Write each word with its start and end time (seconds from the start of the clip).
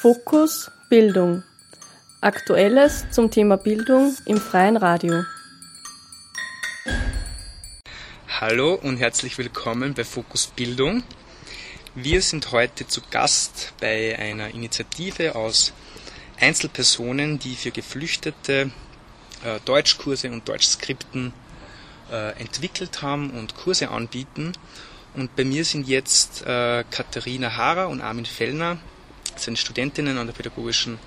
Fokus 0.00 0.70
Bildung. 0.88 1.42
Aktuelles 2.22 3.04
zum 3.10 3.30
Thema 3.30 3.58
Bildung 3.58 4.16
im 4.24 4.38
freien 4.38 4.78
Radio. 4.78 5.24
Hallo 8.26 8.76
und 8.82 8.96
herzlich 8.96 9.36
willkommen 9.36 9.92
bei 9.92 10.04
Fokus 10.04 10.46
Bildung. 10.46 11.02
Wir 11.94 12.22
sind 12.22 12.50
heute 12.50 12.86
zu 12.86 13.02
Gast 13.10 13.74
bei 13.78 14.18
einer 14.18 14.54
Initiative 14.54 15.34
aus 15.34 15.74
Einzelpersonen, 16.40 17.38
die 17.38 17.54
für 17.54 17.70
Geflüchtete 17.70 18.70
äh, 19.44 19.60
Deutschkurse 19.66 20.30
und 20.30 20.48
Deutschskripten 20.48 21.34
äh, 22.10 22.40
entwickelt 22.40 23.02
haben 23.02 23.32
und 23.32 23.54
Kurse 23.54 23.90
anbieten. 23.90 24.54
Und 25.12 25.36
bei 25.36 25.44
mir 25.44 25.66
sind 25.66 25.86
jetzt 25.88 26.40
äh, 26.46 26.84
Katharina 26.90 27.54
Haarer 27.54 27.90
und 27.90 28.00
Armin 28.00 28.24
Fellner, 28.24 28.78
sind 29.40 29.58
Studentinnen 29.58 30.18
an 30.18 30.26
der 30.26 30.34
Pädagogischen 30.34 30.98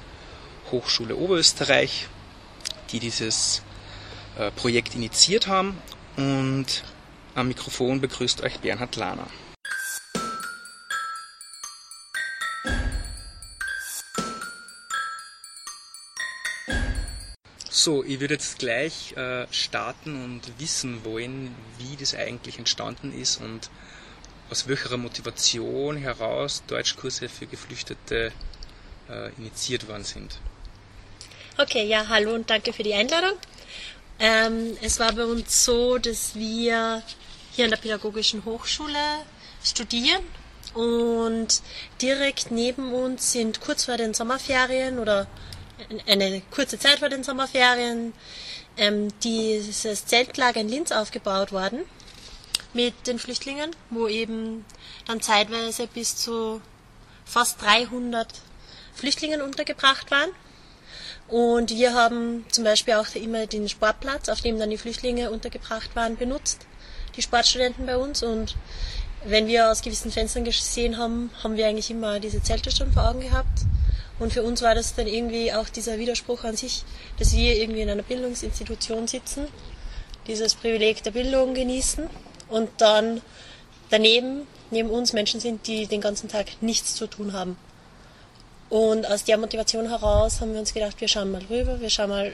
Hochschule 0.72 1.16
Oberösterreich, 1.16 2.08
die 2.92 3.00
dieses 3.00 3.62
äh, 4.38 4.52
Projekt 4.52 4.96
initiiert 4.96 5.48
haben. 5.48 5.78
Und 6.18 6.84
am 7.36 7.48
Mikrofon 7.48 8.02
begrüßt 8.02 8.42
euch 8.42 8.60
Bernhard 8.60 8.96
Lahner. 8.96 9.28
So, 17.70 18.02
ich 18.04 18.22
würde 18.22 18.36
jetzt 18.36 18.60
gleich 18.60 19.12
äh, 19.18 19.46
starten 19.52 20.24
und 20.24 20.58
wissen 20.58 21.04
wollen, 21.04 21.54
wie 21.80 21.98
das 21.98 22.16
eigentlich 22.16 22.58
entstanden 22.58 23.12
ist 23.12 23.42
und 23.42 23.70
aus 24.50 24.68
welcher 24.68 24.98
Motivation 24.98 25.98
heraus 25.98 26.64
Deutschkurse 26.68 27.30
für 27.30 27.48
Geflüchtete 27.48 28.32
äh, 29.10 29.32
initiiert 29.38 29.88
worden 29.88 30.04
sind. 30.04 30.40
Okay, 31.58 31.86
ja, 31.86 32.08
hallo 32.08 32.34
und 32.34 32.50
danke 32.50 32.74
für 32.74 32.84
die 32.84 32.94
Einladung. 32.94 33.38
Ähm, 34.20 34.78
es 34.82 35.00
war 35.00 35.12
bei 35.14 35.26
uns 35.26 35.66
so, 35.66 35.98
dass 35.98 36.36
wir 36.36 37.04
hier 37.52 37.66
an 37.66 37.72
der 37.72 37.78
Pädagogischen 37.78 38.46
Hochschule 38.46 38.98
studieren 39.64 40.24
und 40.74 41.62
direkt 42.02 42.52
neben 42.52 42.94
uns 42.94 43.32
sind 43.32 43.62
kurz 43.62 43.86
vor 43.86 43.98
den 43.98 44.14
Sommerferien 44.14 45.00
oder 45.00 45.28
eine 46.08 46.42
kurze 46.52 46.80
Zeit 46.80 47.00
vor 47.00 47.10
den 47.10 47.24
Sommerferien 47.24 48.14
ähm, 48.78 49.10
dieses 49.24 50.06
Zeltlager 50.06 50.62
in 50.62 50.70
Linz 50.70 50.92
aufgebaut 50.92 51.52
worden 51.52 51.82
mit 52.74 53.08
den 53.08 53.20
Flüchtlingen, 53.20 53.72
wo 53.90 54.08
eben 54.08 54.66
dann 55.08 55.22
zeitweise 55.22 55.88
bis 55.88 56.16
zu 56.16 56.62
fast 57.26 57.62
300 57.62 58.28
Flüchtlingen 58.94 59.42
untergebracht 59.42 60.12
waren. 60.12 60.30
Und 61.28 61.72
wir 61.72 61.94
haben 61.94 62.46
zum 62.50 62.64
Beispiel 62.64 62.96
auch 62.96 63.16
immer 63.16 63.48
den 63.48 63.70
Sportplatz, 63.70 64.30
auf 64.30 64.42
dem 64.42 64.60
dann 64.60 64.70
die 64.70 64.78
Flüchtlinge 64.78 65.32
untergebracht 65.32 65.96
waren, 65.96 66.18
benutzt, 66.18 66.68
die 67.16 67.22
Sportstudenten 67.22 67.86
bei 67.86 67.98
uns. 67.98 68.24
Und 68.24 68.56
wenn 69.26 69.48
wir 69.48 69.72
aus 69.72 69.82
gewissen 69.82 70.12
Fenstern 70.12 70.44
gesehen 70.44 70.98
haben, 70.98 71.32
haben 71.44 71.56
wir 71.56 71.68
eigentlich 71.68 71.90
immer 71.90 72.20
diese 72.20 72.44
Zelte 72.44 72.72
schon 72.72 72.92
vor 72.92 73.10
Augen 73.10 73.22
gehabt. 73.22 73.62
Und 74.20 74.34
für 74.34 74.44
uns 74.44 74.62
war 74.62 74.76
das 74.76 74.96
dann 74.96 75.08
irgendwie 75.08 75.52
auch 75.54 75.70
dieser 75.70 75.98
Widerspruch 75.98 76.44
an 76.44 76.56
sich, 76.56 76.84
dass 77.18 77.34
wir 77.34 77.56
irgendwie 77.56 77.82
in 77.82 77.90
einer 77.90 78.04
Bildungsinstitution 78.04 79.08
sitzen, 79.08 79.48
dieses 80.28 80.56
Privileg 80.56 81.04
der 81.04 81.12
Bildung 81.12 81.54
genießen 81.54 82.10
und 82.54 82.70
dann 82.78 83.22
daneben, 83.90 84.48
neben 84.70 84.92
uns 84.92 85.12
Menschen 85.12 85.40
sind, 85.40 85.66
die 85.66 85.88
den 85.88 86.02
ganzen 86.02 86.30
Tag 86.30 86.62
nichts 86.62 86.94
zu 86.94 87.08
tun 87.08 87.34
haben. 87.34 87.58
Und 88.70 89.08
aus 89.08 89.24
der 89.24 89.38
Motivation 89.40 89.90
heraus 89.90 90.40
haben 90.40 90.54
wir 90.54 90.60
uns 90.60 90.74
gedacht, 90.74 91.02
wir 91.02 91.08
schauen 91.08 91.32
mal 91.32 91.44
rüber, 91.50 91.82
wir 91.82 91.90
schauen 91.90 92.10
mal 92.10 92.34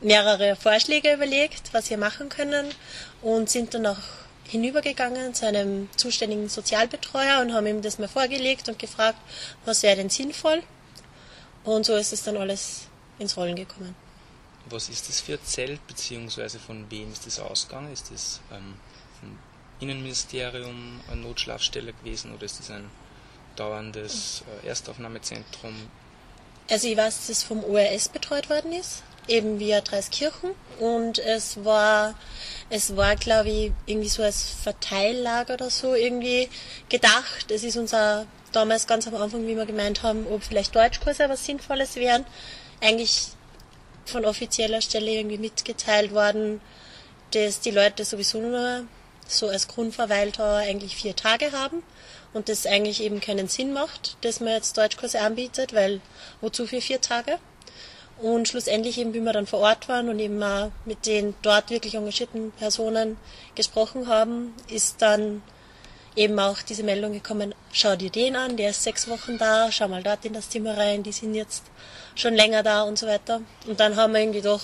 mehrere 0.00 0.56
Vorschläge 0.56 1.14
überlegt, 1.14 1.72
was 1.72 1.88
wir 1.88 1.98
machen 1.98 2.30
können 2.30 2.66
und 3.22 3.48
sind 3.48 3.74
dann 3.74 3.86
auch 3.86 4.02
hinübergegangen 4.48 5.34
zu 5.34 5.46
einem 5.46 5.88
zuständigen 5.96 6.48
Sozialbetreuer 6.48 7.40
und 7.42 7.54
haben 7.54 7.68
ihm 7.68 7.80
das 7.80 8.00
mal 8.00 8.08
vorgelegt 8.08 8.68
und 8.68 8.80
gefragt, 8.80 9.18
was 9.64 9.84
wäre 9.84 9.96
denn 9.96 10.10
sinnvoll. 10.10 10.64
Und 11.62 11.86
so 11.86 11.94
ist 11.94 12.12
es 12.12 12.24
dann 12.24 12.36
alles 12.36 12.88
ins 13.20 13.36
Rollen 13.36 13.54
gekommen. 13.54 13.94
Was 14.68 14.88
ist 14.88 15.08
das 15.08 15.20
für 15.20 15.34
ein 15.34 15.44
Zelt, 15.44 15.86
beziehungsweise 15.86 16.58
von 16.58 16.90
wem 16.90 17.12
ist 17.12 17.24
das 17.24 17.38
ausgegangen? 17.38 17.92
Ist 17.92 18.10
das 18.10 18.40
ähm, 18.52 18.74
Innenministerium 19.82 21.00
eine 21.10 21.20
Notschlafstelle 21.20 21.92
gewesen 21.92 22.34
oder 22.34 22.44
ist 22.44 22.60
das 22.60 22.70
ein 22.70 22.88
dauerndes 23.56 24.44
äh, 24.62 24.68
Erstaufnahmezentrum? 24.68 25.74
Also 26.70 26.88
ich 26.88 26.96
weiß, 26.96 27.16
dass 27.18 27.28
es 27.28 27.42
vom 27.42 27.64
ORS 27.64 28.08
betreut 28.08 28.48
worden 28.48 28.72
ist, 28.72 29.02
eben 29.28 29.58
via 29.58 29.80
Dreiskirchen. 29.80 30.52
Und 30.78 31.18
es 31.18 31.64
war, 31.64 32.14
es 32.70 32.96
war, 32.96 33.16
glaube 33.16 33.50
ich, 33.50 33.72
irgendwie 33.86 34.08
so 34.08 34.22
als 34.22 34.42
Verteillager 34.62 35.54
oder 35.54 35.70
so 35.70 35.94
irgendwie 35.94 36.48
gedacht. 36.88 37.50
Es 37.50 37.64
ist 37.64 37.76
unser 37.76 38.26
damals 38.52 38.86
ganz 38.86 39.06
am 39.08 39.14
Anfang, 39.16 39.46
wie 39.46 39.56
wir 39.56 39.66
gemeint 39.66 40.02
haben, 40.02 40.26
ob 40.26 40.42
vielleicht 40.44 40.74
Deutschkurse 40.74 41.28
was 41.28 41.44
Sinnvolles 41.44 41.96
wären, 41.96 42.24
eigentlich 42.80 43.28
von 44.04 44.24
offizieller 44.24 44.80
Stelle 44.80 45.10
irgendwie 45.10 45.38
mitgeteilt 45.38 46.12
worden, 46.12 46.60
dass 47.32 47.60
die 47.60 47.70
Leute 47.70 48.04
sowieso 48.04 48.40
nur 48.40 48.84
so 49.32 49.48
als 49.48 49.68
Grundverweildauer 49.68 50.56
eigentlich 50.56 50.96
vier 50.96 51.16
Tage 51.16 51.52
haben 51.52 51.82
und 52.32 52.48
das 52.48 52.66
eigentlich 52.66 53.02
eben 53.02 53.20
keinen 53.20 53.48
Sinn 53.48 53.72
macht, 53.72 54.16
dass 54.22 54.40
man 54.40 54.54
jetzt 54.54 54.76
Deutschkurse 54.76 55.20
anbietet, 55.20 55.72
weil 55.74 56.00
wozu 56.40 56.66
für 56.66 56.80
vier 56.80 57.00
Tage? 57.00 57.38
Und 58.20 58.46
schlussendlich 58.46 58.98
eben, 58.98 59.14
wie 59.14 59.20
wir 59.20 59.32
dann 59.32 59.46
vor 59.46 59.60
Ort 59.60 59.88
waren 59.88 60.08
und 60.08 60.18
eben 60.18 60.40
auch 60.42 60.70
mit 60.84 61.06
den 61.06 61.34
dort 61.42 61.70
wirklich 61.70 61.94
engagierten 61.94 62.52
Personen 62.52 63.16
gesprochen 63.56 64.06
haben, 64.06 64.54
ist 64.68 65.02
dann 65.02 65.42
eben 66.14 66.38
auch 66.38 66.62
diese 66.62 66.82
Meldung 66.84 67.12
gekommen, 67.12 67.54
schau 67.72 67.96
dir 67.96 68.10
den 68.10 68.36
an, 68.36 68.56
der 68.56 68.70
ist 68.70 68.84
sechs 68.84 69.08
Wochen 69.08 69.38
da, 69.38 69.72
schau 69.72 69.88
mal 69.88 70.02
dort 70.02 70.24
in 70.24 70.34
das 70.34 70.50
Zimmer 70.50 70.76
rein, 70.76 71.02
die 71.02 71.12
sind 71.12 71.34
jetzt 71.34 71.64
schon 72.14 72.34
länger 72.34 72.62
da 72.62 72.82
und 72.82 72.98
so 72.98 73.06
weiter. 73.06 73.40
Und 73.66 73.80
dann 73.80 73.96
haben 73.96 74.12
wir 74.12 74.20
irgendwie 74.20 74.42
doch 74.42 74.62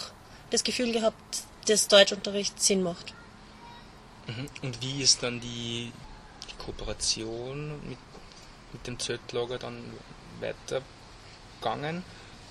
das 0.51 0.63
Gefühl 0.63 0.93
gehabt, 0.93 1.43
dass 1.67 1.89
Deutschunterricht 1.89 2.63
Sinn 2.63 2.83
macht. 2.83 3.13
Mhm. 4.29 4.49
Und 4.63 4.83
wie 4.83 5.03
ist 5.03 5.23
dann 5.23 5.41
die, 5.41 5.93
die 6.49 6.65
Kooperation 6.65 7.71
mit, 7.89 7.99
mit 8.73 8.87
dem 8.87 8.99
Zeltlager 8.99 9.59
dann 9.59 9.83
weitergegangen? 10.41 12.05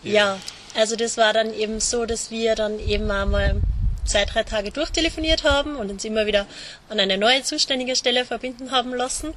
Ja. 0.03 0.11
ja, 0.11 0.39
also 0.75 0.95
das 0.95 1.17
war 1.17 1.33
dann 1.33 1.53
eben 1.53 1.79
so, 1.79 2.05
dass 2.05 2.29
wir 2.29 2.55
dann 2.55 2.79
eben 2.79 3.09
einmal 3.09 3.61
zwei, 4.05 4.25
drei 4.25 4.43
Tage 4.43 4.71
durchtelefoniert 4.71 5.43
haben 5.43 5.75
und 5.75 5.89
uns 5.89 6.03
immer 6.05 6.25
wieder 6.25 6.45
an 6.89 6.99
eine 6.99 7.17
neue 7.17 7.43
zuständige 7.43 7.95
Stelle 7.95 8.25
verbinden 8.25 8.71
haben 8.71 8.93
lassen. 8.93 9.33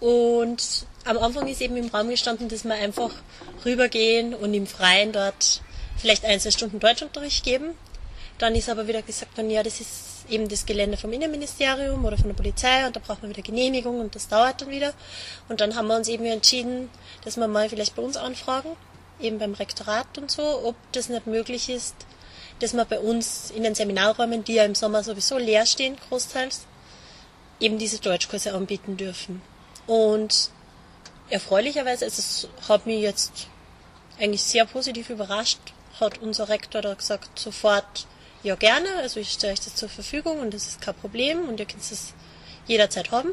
Und 0.00 0.86
am 1.04 1.18
Anfang 1.18 1.46
ist 1.46 1.60
eben 1.60 1.76
im 1.76 1.88
Raum 1.88 2.08
gestanden, 2.08 2.48
dass 2.48 2.64
wir 2.64 2.74
einfach 2.74 3.10
rübergehen 3.64 4.34
und 4.34 4.52
im 4.54 4.66
Freien 4.66 5.12
dort 5.12 5.62
vielleicht 5.96 6.24
ein, 6.24 6.40
zwei 6.40 6.50
Stunden 6.50 6.80
Deutschunterricht 6.80 7.44
geben. 7.44 7.70
Dann 8.38 8.56
ist 8.56 8.68
aber 8.68 8.88
wieder 8.88 9.02
gesagt 9.02 9.36
worden, 9.36 9.50
ja, 9.50 9.62
das 9.62 9.80
ist 9.80 10.11
eben 10.32 10.48
das 10.48 10.66
Gelände 10.66 10.96
vom 10.96 11.12
Innenministerium 11.12 12.04
oder 12.04 12.16
von 12.16 12.28
der 12.28 12.34
Polizei 12.34 12.86
und 12.86 12.96
da 12.96 13.00
braucht 13.00 13.22
man 13.22 13.30
wieder 13.30 13.42
Genehmigung 13.42 14.00
und 14.00 14.14
das 14.14 14.28
dauert 14.28 14.62
dann 14.62 14.70
wieder. 14.70 14.94
Und 15.48 15.60
dann 15.60 15.76
haben 15.76 15.86
wir 15.88 15.96
uns 15.96 16.08
eben 16.08 16.24
entschieden, 16.24 16.90
dass 17.24 17.36
wir 17.36 17.48
mal 17.48 17.68
vielleicht 17.68 17.94
bei 17.94 18.02
uns 18.02 18.16
anfragen, 18.16 18.70
eben 19.20 19.38
beim 19.38 19.54
Rektorat 19.54 20.18
und 20.18 20.30
so, 20.30 20.42
ob 20.64 20.74
das 20.92 21.08
nicht 21.08 21.26
möglich 21.26 21.68
ist, 21.68 21.94
dass 22.60 22.72
wir 22.72 22.84
bei 22.84 22.98
uns 22.98 23.50
in 23.50 23.62
den 23.62 23.74
Seminarräumen, 23.74 24.44
die 24.44 24.54
ja 24.54 24.64
im 24.64 24.74
Sommer 24.74 25.02
sowieso 25.04 25.38
leer 25.38 25.66
stehen, 25.66 25.96
großteils, 26.08 26.66
eben 27.60 27.78
diese 27.78 28.00
Deutschkurse 28.00 28.54
anbieten 28.54 28.96
dürfen. 28.96 29.42
Und 29.86 30.50
erfreulicherweise, 31.28 32.04
also 32.04 32.20
es 32.20 32.68
hat 32.68 32.86
mich 32.86 33.00
jetzt 33.00 33.48
eigentlich 34.18 34.42
sehr 34.42 34.64
positiv 34.64 35.10
überrascht, 35.10 35.58
hat 36.00 36.18
unser 36.18 36.48
Rektor 36.48 36.82
da 36.82 36.94
gesagt, 36.94 37.38
sofort, 37.38 38.06
ja 38.42 38.54
gerne, 38.56 38.88
also 38.98 39.20
ich 39.20 39.32
stelle 39.32 39.52
euch 39.52 39.60
das 39.60 39.74
zur 39.74 39.88
Verfügung 39.88 40.40
und 40.40 40.52
das 40.52 40.66
ist 40.66 40.80
kein 40.80 40.94
Problem 40.94 41.48
und 41.48 41.60
ihr 41.60 41.66
könnt 41.66 41.82
es 41.82 42.14
jederzeit 42.66 43.10
haben. 43.10 43.30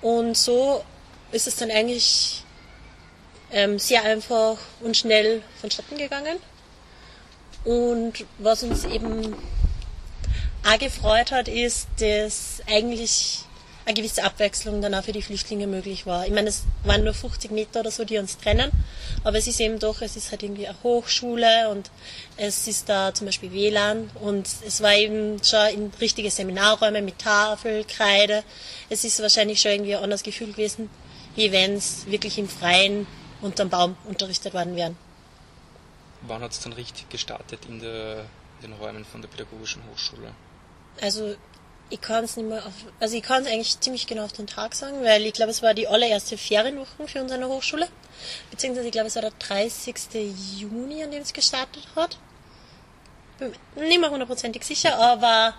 Und 0.00 0.36
so 0.36 0.84
ist 1.32 1.46
es 1.46 1.56
dann 1.56 1.70
eigentlich 1.70 2.42
ähm, 3.50 3.78
sehr 3.78 4.04
einfach 4.04 4.58
und 4.80 4.96
schnell 4.96 5.42
vonstatten 5.60 5.96
gegangen. 5.96 6.36
Und 7.64 8.24
was 8.38 8.62
uns 8.62 8.84
eben 8.84 9.34
auch 10.64 10.78
gefreut 10.78 11.32
hat, 11.32 11.48
ist, 11.48 11.88
dass 11.98 12.62
eigentlich 12.66 13.40
eine 13.86 13.94
gewisse 13.94 14.24
Abwechslung 14.24 14.80
dann 14.80 14.94
auch 14.94 15.04
für 15.04 15.12
die 15.12 15.22
Flüchtlinge 15.22 15.66
möglich 15.66 16.06
war. 16.06 16.26
Ich 16.26 16.32
meine, 16.32 16.48
es 16.48 16.64
waren 16.84 17.04
nur 17.04 17.12
50 17.12 17.50
Meter 17.50 17.80
oder 17.80 17.90
so, 17.90 18.04
die 18.04 18.18
uns 18.18 18.38
trennen, 18.38 18.70
aber 19.24 19.36
es 19.36 19.46
ist 19.46 19.60
eben 19.60 19.78
doch, 19.78 20.00
es 20.00 20.16
ist 20.16 20.30
halt 20.30 20.42
irgendwie 20.42 20.66
eine 20.66 20.82
Hochschule 20.82 21.68
und 21.70 21.90
es 22.36 22.66
ist 22.66 22.88
da 22.88 23.12
zum 23.12 23.26
Beispiel 23.26 23.52
WLAN 23.52 24.10
und 24.22 24.48
es 24.66 24.80
war 24.80 24.94
eben 24.94 25.42
schon 25.44 25.68
in 25.68 25.92
richtige 26.00 26.30
Seminarräume 26.30 27.02
mit 27.02 27.18
Tafel, 27.18 27.84
Kreide. 27.84 28.42
Es 28.88 29.04
ist 29.04 29.20
wahrscheinlich 29.20 29.60
schon 29.60 29.72
irgendwie 29.72 29.96
ein 29.96 30.02
anderes 30.02 30.22
Gefühl 30.22 30.52
gewesen, 30.52 30.88
wie 31.34 31.52
wenn 31.52 31.74
es 31.74 32.06
wirklich 32.06 32.38
im 32.38 32.48
Freien 32.48 33.06
unterm 33.42 33.68
Baum 33.68 33.96
unterrichtet 34.04 34.54
worden 34.54 34.76
wären. 34.76 34.96
Wann 36.22 36.40
hat 36.40 36.52
es 36.52 36.60
dann 36.60 36.72
richtig 36.72 37.10
gestartet 37.10 37.60
in, 37.68 37.80
der, 37.80 38.24
in 38.62 38.70
den 38.70 38.72
Räumen 38.72 39.04
von 39.04 39.20
der 39.20 39.28
Pädagogischen 39.28 39.82
Hochschule? 39.90 40.32
Also 41.02 41.34
ich 41.94 42.00
kann 42.00 42.24
es 42.24 42.36
nicht 42.36 42.48
mehr 42.48 42.66
auf, 42.66 42.72
also 42.98 43.16
ich 43.16 43.22
kann 43.22 43.42
es 43.42 43.48
eigentlich 43.48 43.78
ziemlich 43.78 44.08
genau 44.08 44.24
auf 44.24 44.32
den 44.32 44.48
Tag 44.48 44.74
sagen, 44.74 45.04
weil 45.04 45.24
ich 45.26 45.32
glaube, 45.32 45.52
es 45.52 45.62
war 45.62 45.74
die 45.74 45.86
allererste 45.86 46.36
Ferienwoche 46.36 47.06
für 47.06 47.22
unsere 47.22 47.46
Hochschule. 47.46 47.86
Beziehungsweise 48.50 48.88
ich 48.88 48.92
glaube, 48.92 49.06
es 49.06 49.14
war 49.14 49.22
der 49.22 49.30
30. 49.38 49.94
Juni, 50.56 51.04
an 51.04 51.12
dem 51.12 51.22
es 51.22 51.32
gestartet 51.32 51.86
hat. 51.94 52.18
Bin 53.38 53.52
nicht 53.76 54.00
mehr 54.00 54.10
hundertprozentig 54.10 54.64
sicher, 54.64 54.98
aber 54.98 55.54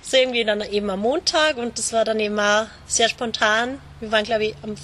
so 0.00 0.16
irgendwie 0.16 0.44
dann 0.44 0.62
eben 0.62 0.88
am 0.88 1.00
Montag 1.00 1.58
und 1.58 1.78
das 1.78 1.92
war 1.92 2.06
dann 2.06 2.18
eben 2.18 2.38
auch 2.40 2.66
sehr 2.86 3.10
spontan. 3.10 3.78
Wir 4.00 4.10
waren, 4.10 4.24
glaube 4.24 4.46
ich, 4.46 4.54
am 4.62 4.76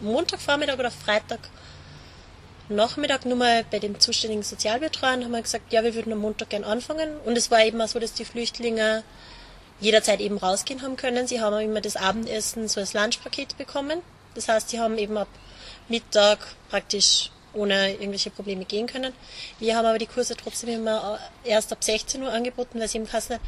Montagvormittag 0.00 0.78
oder 0.78 0.90
Freitag 0.90 1.40
Nachmittag 2.70 3.26
nur 3.26 3.36
mal 3.36 3.66
bei 3.70 3.80
dem 3.80 4.00
zuständigen 4.00 4.42
Sozialbetreuer 4.42 5.14
und 5.14 5.24
haben 5.24 5.42
gesagt, 5.42 5.72
ja, 5.74 5.84
wir 5.84 5.94
würden 5.94 6.12
am 6.14 6.20
Montag 6.20 6.48
gern 6.50 6.64
anfangen. 6.64 7.18
Und 7.26 7.36
es 7.36 7.50
war 7.50 7.62
eben 7.62 7.82
auch 7.82 7.88
so, 7.88 7.98
dass 7.98 8.14
die 8.14 8.24
Flüchtlinge 8.24 9.02
jederzeit 9.82 10.20
eben 10.20 10.38
rausgehen 10.38 10.82
haben 10.82 10.96
können. 10.96 11.26
Sie 11.26 11.40
haben 11.40 11.60
immer 11.60 11.80
das 11.80 11.96
Abendessen 11.96 12.68
so 12.68 12.80
als 12.80 12.94
Lunchpaket 12.94 13.58
bekommen. 13.58 14.00
Das 14.34 14.48
heißt, 14.48 14.70
sie 14.70 14.80
haben 14.80 14.96
eben 14.96 15.18
ab 15.18 15.28
Mittag 15.88 16.38
praktisch 16.70 17.30
ohne 17.52 17.92
irgendwelche 17.92 18.30
Probleme 18.30 18.64
gehen 18.64 18.86
können. 18.86 19.12
Wir 19.58 19.76
haben 19.76 19.84
aber 19.84 19.98
die 19.98 20.06
Kurse 20.06 20.36
trotzdem 20.36 20.70
immer 20.70 21.18
erst 21.44 21.72
ab 21.72 21.84
16 21.84 22.22
Uhr 22.22 22.32
angeboten, 22.32 22.80
weil 22.80 22.88
sie 22.88 22.98
im 22.98 23.06
Kassel, 23.06 23.40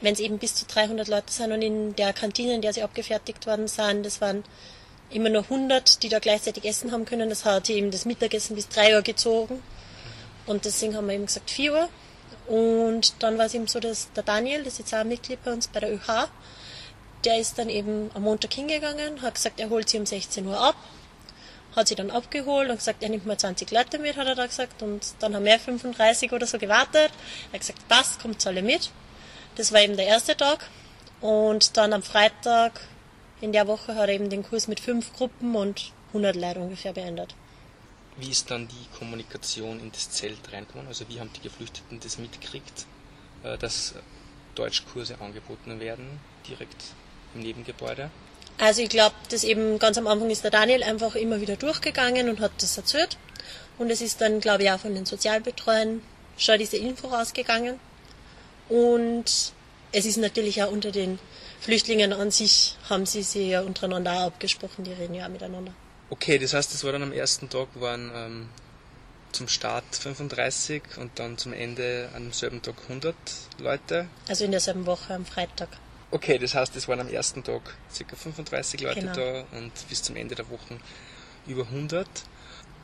wenn 0.00 0.14
es 0.14 0.20
eben 0.20 0.38
bis 0.38 0.54
zu 0.54 0.64
300 0.66 1.08
Leute 1.08 1.30
sind 1.30 1.52
und 1.52 1.60
in 1.60 1.94
der 1.96 2.12
Kantine, 2.12 2.54
in 2.54 2.62
der 2.62 2.72
sie 2.72 2.82
abgefertigt 2.82 3.46
worden 3.46 3.68
sind, 3.68 4.06
das 4.06 4.20
waren 4.20 4.44
immer 5.10 5.28
nur 5.28 5.42
100, 5.42 6.02
die 6.02 6.08
da 6.08 6.18
gleichzeitig 6.18 6.64
essen 6.64 6.92
haben 6.92 7.04
können. 7.04 7.28
Das 7.28 7.44
hat 7.44 7.68
eben 7.68 7.90
das 7.90 8.06
Mittagessen 8.06 8.56
bis 8.56 8.68
3 8.68 8.96
Uhr 8.96 9.02
gezogen. 9.02 9.62
Und 10.46 10.64
deswegen 10.64 10.96
haben 10.96 11.06
wir 11.06 11.14
eben 11.14 11.26
gesagt 11.26 11.50
4 11.50 11.72
Uhr. 11.72 11.88
Und 12.46 13.14
dann 13.22 13.38
war 13.38 13.46
es 13.46 13.54
eben 13.54 13.66
so, 13.66 13.80
dass 13.80 14.12
der 14.12 14.22
Daniel, 14.22 14.64
das 14.64 14.74
ist 14.74 14.78
jetzt 14.80 14.94
auch 14.94 14.98
ein 14.98 15.08
Mitglied 15.08 15.42
bei 15.44 15.52
uns 15.52 15.68
bei 15.68 15.80
der 15.80 15.92
ÖH, 15.92 16.28
der 17.24 17.38
ist 17.38 17.58
dann 17.58 17.68
eben 17.68 18.10
am 18.14 18.22
Montag 18.22 18.52
hingegangen, 18.52 19.22
hat 19.22 19.36
gesagt, 19.36 19.60
er 19.60 19.70
holt 19.70 19.88
sie 19.88 19.98
um 19.98 20.06
16 20.06 20.46
Uhr 20.46 20.58
ab, 20.58 20.74
hat 21.76 21.88
sie 21.88 21.94
dann 21.94 22.10
abgeholt 22.10 22.68
und 22.68 22.76
gesagt, 22.76 23.02
er 23.02 23.08
nimmt 23.08 23.26
mal 23.26 23.38
20 23.38 23.70
Leute 23.70 23.98
mit, 23.98 24.16
hat 24.16 24.26
er 24.26 24.34
da 24.34 24.46
gesagt. 24.46 24.82
Und 24.82 25.14
dann 25.20 25.34
haben 25.34 25.44
wir 25.44 25.58
35 25.58 26.32
oder 26.32 26.46
so 26.46 26.58
gewartet. 26.58 27.10
Er 27.50 27.54
hat 27.54 27.60
gesagt, 27.60 27.88
passt, 27.88 28.20
kommt 28.20 28.46
alle 28.46 28.62
mit. 28.62 28.90
Das 29.56 29.72
war 29.72 29.80
eben 29.80 29.96
der 29.96 30.06
erste 30.06 30.36
Tag. 30.36 30.68
Und 31.20 31.76
dann 31.76 31.92
am 31.92 32.02
Freitag 32.02 32.80
in 33.40 33.52
der 33.52 33.66
Woche 33.66 33.94
hat 33.94 34.08
er 34.08 34.14
eben 34.14 34.28
den 34.28 34.42
Kurs 34.42 34.68
mit 34.68 34.80
fünf 34.80 35.12
Gruppen 35.12 35.54
und 35.56 35.92
100 36.08 36.36
Leuten 36.36 36.62
ungefähr 36.62 36.92
beendet. 36.92 37.34
Wie 38.16 38.30
ist 38.30 38.50
dann 38.50 38.68
die 38.68 38.98
Kommunikation 38.98 39.80
in 39.80 39.90
das 39.90 40.10
Zelt 40.10 40.52
reingekommen? 40.52 40.86
Also 40.86 41.08
wie 41.08 41.18
haben 41.18 41.30
die 41.34 41.40
Geflüchteten 41.40 41.98
das 42.00 42.18
mitgekriegt, 42.18 42.86
äh, 43.42 43.56
dass 43.58 43.94
Deutschkurse 44.54 45.20
angeboten 45.20 45.80
werden, 45.80 46.20
direkt 46.46 46.82
im 47.34 47.40
Nebengebäude? 47.40 48.10
Also 48.58 48.82
ich 48.82 48.90
glaube, 48.90 49.14
dass 49.30 49.44
eben 49.44 49.78
ganz 49.78 49.96
am 49.96 50.06
Anfang 50.06 50.30
ist 50.30 50.44
der 50.44 50.50
Daniel 50.50 50.82
einfach 50.82 51.14
immer 51.14 51.40
wieder 51.40 51.56
durchgegangen 51.56 52.28
und 52.28 52.40
hat 52.40 52.52
das 52.58 52.76
erzählt. 52.76 53.16
Und 53.78 53.90
es 53.90 54.00
ist 54.00 54.20
dann, 54.20 54.40
glaube 54.40 54.64
ich, 54.64 54.70
auch 54.70 54.80
von 54.80 54.94
den 54.94 55.06
Sozialbetreuern 55.06 56.02
schon 56.36 56.58
diese 56.58 56.76
Info 56.76 57.08
rausgegangen. 57.08 57.80
Und 58.68 59.52
es 59.92 60.06
ist 60.06 60.18
natürlich 60.18 60.62
auch 60.62 60.70
unter 60.70 60.90
den 60.90 61.18
Flüchtlingen 61.60 62.12
an 62.12 62.30
sich, 62.30 62.76
haben 62.88 63.06
sie 63.06 63.22
sich 63.22 63.48
ja 63.48 63.62
untereinander 63.62 64.12
auch 64.12 64.26
abgesprochen, 64.26 64.84
die 64.84 64.92
reden 64.92 65.14
ja 65.14 65.26
auch 65.26 65.30
miteinander. 65.30 65.72
Okay, 66.12 66.38
das 66.38 66.52
heißt, 66.52 66.74
es 66.74 66.84
war 66.84 66.92
dann 66.92 67.02
am 67.02 67.12
ersten 67.12 67.48
Tag 67.48 67.68
waren 67.76 68.10
ähm, 68.14 68.48
zum 69.32 69.48
Start 69.48 69.96
35 69.96 70.82
und 70.98 71.18
dann 71.18 71.38
zum 71.38 71.54
Ende 71.54 72.10
am 72.14 72.34
selben 72.34 72.60
Tag 72.60 72.74
100 72.82 73.14
Leute. 73.58 74.08
Also 74.28 74.44
in 74.44 74.50
derselben 74.50 74.84
Woche 74.84 75.14
am 75.14 75.24
Freitag. 75.24 75.70
Okay, 76.10 76.36
das 76.36 76.54
heißt, 76.54 76.76
es 76.76 76.86
waren 76.86 77.00
am 77.00 77.08
ersten 77.08 77.42
Tag 77.42 77.62
ca. 77.96 78.14
35 78.14 78.82
Leute 78.82 79.00
genau. 79.00 79.14
da 79.14 79.44
und 79.56 79.72
bis 79.88 80.02
zum 80.02 80.16
Ende 80.16 80.34
der 80.34 80.50
Woche 80.50 80.76
über 81.46 81.62
100. 81.62 82.06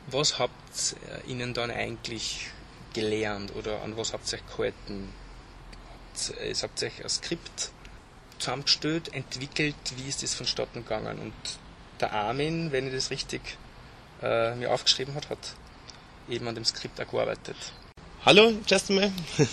Was 0.07 0.39
habt 0.39 0.95
ihr 1.03 1.29
ihnen 1.29 1.53
dann 1.53 1.69
eigentlich 1.69 2.47
gelernt 2.95 3.55
oder 3.55 3.83
an 3.83 3.95
was 3.95 4.11
habt 4.11 4.27
ihr 4.33 4.39
euch 4.39 4.57
gehalten? 4.57 5.13
Ihr 6.43 6.55
habt 6.59 6.81
euch 6.81 7.03
ein 7.03 7.09
Skript 7.09 7.69
zusammengestellt, 8.39 9.13
entwickelt, 9.13 9.75
wie 9.97 10.09
ist 10.09 10.23
das 10.23 10.33
vonstatten 10.33 10.81
gegangen? 10.81 11.19
Und 11.19 11.33
der 12.01 12.13
Armin, 12.13 12.71
wenn 12.71 12.87
ich 12.87 12.93
das 12.93 13.11
richtig 13.11 13.41
äh, 14.21 14.55
mir 14.55 14.71
aufgeschrieben 14.71 15.15
hat, 15.15 15.29
hat 15.29 15.55
eben 16.29 16.47
an 16.47 16.55
dem 16.55 16.65
Skript 16.65 16.99
auch 17.01 17.09
gearbeitet. 17.09 17.55
Hallo, 18.25 18.53
erst 18.69 18.89
einmal. 18.89 19.11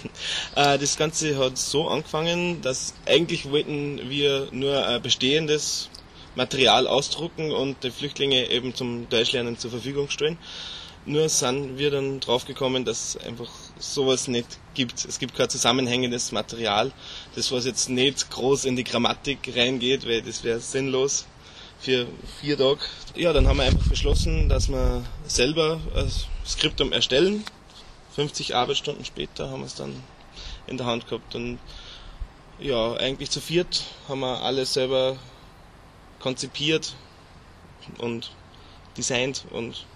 Äh, 0.57 0.79
das 0.79 0.97
Ganze 0.97 1.37
hat 1.39 1.59
so 1.59 1.89
angefangen, 1.89 2.63
dass 2.63 2.95
eigentlich 3.05 3.51
wollten 3.51 4.09
wir 4.09 4.49
nur 4.53 4.99
bestehendes 5.01 5.91
Material 6.35 6.87
ausdrucken 6.87 7.53
und 7.53 7.85
die 7.85 7.91
Flüchtlinge 7.91 8.51
eben 8.51 8.75
zum 8.75 9.09
Deutschlernen 9.09 9.59
zur 9.59 9.71
Verfügung 9.71 10.09
stellen. 10.09 10.39
Nur 11.05 11.29
sind 11.29 11.79
wir 11.79 11.91
dann 11.91 12.21
draufgekommen, 12.21 12.85
dass 12.85 13.17
einfach 13.17 13.51
sowas 13.79 14.29
nicht 14.29 14.59
gibt. 14.75 15.05
Es 15.05 15.19
gibt 15.19 15.37
kein 15.37 15.49
zusammenhängendes 15.49 16.33
Material, 16.33 16.91
das 17.35 17.53
was 17.53 17.65
jetzt 17.65 17.89
nicht 17.89 18.31
groß 18.31 18.65
in 18.65 18.77
die 18.77 18.85
Grammatik 18.85 19.39
reingeht, 19.55 20.07
weil 20.07 20.23
das 20.23 20.43
wäre 20.43 20.59
sinnlos 20.59 21.27
für 21.79 22.07
vier 22.41 22.57
Tage. 22.57 22.81
Ja, 23.15 23.33
dann 23.33 23.47
haben 23.47 23.59
wir 23.59 23.65
einfach 23.65 23.89
beschlossen, 23.89 24.49
dass 24.49 24.69
wir 24.69 25.05
selber 25.27 25.81
ein 25.95 26.11
Skriptum 26.47 26.93
erstellen. 26.93 27.45
50 28.15 28.55
Arbeitsstunden 28.55 29.05
später 29.05 29.51
haben 29.51 29.61
wir 29.61 29.67
es 29.67 29.75
dann 29.75 30.03
in 30.67 30.79
der 30.79 30.87
Hand 30.87 31.07
gehabt. 31.09 31.35
Und 31.35 31.59
ja, 32.59 32.95
eigentlich 32.95 33.31
zu 33.31 33.41
viert 33.41 33.85
haben 34.09 34.21
wir 34.21 34.43
alles 34.43 34.73
selber 34.73 35.17
konzipiert 36.19 36.95
und 37.99 38.33
designt 38.97 39.45
und 39.51 39.87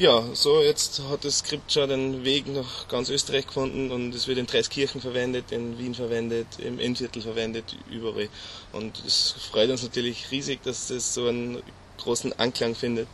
ja, 0.00 0.24
so 0.32 0.62
jetzt 0.62 1.02
hat 1.10 1.26
das 1.26 1.40
Skript 1.40 1.70
schon 1.70 1.90
den 1.90 2.24
Weg 2.24 2.46
nach 2.48 2.88
ganz 2.88 3.10
Österreich 3.10 3.46
gefunden 3.46 3.90
und 3.90 4.14
es 4.14 4.26
wird 4.26 4.38
in 4.38 4.46
Dreiskirchen 4.46 4.98
verwendet, 5.02 5.52
in 5.52 5.78
Wien 5.78 5.94
verwendet, 5.94 6.46
im 6.58 6.78
Innviertel 6.78 7.20
verwendet, 7.20 7.76
überall. 7.90 8.30
Und 8.72 8.98
es 9.06 9.32
freut 9.32 9.68
uns 9.68 9.82
natürlich 9.82 10.30
riesig, 10.30 10.62
dass 10.62 10.88
das 10.88 11.12
so 11.12 11.28
einen 11.28 11.62
großen 11.98 12.32
Anklang 12.38 12.74
findet. 12.74 13.08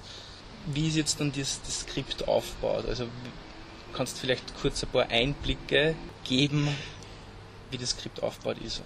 Wie 0.67 0.87
ist 0.87 0.95
jetzt 0.95 1.19
dann 1.19 1.33
das, 1.33 1.61
das 1.67 1.81
Skript 1.81 2.29
aufgebaut? 2.29 2.85
Also 2.89 3.09
kannst 3.93 4.17
du 4.17 4.21
vielleicht 4.21 4.57
kurz 4.61 4.85
ein 4.85 4.91
paar 4.91 5.09
Einblicke 5.09 5.97
geben, 6.23 6.69
wie 7.73 7.79
das 7.79 7.91
Skript 7.91 8.23
aufgebaut 8.23 8.59
ist? 8.65 8.83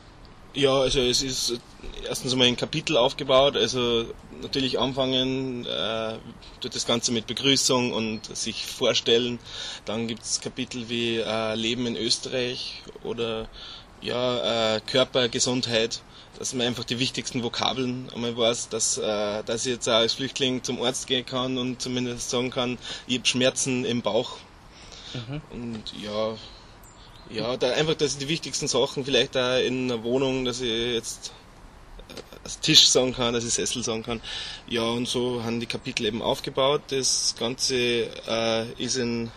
Ja, 0.55 0.81
also 0.81 1.01
es 1.01 1.23
ist 1.23 1.61
erstens 2.09 2.33
einmal 2.33 2.49
ein 2.49 2.57
Kapitel 2.57 2.97
aufgebaut, 2.97 3.57
also 3.57 4.07
natürlich 4.43 4.79
anfangen, 4.79 5.65
äh, 5.65 6.15
das 6.61 6.87
Ganze 6.87 7.13
mit 7.13 7.27
Begrüßung 7.27 7.93
und 7.93 8.37
sich 8.37 8.67
vorstellen. 8.67 9.39
Dann 9.85 10.09
gibt 10.09 10.23
es 10.23 10.41
Kapitel 10.41 10.89
wie 10.89 11.19
äh, 11.19 11.55
Leben 11.55 11.87
in 11.87 11.97
Österreich 11.97 12.83
oder 13.05 13.49
ja, 14.01 14.77
äh, 14.77 14.81
Körpergesundheit, 14.81 16.03
dass 16.39 16.55
man 16.55 16.67
einfach 16.67 16.85
die 16.85 16.99
wichtigsten 16.99 17.43
Vokabeln 17.43 18.09
einmal 18.15 18.37
weiß, 18.37 18.71
dass, 18.71 18.99
äh, 18.99 19.45
dass 19.45 19.67
ich 19.67 19.73
jetzt 19.73 19.89
auch 19.89 19.95
als 19.95 20.15
Flüchtling 20.15 20.63
zum 20.65 20.83
Arzt 20.83 21.07
gehen 21.07 21.27
kann 21.27 21.59
und 21.59 21.81
zumindest 21.81 22.31
sagen 22.31 22.51
kann, 22.51 22.79
ich 23.07 23.19
habe 23.19 23.29
Schmerzen 23.29 23.85
im 23.85 24.03
Bauch. 24.03 24.39
Mhm. 25.15 25.41
Und 25.51 25.85
ja, 26.03 26.35
ja, 27.33 27.57
da 27.57 27.73
einfach, 27.73 27.95
dass 27.95 28.15
ich 28.15 28.19
die 28.19 28.29
wichtigsten 28.29 28.69
Sachen 28.69 29.05
vielleicht 29.05 29.35
da 29.35 29.59
in 29.59 29.91
einer 29.91 30.03
Wohnung, 30.03 30.45
dass 30.45 30.61
ich 30.61 30.95
jetzt 30.95 31.33
als 32.43 32.61
Tisch 32.61 32.89
sagen 32.89 33.13
kann, 33.15 33.35
dass 33.35 33.45
ich 33.45 33.55
Sessel 33.55 33.85
sagen 33.85 34.03
kann. 34.03 34.21
Ja, 34.69 34.83
und 34.83 35.07
so 35.07 35.43
haben 35.45 35.61
die 35.61 35.67
Kapitel 35.67 36.07
eben 36.07 36.23
aufgebaut. 36.23 36.83
Das 36.89 37.35
Ganze 37.39 37.77
äh, 37.77 38.73
ist 38.83 38.97
in 38.97 39.31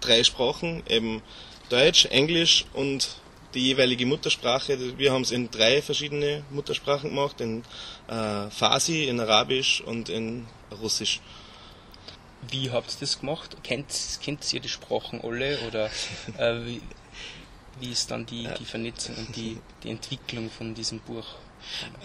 drei 0.00 0.24
Sprachen, 0.24 0.82
eben 0.88 1.22
Deutsch, 1.68 2.06
Englisch 2.06 2.64
und 2.72 3.16
die 3.54 3.60
jeweilige 3.60 4.06
Muttersprache. 4.06 4.98
Wir 4.98 5.12
haben 5.12 5.22
es 5.22 5.30
in 5.30 5.50
drei 5.50 5.82
verschiedene 5.82 6.44
Muttersprachen 6.50 7.10
gemacht, 7.10 7.40
in 7.40 7.62
äh, 8.08 8.50
Farsi, 8.50 9.04
in 9.04 9.20
Arabisch 9.20 9.80
und 9.80 10.08
in 10.08 10.46
Russisch. 10.82 11.20
Wie 12.50 12.70
habt 12.70 12.92
ihr 12.92 13.00
das 13.00 13.20
gemacht? 13.20 13.56
Kennt, 13.64 13.88
kennt 14.22 14.52
ihr 14.52 14.60
die 14.60 14.68
Sprachen 14.68 15.20
alle 15.22 15.58
oder 15.66 15.90
äh, 16.38 16.80
wie, 17.80 17.90
ist 17.92 18.10
dann 18.10 18.26
die, 18.26 18.48
die 18.58 18.64
Vernetzung 18.64 19.16
und 19.16 19.36
die, 19.36 19.58
die 19.82 19.90
Entwicklung 19.90 20.50
von 20.50 20.74
diesem 20.74 21.00
Buch? 21.00 21.26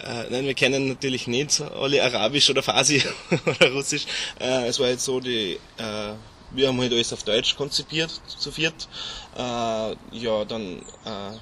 Äh, 0.02 0.30
nein, 0.30 0.44
wir 0.44 0.54
kennen 0.54 0.88
natürlich 0.88 1.26
nicht 1.26 1.60
alle 1.60 2.02
Arabisch 2.02 2.50
oder 2.50 2.62
Farsi 2.62 3.02
oder 3.46 3.72
Russisch. 3.72 4.06
Äh, 4.40 4.66
es 4.66 4.78
war 4.78 4.88
jetzt 4.88 5.04
so, 5.04 5.20
die, 5.20 5.58
äh, 5.78 6.14
wir 6.50 6.68
haben 6.68 6.80
halt 6.80 6.92
alles 6.92 7.12
auf 7.12 7.22
Deutsch 7.22 7.56
konzipiert, 7.56 8.10
zu 8.26 8.50
viert. 8.50 8.88
Äh, 9.36 9.40
ja, 9.40 10.44
dann 10.46 10.80
äh, 11.04 11.38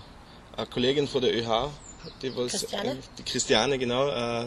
eine 0.56 0.66
Kollegin 0.70 1.08
von 1.08 1.22
der 1.22 1.34
ÖH, 1.34 1.70
die 2.22 2.36
was, 2.36 2.52
Christiane? 2.52 2.98
die 3.18 3.22
Christiane, 3.22 3.78
genau, 3.78 4.08
äh, 4.08 4.46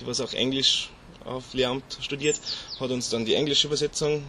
die 0.00 0.06
was 0.06 0.20
auch 0.20 0.32
Englisch 0.32 0.90
auf 1.24 1.54
Lehramt 1.54 1.98
studiert, 2.00 2.40
hat 2.80 2.90
uns 2.90 3.10
dann 3.10 3.24
die 3.24 3.34
englische 3.34 3.68
Übersetzung 3.68 4.24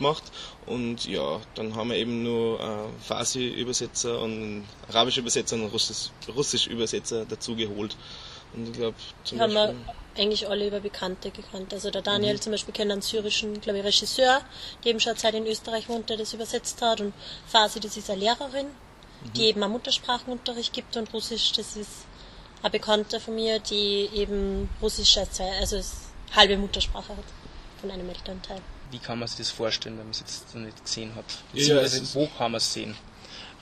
gemacht 0.00 0.24
und 0.66 1.06
ja, 1.06 1.40
dann 1.54 1.76
haben 1.76 1.90
wir 1.90 1.96
eben 1.96 2.22
nur 2.22 2.58
äh, 2.58 3.04
Farsi-Übersetzer 3.06 4.20
und 4.20 4.64
arabische 4.88 5.20
Übersetzer 5.20 5.56
und 5.56 5.70
Russisch-Übersetzer 6.28 7.26
dazu 7.26 7.54
geholt. 7.54 7.96
Und 8.52 8.68
ich 8.68 8.72
glaube, 8.72 8.96
zum 9.22 9.40
haben 9.40 9.54
Beispiel, 9.54 9.76
wir 9.76 10.22
eigentlich 10.22 10.48
alle 10.48 10.66
über 10.66 10.80
Bekannte 10.80 11.30
gekannt. 11.30 11.72
Also 11.72 11.90
der 11.90 12.02
Daniel 12.02 12.34
mhm. 12.34 12.40
zum 12.40 12.52
Beispiel 12.52 12.74
kennt 12.74 12.90
einen 12.90 13.02
syrischen, 13.02 13.60
glaube 13.60 13.78
ich, 13.78 13.84
Regisseur, 13.84 14.40
der 14.82 14.90
eben 14.90 15.00
schon 15.00 15.16
Zeit 15.16 15.34
in 15.34 15.46
Österreich 15.46 15.88
wohnt, 15.88 16.10
der 16.10 16.16
das 16.16 16.34
übersetzt 16.34 16.82
hat. 16.82 17.00
Und 17.00 17.12
Farsi, 17.46 17.78
das 17.78 17.96
ist 17.96 18.10
eine 18.10 18.20
Lehrerin, 18.20 18.66
mhm. 18.66 19.32
die 19.36 19.44
eben 19.44 19.62
einen 19.62 19.72
Muttersprachenunterricht 19.72 20.72
gibt. 20.72 20.96
Und 20.96 21.12
Russisch, 21.12 21.52
das 21.52 21.76
ist 21.76 22.06
eine 22.62 22.70
Bekannte 22.70 23.20
von 23.20 23.36
mir, 23.36 23.60
die 23.60 24.08
eben 24.12 24.68
Russisch 24.82 25.16
als 25.16 25.32
zwei, 25.32 25.50
also 25.60 25.76
als 25.76 25.92
halbe 26.34 26.56
Muttersprache 26.56 27.16
hat 27.16 27.24
von 27.80 27.90
einem 27.90 28.08
Elternteil 28.08 28.60
wie 28.90 28.98
kann 28.98 29.18
man 29.18 29.28
sich 29.28 29.38
das 29.38 29.50
vorstellen, 29.50 29.96
wenn 29.98 30.04
man 30.04 30.12
es 30.12 30.20
jetzt 30.20 30.54
noch 30.54 30.62
nicht 30.62 30.84
gesehen 30.84 31.14
hat? 31.14 31.24
Beziehungsweise 31.52 31.98
ja, 31.98 32.14
wo 32.14 32.26
kann 32.26 32.52
man 32.52 32.58
es 32.58 32.72
sehen? 32.72 32.96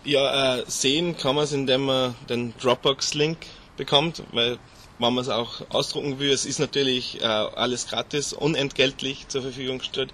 Ja, 0.05 0.59
äh, 0.59 0.65
sehen 0.67 1.17
kann 1.17 1.35
man 1.35 1.45
es, 1.45 1.53
indem 1.53 1.87
man 1.87 2.15
den 2.29 2.55
Dropbox-Link 2.59 3.39
bekommt, 3.77 4.23
weil 4.33 4.59
wenn 4.99 5.15
man 5.15 5.23
es 5.23 5.29
auch 5.29 5.63
ausdrucken 5.71 6.19
will, 6.19 6.31
es 6.31 6.45
ist 6.45 6.59
natürlich 6.59 7.21
äh, 7.21 7.25
alles 7.25 7.87
gratis, 7.87 8.33
unentgeltlich 8.33 9.29
zur 9.29 9.43
Verfügung 9.43 9.79
gestellt. 9.79 10.13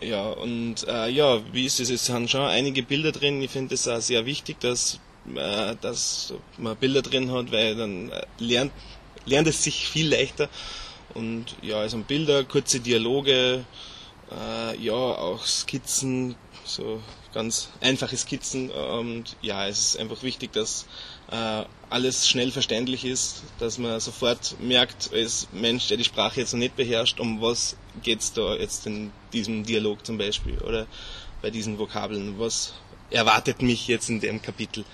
Ja, 0.00 0.28
und 0.28 0.86
äh, 0.86 1.08
ja, 1.08 1.40
wie 1.52 1.64
ist 1.64 1.80
es? 1.80 1.88
Es 1.88 2.06
sind 2.06 2.30
schon 2.30 2.42
einige 2.42 2.82
Bilder 2.82 3.12
drin. 3.12 3.40
Ich 3.40 3.50
finde 3.50 3.74
es 3.74 3.88
auch 3.88 4.00
sehr 4.00 4.26
wichtig, 4.26 4.60
dass, 4.60 5.00
äh, 5.34 5.74
dass 5.80 6.34
man 6.58 6.76
Bilder 6.76 7.00
drin 7.00 7.32
hat, 7.32 7.50
weil 7.50 7.76
dann 7.76 8.10
äh, 8.10 8.26
lernt, 8.38 8.72
lernt 9.24 9.48
es 9.48 9.62
sich 9.64 9.88
viel 9.88 10.10
leichter. 10.10 10.50
Und 11.14 11.56
ja, 11.62 11.78
also 11.78 11.96
Bilder, 11.98 12.44
kurze 12.44 12.80
Dialoge, 12.80 13.64
äh, 14.30 14.76
ja, 14.78 14.92
auch 14.92 15.44
Skizzen, 15.44 16.36
so 16.64 17.00
ganz 17.32 17.68
einfache 17.80 18.16
Skizzen. 18.16 18.70
Und 18.70 19.36
ja, 19.42 19.66
es 19.66 19.78
ist 19.78 19.98
einfach 19.98 20.22
wichtig, 20.22 20.52
dass 20.52 20.86
äh, 21.30 21.64
alles 21.90 22.28
schnell 22.28 22.50
verständlich 22.50 23.04
ist, 23.04 23.42
dass 23.58 23.78
man 23.78 24.00
sofort 24.00 24.56
merkt, 24.60 25.12
als 25.12 25.48
Mensch, 25.52 25.88
der 25.88 25.96
die 25.96 26.04
Sprache 26.04 26.40
jetzt 26.40 26.52
noch 26.52 26.58
nicht 26.58 26.76
beherrscht, 26.76 27.20
um 27.20 27.40
was 27.40 27.76
geht's 28.02 28.32
da 28.32 28.54
jetzt 28.54 28.86
in 28.86 29.12
diesem 29.32 29.64
Dialog 29.64 30.04
zum 30.04 30.18
Beispiel 30.18 30.58
oder 30.58 30.86
bei 31.42 31.50
diesen 31.50 31.78
Vokabeln, 31.78 32.38
was 32.38 32.74
erwartet 33.10 33.62
mich 33.62 33.86
jetzt 33.86 34.08
in 34.08 34.20
dem 34.20 34.42
Kapitel. 34.42 34.84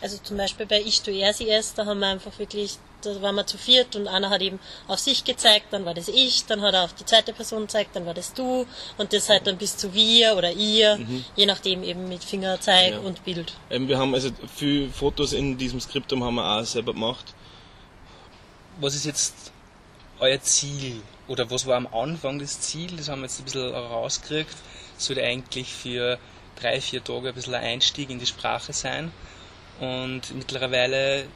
Also 0.00 0.18
zum 0.18 0.36
Beispiel 0.36 0.66
bei 0.66 0.82
Ich, 0.82 1.02
du, 1.02 1.12
er, 1.12 1.32
sie, 1.32 1.48
es, 1.48 1.74
da 1.74 1.86
haben 1.86 2.00
wir 2.00 2.08
einfach 2.08 2.38
wirklich 2.38 2.78
da 3.04 3.22
waren 3.22 3.34
wir 3.34 3.46
zu 3.46 3.58
viert 3.58 3.96
und 3.96 4.08
einer 4.08 4.30
hat 4.30 4.42
eben 4.42 4.58
auf 4.88 4.98
sich 4.98 5.24
gezeigt, 5.24 5.66
dann 5.70 5.84
war 5.84 5.94
das 5.94 6.08
ich, 6.08 6.46
dann 6.46 6.62
hat 6.62 6.74
er 6.74 6.84
auf 6.84 6.94
die 6.94 7.04
zweite 7.04 7.32
Person 7.32 7.62
gezeigt, 7.62 7.90
dann 7.94 8.06
war 8.06 8.14
das 8.14 8.32
du 8.32 8.66
und 8.98 9.12
das 9.12 9.28
halt 9.28 9.46
dann 9.46 9.58
bis 9.58 9.76
zu 9.76 9.94
wir 9.94 10.36
oder 10.36 10.50
ihr, 10.52 10.96
mhm. 10.96 11.24
je 11.36 11.46
nachdem 11.46 11.82
eben 11.82 12.08
mit 12.08 12.24
Fingerzeig 12.24 12.92
ja. 12.92 12.98
und 12.98 13.24
Bild. 13.24 13.52
Ähm, 13.70 13.88
wir 13.88 13.98
haben 13.98 14.14
also 14.14 14.30
viele 14.54 14.88
Fotos 14.90 15.32
in 15.32 15.56
diesem 15.58 15.80
Skriptum 15.80 16.24
haben 16.24 16.36
wir 16.36 16.58
auch 16.58 16.64
selber 16.64 16.92
gemacht. 16.92 17.34
Was 18.80 18.94
ist 18.94 19.04
jetzt 19.04 19.52
euer 20.18 20.40
Ziel 20.40 21.00
oder 21.28 21.50
was 21.50 21.66
war 21.66 21.76
am 21.76 21.86
Anfang 21.86 22.38
das 22.38 22.60
Ziel? 22.60 22.96
Das 22.96 23.08
haben 23.08 23.20
wir 23.20 23.26
jetzt 23.26 23.40
ein 23.40 23.44
bisschen 23.44 23.74
rausgekriegt. 23.74 24.54
Sollte 24.96 25.22
eigentlich 25.22 25.72
für 25.72 26.18
drei, 26.60 26.80
vier 26.80 27.02
Tage 27.02 27.28
ein 27.28 27.34
bisschen 27.34 27.54
ein 27.54 27.64
Einstieg 27.64 28.10
in 28.10 28.18
die 28.18 28.26
Sprache 28.26 28.72
sein. 28.72 29.10
Und 29.80 30.34
mittlerweile 30.34 31.26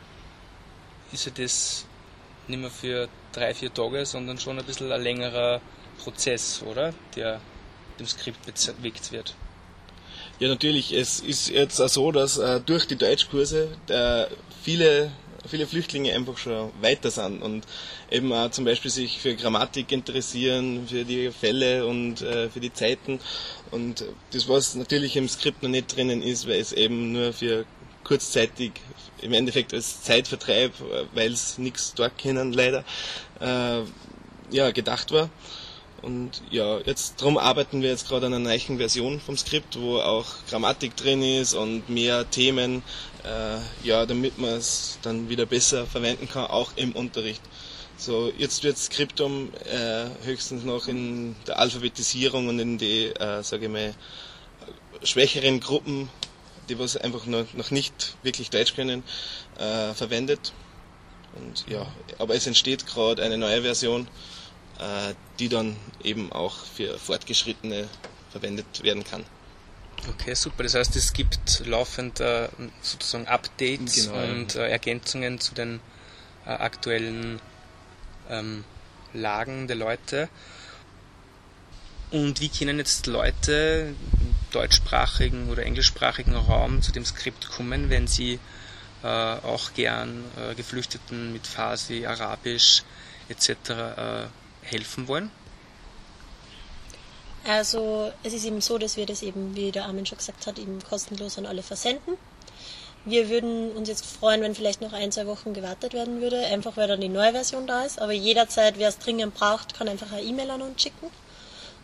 ist 1.12 1.26
ja 1.26 1.32
das 1.34 1.84
nicht 2.46 2.60
mehr 2.60 2.70
für 2.70 3.08
drei, 3.32 3.54
vier 3.54 3.72
Tage, 3.72 4.04
sondern 4.06 4.38
schon 4.38 4.58
ein 4.58 4.64
bisschen 4.64 4.90
ein 4.90 5.02
längerer 5.02 5.60
Prozess, 5.98 6.62
oder? 6.62 6.94
Der 7.16 7.40
dem 7.98 8.06
Skript 8.06 8.38
bewegt 8.44 9.12
wird. 9.12 9.34
Ja, 10.38 10.48
natürlich. 10.48 10.92
Es 10.92 11.20
ist 11.20 11.50
jetzt 11.50 11.80
auch 11.80 11.88
so, 11.88 12.12
dass 12.12 12.38
äh, 12.38 12.60
durch 12.60 12.86
die 12.86 12.96
Deutschkurse 12.96 13.76
äh, 13.88 14.26
viele, 14.62 15.10
viele 15.48 15.66
Flüchtlinge 15.66 16.14
einfach 16.14 16.38
schon 16.38 16.70
weiter 16.80 17.10
sind 17.10 17.42
und 17.42 17.64
eben 18.10 18.32
auch 18.32 18.50
zum 18.50 18.64
Beispiel 18.64 18.90
sich 18.90 19.18
für 19.18 19.34
Grammatik 19.34 19.90
interessieren, 19.90 20.86
für 20.88 21.04
die 21.04 21.30
Fälle 21.32 21.86
und 21.86 22.22
äh, 22.22 22.48
für 22.50 22.60
die 22.60 22.72
Zeiten. 22.72 23.18
Und 23.72 24.04
das, 24.30 24.48
was 24.48 24.76
natürlich 24.76 25.16
im 25.16 25.28
Skript 25.28 25.62
noch 25.62 25.70
nicht 25.70 25.94
drinnen 25.94 26.22
ist, 26.22 26.46
weil 26.46 26.60
es 26.60 26.72
eben 26.72 27.12
nur 27.12 27.32
für 27.32 27.66
kurzzeitig 28.08 28.72
im 29.20 29.34
Endeffekt 29.34 29.74
als 29.74 30.02
Zeitvertreib, 30.02 30.72
weil 31.14 31.32
es 31.32 31.58
nichts 31.58 31.92
dort 31.94 32.16
kennen 32.16 32.52
leider, 32.52 32.84
äh, 33.40 33.82
ja, 34.50 34.70
gedacht 34.70 35.12
war. 35.12 35.28
Und 36.00 36.42
ja, 36.50 36.78
jetzt 36.78 37.20
drum 37.20 37.38
arbeiten 37.38 37.82
wir 37.82 37.90
jetzt 37.90 38.08
gerade 38.08 38.26
an 38.26 38.34
einer 38.34 38.44
neuen 38.48 38.78
Version 38.78 39.20
vom 39.20 39.36
Skript, 39.36 39.78
wo 39.78 39.98
auch 39.98 40.26
Grammatik 40.48 40.96
drin 40.96 41.22
ist 41.22 41.54
und 41.54 41.88
mehr 41.88 42.30
Themen, 42.30 42.82
äh, 43.24 43.86
ja, 43.86 44.06
damit 44.06 44.38
man 44.38 44.50
es 44.50 44.98
dann 45.02 45.28
wieder 45.28 45.44
besser 45.44 45.86
verwenden 45.86 46.28
kann, 46.28 46.46
auch 46.46 46.70
im 46.76 46.92
Unterricht. 46.92 47.42
So, 47.96 48.32
jetzt 48.38 48.62
wird 48.62 48.78
Skriptum 48.78 49.50
äh, 49.64 50.06
höchstens 50.24 50.62
noch 50.62 50.86
in 50.86 51.34
der 51.48 51.58
Alphabetisierung 51.58 52.46
und 52.46 52.60
in 52.60 52.78
die, 52.78 53.06
äh, 53.06 53.42
sage 53.42 53.66
ich 53.66 53.72
mal, 53.72 53.92
schwächeren 55.02 55.58
Gruppen 55.58 56.08
die 56.68 56.78
was 56.78 56.96
einfach 56.96 57.26
noch, 57.26 57.52
noch 57.54 57.70
nicht 57.70 58.16
wirklich 58.22 58.50
Deutsch 58.50 58.75
können, 58.75 59.02
äh, 59.58 59.94
verwendet. 59.94 60.52
Und 61.34 61.64
ja, 61.68 61.87
aber 62.18 62.34
es 62.34 62.46
entsteht 62.46 62.87
gerade 62.87 63.22
eine 63.22 63.38
neue 63.38 63.62
Version, 63.62 64.08
äh, 64.78 65.14
die 65.38 65.48
dann 65.48 65.76
eben 66.02 66.32
auch 66.32 66.56
für 66.56 66.98
Fortgeschrittene 66.98 67.88
verwendet 68.30 68.82
werden 68.82 69.04
kann. 69.04 69.25
Okay, 70.08 70.34
super. 70.34 70.62
Das 70.62 70.75
heißt, 70.75 70.94
es 70.96 71.12
gibt 71.12 71.66
laufend 71.66 72.20
äh, 72.20 72.48
sozusagen 72.82 73.26
Updates 73.26 74.06
genau, 74.06 74.22
und 74.22 74.54
äh, 74.54 74.68
Ergänzungen 74.68 75.40
zu 75.40 75.54
den 75.54 75.80
äh, 76.46 76.50
aktuellen 76.50 77.40
ähm, 78.30 78.64
Lagen 79.12 79.66
der 79.66 79.76
Leute. 79.76 80.28
Und 82.10 82.40
wie 82.40 82.48
können 82.48 82.78
jetzt 82.78 83.06
Leute 83.06 83.94
deutschsprachigen 84.50 85.50
oder 85.50 85.64
englischsprachigen 85.64 86.34
Raum 86.34 86.82
zu 86.82 86.92
dem 86.92 87.04
Skript 87.04 87.50
kommen, 87.50 87.90
wenn 87.90 88.06
sie 88.06 88.38
äh, 89.02 89.06
auch 89.06 89.74
gern 89.74 90.24
äh, 90.36 90.54
Geflüchteten 90.54 91.32
mit 91.32 91.46
Farsi, 91.46 92.06
Arabisch 92.06 92.82
etc. 93.28 93.50
Äh, 93.70 94.26
helfen 94.62 95.08
wollen? 95.08 95.30
Also 97.46 98.12
es 98.22 98.32
ist 98.32 98.44
eben 98.44 98.60
so, 98.60 98.78
dass 98.78 98.96
wir 98.96 99.06
das 99.06 99.22
eben, 99.22 99.54
wie 99.54 99.70
der 99.70 99.86
Armin 99.86 100.04
schon 100.04 100.18
gesagt 100.18 100.46
hat, 100.46 100.58
eben 100.58 100.82
kostenlos 100.82 101.38
an 101.38 101.46
alle 101.46 101.62
versenden. 101.62 102.14
Wir 103.04 103.30
würden 103.30 103.70
uns 103.72 103.88
jetzt 103.88 104.04
freuen, 104.04 104.42
wenn 104.42 104.54
vielleicht 104.54 104.82
noch 104.82 104.92
ein, 104.92 105.12
zwei 105.12 105.26
Wochen 105.26 105.54
gewartet 105.54 105.94
werden 105.94 106.20
würde, 106.20 106.44
einfach 106.46 106.76
weil 106.76 106.88
dann 106.88 107.00
die 107.00 107.08
neue 107.08 107.32
Version 107.32 107.66
da 107.66 107.84
ist. 107.84 108.00
Aber 108.00 108.12
jederzeit, 108.12 108.78
wer 108.78 108.88
es 108.88 108.98
dringend 108.98 109.34
braucht, 109.34 109.72
kann 109.72 109.88
einfach 109.88 110.12
eine 110.12 110.22
E-Mail 110.22 110.50
an 110.50 110.62
uns 110.62 110.82
schicken. 110.82 111.06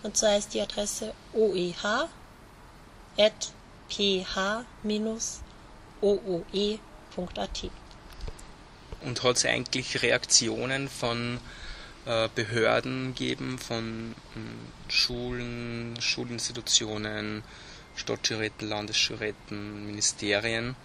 Und 0.03 0.17
zwar 0.17 0.37
ist 0.37 0.53
die 0.53 0.61
Adresse 0.61 1.15
oeh 1.33 1.73
ph-ooe.at. 3.17 4.41
Und 9.03 9.23
hat 9.23 9.37
es 9.37 9.45
eigentlich 9.45 10.03
Reaktionen 10.03 10.89
von 10.89 11.39
äh, 12.07 12.29
Behörden 12.35 13.15
gegeben, 13.15 13.59
von 13.59 14.15
ähm, 14.37 14.59
Schulen, 14.89 15.97
Schulinstitutionen, 16.01 17.43
Stadtjuräten, 17.97 18.69
Landesjuräten, 18.69 19.87
Ministerien 19.87 20.77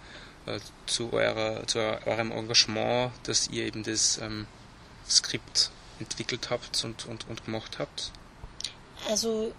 äh, 0.46 0.60
zu, 0.86 1.12
eurer, 1.12 1.66
zu 1.66 1.78
eurem 2.06 2.30
Engagement, 2.30 3.12
dass 3.24 3.48
ihr 3.48 3.64
eben 3.64 3.82
das 3.82 4.18
ähm, 4.18 4.46
Skript 5.08 5.70
entwickelt 5.98 6.50
habt 6.50 6.84
und, 6.84 7.06
und, 7.06 7.28
und 7.28 7.44
gemacht 7.44 7.78
habt? 7.78 8.12
Also 9.08 9.52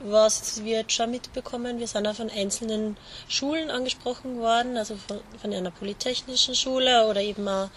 was 0.00 0.62
wir 0.64 0.78
jetzt 0.78 0.92
schon 0.92 1.10
mitbekommen, 1.10 1.78
wir 1.78 1.86
sind 1.86 2.06
auch 2.06 2.14
von 2.14 2.30
einzelnen 2.30 2.96
Schulen 3.28 3.70
angesprochen 3.70 4.38
worden, 4.38 4.76
also 4.76 4.96
von, 4.96 5.20
von 5.40 5.52
einer 5.52 5.70
polytechnischen 5.70 6.54
Schule 6.54 7.06
oder 7.06 7.20
eben 7.20 7.46
auch 7.48 7.70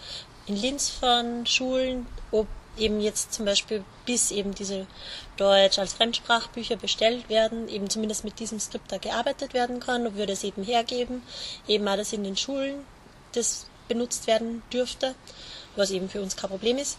in 0.47 0.55
Linz 0.55 0.89
von 0.89 1.45
Schulen, 1.45 2.07
ob 2.31 2.47
eben 2.77 3.01
jetzt 3.01 3.33
zum 3.33 3.45
Beispiel 3.45 3.83
bis 4.05 4.31
eben 4.31 4.53
diese 4.53 4.85
Deutsch 5.35 5.79
als 5.79 5.93
Fremdsprachbücher 5.93 6.75
bestellt 6.75 7.29
werden, 7.29 7.67
eben 7.69 7.89
zumindest 7.89 8.23
mit 8.23 8.39
diesem 8.39 8.59
Skript 8.59 8.91
da 8.91 8.97
gearbeitet 8.97 9.53
werden 9.53 9.79
kann, 9.79 10.07
ob 10.07 10.15
wir 10.15 10.27
das 10.27 10.43
eben 10.43 10.63
hergeben, 10.63 11.23
eben 11.67 11.87
auch, 11.87 11.97
dass 11.97 12.13
in 12.13 12.23
den 12.23 12.37
Schulen 12.37 12.85
das 13.33 13.67
benutzt 13.87 14.27
werden 14.27 14.63
dürfte, 14.71 15.15
was 15.75 15.91
eben 15.91 16.09
für 16.09 16.21
uns 16.21 16.35
kein 16.35 16.49
Problem 16.49 16.77
ist. 16.77 16.97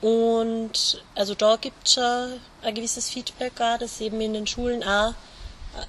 Und 0.00 1.02
also 1.14 1.34
da 1.34 1.56
gibt 1.56 1.86
es 1.86 1.94
schon 1.94 2.40
ein 2.62 2.74
gewisses 2.74 3.10
Feedback 3.10 3.60
auch, 3.60 3.78
dass 3.78 4.00
eben 4.00 4.20
in 4.20 4.32
den 4.32 4.46
Schulen 4.46 4.82
auch 4.82 5.14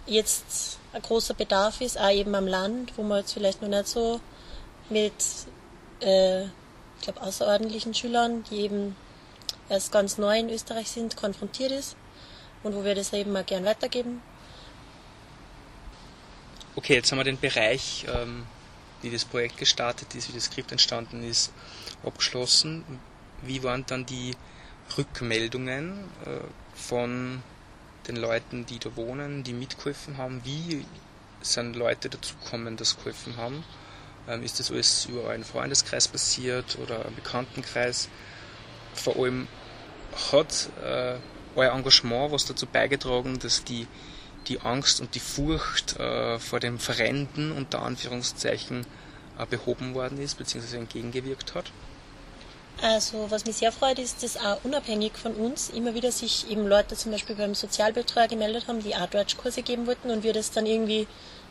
jetzt 0.05 0.79
ein 0.93 1.01
großer 1.01 1.33
Bedarf 1.33 1.81
ist, 1.81 1.97
auch 1.97 2.11
eben 2.11 2.35
am 2.35 2.47
Land, 2.47 2.93
wo 2.97 3.03
man 3.03 3.19
jetzt 3.19 3.33
vielleicht 3.33 3.61
noch 3.61 3.69
nicht 3.69 3.87
so 3.87 4.19
mit, 4.89 5.13
äh, 6.01 6.43
ich 6.43 7.01
glaube, 7.01 7.21
außerordentlichen 7.21 7.93
Schülern, 7.93 8.43
die 8.49 8.61
eben 8.61 8.95
als 9.69 9.91
ganz 9.91 10.17
neu 10.17 10.37
in 10.37 10.49
Österreich 10.49 10.89
sind, 10.89 11.15
konfrontiert 11.15 11.71
ist 11.71 11.95
und 12.63 12.75
wo 12.75 12.83
wir 12.83 12.95
das 12.95 13.13
eben 13.13 13.35
auch 13.35 13.45
gern 13.45 13.63
weitergeben. 13.63 14.21
Okay, 16.75 16.95
jetzt 16.95 17.11
haben 17.11 17.19
wir 17.19 17.23
den 17.23 17.39
Bereich, 17.39 18.05
ähm, 18.13 18.45
wie 19.01 19.09
das 19.09 19.25
Projekt 19.25 19.57
gestartet 19.57 20.13
ist, 20.15 20.29
wie 20.29 20.33
das 20.33 20.45
Skript 20.45 20.71
entstanden 20.71 21.23
ist, 21.23 21.51
abgeschlossen. 22.03 22.83
Wie 23.41 23.63
waren 23.63 23.85
dann 23.87 24.05
die 24.05 24.35
Rückmeldungen 24.97 25.99
äh, 26.25 26.39
von 26.75 27.41
den 28.07 28.15
Leuten, 28.15 28.65
die 28.65 28.79
da 28.79 28.95
wohnen, 28.95 29.43
die 29.43 29.53
mitgeholfen 29.53 30.17
haben? 30.17 30.41
Wie 30.43 30.85
sind 31.41 31.75
Leute 31.75 32.09
dazugekommen, 32.09 32.77
das 32.77 32.97
geholfen 32.97 33.37
haben? 33.37 33.63
Ähm, 34.27 34.43
ist 34.43 34.59
das 34.59 34.71
alles 34.71 35.05
über 35.05 35.29
einen 35.29 35.43
Freundeskreis 35.43 36.07
passiert 36.07 36.77
oder 36.81 37.05
einen 37.05 37.15
Bekanntenkreis? 37.15 38.09
Vor 38.93 39.15
allem 39.17 39.47
hat 40.31 40.69
äh, 40.83 41.15
euer 41.55 41.73
Engagement 41.73 42.31
was 42.31 42.45
dazu 42.45 42.65
beigetragen, 42.65 43.39
dass 43.39 43.63
die, 43.63 43.87
die 44.47 44.61
Angst 44.61 45.01
und 45.01 45.15
die 45.15 45.19
Furcht 45.19 45.97
äh, 45.99 46.39
vor 46.39 46.59
dem 46.59 46.79
Verrenden 46.79 47.51
unter 47.51 47.81
Anführungszeichen 47.81 48.85
äh, 49.37 49.45
behoben 49.45 49.93
worden 49.93 50.19
ist, 50.19 50.37
beziehungsweise 50.37 50.77
entgegengewirkt 50.77 51.55
hat? 51.55 51.71
Also 52.81 53.29
was 53.29 53.45
mich 53.45 53.57
sehr 53.57 53.71
freut, 53.71 53.99
ist, 53.99 54.23
dass 54.23 54.37
auch 54.37 54.57
unabhängig 54.63 55.13
von 55.15 55.35
uns 55.35 55.69
immer 55.69 55.93
wieder 55.93 56.11
sich 56.11 56.49
eben 56.49 56.65
Leute 56.65 56.95
zum 56.95 57.11
Beispiel 57.11 57.35
beim 57.35 57.53
Sozialbetreuer 57.53 58.27
gemeldet 58.27 58.67
haben, 58.67 58.81
die 58.81 58.95
auch 58.95 59.05
Deutschkurse 59.05 59.61
geben 59.61 59.85
wollten 59.85 60.09
und 60.09 60.23
wir 60.23 60.33
das 60.33 60.49
dann 60.49 60.65
irgendwie 60.65 61.07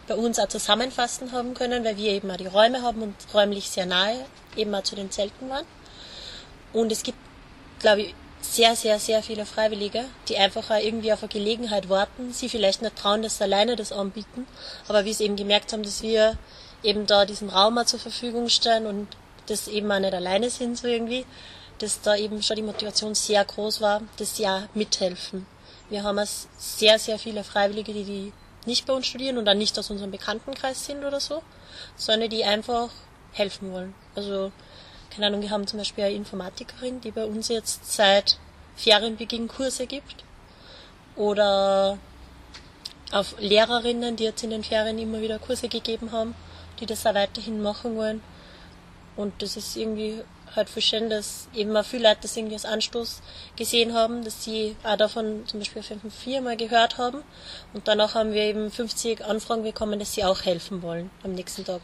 bei 0.08 0.16
uns 0.16 0.40
auch 0.40 0.48
zusammenfassen 0.48 1.30
haben 1.30 1.54
können, 1.54 1.84
weil 1.84 1.96
wir 1.96 2.10
eben 2.10 2.28
auch 2.32 2.36
die 2.36 2.48
Räume 2.48 2.82
haben 2.82 3.02
und 3.02 3.14
räumlich 3.32 3.70
sehr 3.70 3.86
nahe 3.86 4.24
eben 4.56 4.74
auch 4.74 4.82
zu 4.82 4.96
den 4.96 5.12
Zelten 5.12 5.48
waren. 5.48 5.66
Und 6.72 6.90
es 6.90 7.04
gibt, 7.04 7.18
glaube 7.78 8.02
ich, 8.02 8.14
sehr, 8.40 8.74
sehr, 8.74 8.98
sehr 8.98 9.22
viele 9.22 9.46
Freiwillige, 9.46 10.06
die 10.28 10.36
einfach 10.36 10.68
auch 10.70 10.82
irgendwie 10.82 11.12
auf 11.12 11.22
eine 11.22 11.28
Gelegenheit 11.28 11.88
warten, 11.88 12.32
sie 12.32 12.48
vielleicht 12.48 12.82
nicht 12.82 12.96
trauen, 12.96 13.22
dass 13.22 13.38
sie 13.38 13.44
alleine 13.44 13.76
das 13.76 13.92
anbieten, 13.92 14.48
aber 14.88 15.04
wie 15.04 15.12
sie 15.12 15.24
eben 15.24 15.36
gemerkt 15.36 15.72
haben, 15.72 15.84
dass 15.84 16.02
wir 16.02 16.36
eben 16.82 17.06
da 17.06 17.24
diesen 17.24 17.50
Raum 17.50 17.78
auch 17.78 17.84
zur 17.84 18.00
Verfügung 18.00 18.48
stellen 18.48 18.86
und 18.86 19.06
das 19.50 19.68
eben 19.68 19.90
auch 19.90 19.98
nicht 19.98 20.14
alleine 20.14 20.50
sind, 20.50 20.78
so 20.78 20.86
irgendwie, 20.86 21.26
dass 21.78 22.00
da 22.00 22.16
eben 22.16 22.42
schon 22.42 22.56
die 22.56 22.62
Motivation 22.62 23.14
sehr 23.14 23.44
groß 23.44 23.80
war, 23.80 24.02
dass 24.18 24.36
sie 24.36 24.46
auch 24.46 24.62
mithelfen. 24.74 25.46
Wir 25.88 26.04
haben 26.04 26.20
sehr, 26.56 26.98
sehr 26.98 27.18
viele 27.18 27.42
Freiwillige, 27.42 27.92
die, 27.92 28.04
die 28.04 28.32
nicht 28.66 28.86
bei 28.86 28.92
uns 28.92 29.06
studieren 29.06 29.38
und 29.38 29.44
dann 29.44 29.58
nicht 29.58 29.78
aus 29.78 29.90
unserem 29.90 30.10
Bekanntenkreis 30.10 30.86
sind 30.86 31.04
oder 31.04 31.20
so, 31.20 31.42
sondern 31.96 32.30
die 32.30 32.44
einfach 32.44 32.90
helfen 33.32 33.72
wollen. 33.72 33.94
Also, 34.14 34.52
keine 35.14 35.26
Ahnung, 35.26 35.42
wir 35.42 35.50
haben 35.50 35.66
zum 35.66 35.78
Beispiel 35.78 36.04
eine 36.04 36.14
Informatikerin, 36.14 37.00
die 37.00 37.10
bei 37.10 37.24
uns 37.24 37.48
jetzt 37.48 37.90
seit 37.90 38.38
Ferienbeginn 38.76 39.48
Kurse 39.48 39.86
gibt. 39.86 40.24
Oder 41.16 41.98
auf 43.12 43.34
Lehrerinnen, 43.38 44.16
die 44.16 44.24
jetzt 44.24 44.44
in 44.44 44.50
den 44.50 44.64
Ferien 44.64 44.98
immer 44.98 45.20
wieder 45.20 45.38
Kurse 45.38 45.68
gegeben 45.68 46.12
haben, 46.12 46.34
die 46.78 46.86
das 46.86 47.04
auch 47.06 47.14
weiterhin 47.14 47.62
machen 47.62 47.96
wollen. 47.96 48.22
Und 49.20 49.42
das 49.42 49.56
ist 49.56 49.76
irgendwie 49.76 50.22
halt 50.56 50.70
voll 50.70 50.82
schön, 50.82 51.10
dass 51.10 51.48
eben 51.54 51.76
auch 51.76 51.84
viele 51.84 52.08
Leute 52.08 52.22
das 52.22 52.36
irgendwie 52.36 52.54
als 52.54 52.64
Anstoß 52.64 53.20
gesehen 53.54 53.92
haben, 53.92 54.24
dass 54.24 54.44
sie 54.44 54.76
auch 54.82 54.96
davon 54.96 55.46
zum 55.46 55.60
Beispiel 55.60 55.82
5.4 55.82 56.40
mal 56.40 56.56
gehört 56.56 56.96
haben. 56.96 57.22
Und 57.74 57.86
danach 57.86 58.14
haben 58.14 58.32
wir 58.32 58.42
eben 58.42 58.70
50 58.70 59.24
Anfragen 59.24 59.62
bekommen, 59.62 59.98
dass 59.98 60.14
sie 60.14 60.24
auch 60.24 60.42
helfen 60.44 60.82
wollen 60.82 61.10
am 61.22 61.32
nächsten 61.32 61.64
Tag. 61.64 61.82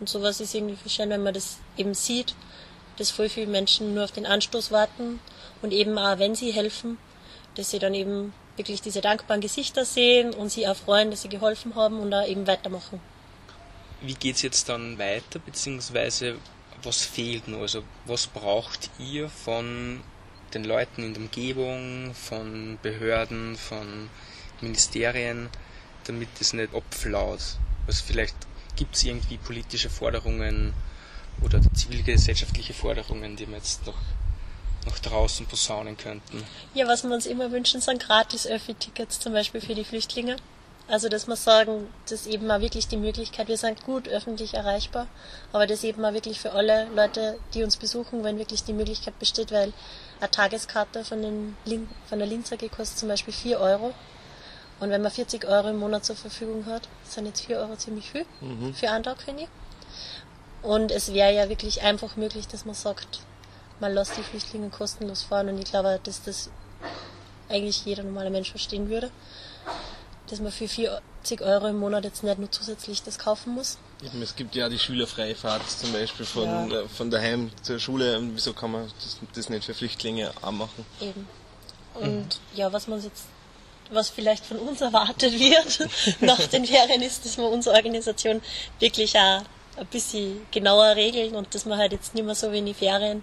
Und 0.00 0.08
sowas 0.08 0.40
ist 0.40 0.54
irgendwie 0.54 0.76
voll 0.76 0.90
schön, 0.90 1.10
wenn 1.10 1.22
man 1.22 1.34
das 1.34 1.58
eben 1.76 1.92
sieht, 1.92 2.34
dass 2.96 3.10
voll 3.10 3.28
viele 3.28 3.46
Menschen 3.46 3.94
nur 3.94 4.04
auf 4.04 4.12
den 4.12 4.26
Anstoß 4.26 4.70
warten 4.70 5.20
und 5.60 5.72
eben 5.72 5.98
auch, 5.98 6.18
wenn 6.18 6.34
sie 6.34 6.50
helfen, 6.50 6.96
dass 7.56 7.70
sie 7.70 7.78
dann 7.78 7.94
eben 7.94 8.32
wirklich 8.56 8.80
diese 8.80 9.02
dankbaren 9.02 9.40
Gesichter 9.40 9.84
sehen 9.84 10.32
und 10.32 10.50
sie 10.50 10.66
auch 10.66 10.76
freuen, 10.76 11.10
dass 11.10 11.22
sie 11.22 11.28
geholfen 11.28 11.74
haben 11.74 12.00
und 12.00 12.10
da 12.10 12.24
eben 12.24 12.46
weitermachen. 12.46 13.00
Wie 14.00 14.14
geht's 14.14 14.40
jetzt 14.40 14.68
dann 14.70 14.98
weiter, 14.98 15.38
beziehungsweise 15.38 16.36
was 16.82 17.02
fehlt 17.02 17.48
noch? 17.48 17.60
Also 17.60 17.82
was 18.06 18.26
braucht 18.26 18.90
ihr 18.98 19.28
von 19.28 20.00
den 20.54 20.64
Leuten 20.64 21.02
in 21.02 21.14
der 21.14 21.22
Umgebung, 21.22 22.14
von 22.14 22.78
Behörden, 22.82 23.56
von 23.56 24.10
Ministerien, 24.60 25.48
damit 26.04 26.28
es 26.40 26.52
nicht 26.52 26.74
abflaut? 26.74 27.40
Also 27.86 28.04
vielleicht 28.06 28.36
gibt 28.76 28.96
es 28.96 29.04
irgendwie 29.04 29.36
politische 29.36 29.90
Forderungen 29.90 30.72
oder 31.42 31.60
zivilgesellschaftliche 31.74 32.74
Forderungen, 32.74 33.36
die 33.36 33.48
wir 33.48 33.56
jetzt 33.56 33.86
noch, 33.86 33.98
noch 34.86 34.98
draußen 34.98 35.46
posaunen 35.46 35.96
könnten? 35.96 36.42
Ja, 36.74 36.86
was 36.86 37.04
wir 37.04 37.14
uns 37.14 37.26
immer 37.26 37.50
wünschen, 37.50 37.80
sind 37.80 38.02
gratis 38.02 38.46
Öffi-Tickets 38.46 39.20
zum 39.20 39.32
Beispiel 39.32 39.60
für 39.60 39.74
die 39.74 39.84
Flüchtlinge. 39.84 40.36
Also, 40.90 41.08
dass 41.08 41.28
wir 41.28 41.36
sagen, 41.36 41.88
das 42.08 42.22
ist 42.22 42.26
eben 42.26 42.48
mal 42.48 42.60
wirklich 42.60 42.88
die 42.88 42.96
Möglichkeit, 42.96 43.46
wir 43.46 43.56
sind 43.56 43.84
gut 43.84 44.08
öffentlich 44.08 44.54
erreichbar, 44.54 45.06
aber 45.52 45.68
das 45.68 45.84
eben 45.84 46.02
mal 46.02 46.14
wirklich 46.14 46.40
für 46.40 46.50
alle 46.50 46.88
Leute, 46.96 47.38
die 47.54 47.62
uns 47.62 47.76
besuchen, 47.76 48.24
wenn 48.24 48.38
wirklich 48.38 48.64
die 48.64 48.72
Möglichkeit 48.72 49.16
besteht, 49.20 49.52
weil 49.52 49.72
eine 50.18 50.30
Tageskarte 50.32 51.04
von, 51.04 51.22
den 51.22 51.56
Lin 51.64 51.88
von 52.08 52.18
der 52.18 52.26
Linzer 52.26 52.56
kostet 52.56 52.98
zum 52.98 53.08
Beispiel 53.08 53.32
4 53.32 53.60
Euro. 53.60 53.94
Und 54.80 54.90
wenn 54.90 55.00
man 55.00 55.12
40 55.12 55.46
Euro 55.46 55.68
im 55.68 55.78
Monat 55.78 56.04
zur 56.04 56.16
Verfügung 56.16 56.66
hat, 56.66 56.88
sind 57.04 57.26
jetzt 57.26 57.46
4 57.46 57.58
Euro 57.58 57.76
ziemlich 57.76 58.10
viel 58.10 58.26
mhm. 58.40 58.74
für 58.74 58.90
einen 58.90 59.04
Tag, 59.04 59.22
finde 59.22 59.44
ich. 59.44 59.48
Und 60.62 60.90
es 60.90 61.14
wäre 61.14 61.32
ja 61.32 61.48
wirklich 61.48 61.82
einfach 61.82 62.16
möglich, 62.16 62.48
dass 62.48 62.64
man 62.64 62.74
sagt, 62.74 63.20
man 63.78 63.94
lässt 63.94 64.16
die 64.16 64.22
Flüchtlinge 64.22 64.70
kostenlos 64.70 65.22
fahren 65.22 65.50
und 65.50 65.58
ich 65.58 65.66
glaube, 65.66 66.00
dass 66.02 66.20
das 66.24 66.50
eigentlich 67.48 67.84
jeder 67.84 68.02
normale 68.02 68.30
Mensch 68.30 68.50
verstehen 68.50 68.90
würde 68.90 69.12
dass 70.30 70.40
man 70.40 70.52
für 70.52 70.68
40 70.68 71.40
Euro 71.40 71.66
im 71.66 71.78
Monat 71.78 72.04
jetzt 72.04 72.22
nicht 72.22 72.38
nur 72.38 72.50
zusätzlich 72.50 73.02
das 73.02 73.18
kaufen 73.18 73.54
muss. 73.54 73.78
Eben, 74.04 74.22
es 74.22 74.36
gibt 74.36 74.54
ja 74.54 74.68
die 74.68 74.78
schülerfreie 74.78 75.34
Fahrt 75.34 75.68
zum 75.68 75.92
Beispiel 75.92 76.24
von, 76.24 76.70
ja. 76.70 76.80
äh, 76.80 76.88
von 76.88 77.10
daheim 77.10 77.50
zur 77.62 77.78
Schule. 77.78 78.20
Wieso 78.32 78.52
kann 78.52 78.72
man 78.72 78.90
das, 79.00 79.18
das 79.34 79.48
nicht 79.48 79.64
für 79.64 79.74
Flüchtlinge 79.74 80.30
auch 80.40 80.52
machen? 80.52 80.86
Eben. 81.00 81.26
Und 81.94 82.06
mhm. 82.06 82.28
ja, 82.54 82.72
was 82.72 82.86
man 82.86 83.02
jetzt, 83.02 83.24
was 83.90 84.08
vielleicht 84.08 84.46
von 84.46 84.58
uns 84.58 84.80
erwartet 84.80 85.38
wird 85.38 85.88
nach 86.20 86.46
den 86.46 86.64
Ferien 86.64 87.02
ist, 87.02 87.24
dass 87.24 87.36
wir 87.36 87.48
unsere 87.48 87.76
Organisation 87.76 88.40
wirklich 88.78 89.16
auch 89.18 89.42
ein 89.76 89.86
bisschen 89.86 90.46
genauer 90.50 90.96
regeln 90.96 91.34
und 91.34 91.54
dass 91.54 91.64
man 91.64 91.78
halt 91.78 91.92
jetzt 91.92 92.14
nicht 92.14 92.24
mehr 92.24 92.34
so 92.34 92.52
wie 92.52 92.58
in 92.58 92.66
die 92.66 92.74
Ferien 92.74 93.22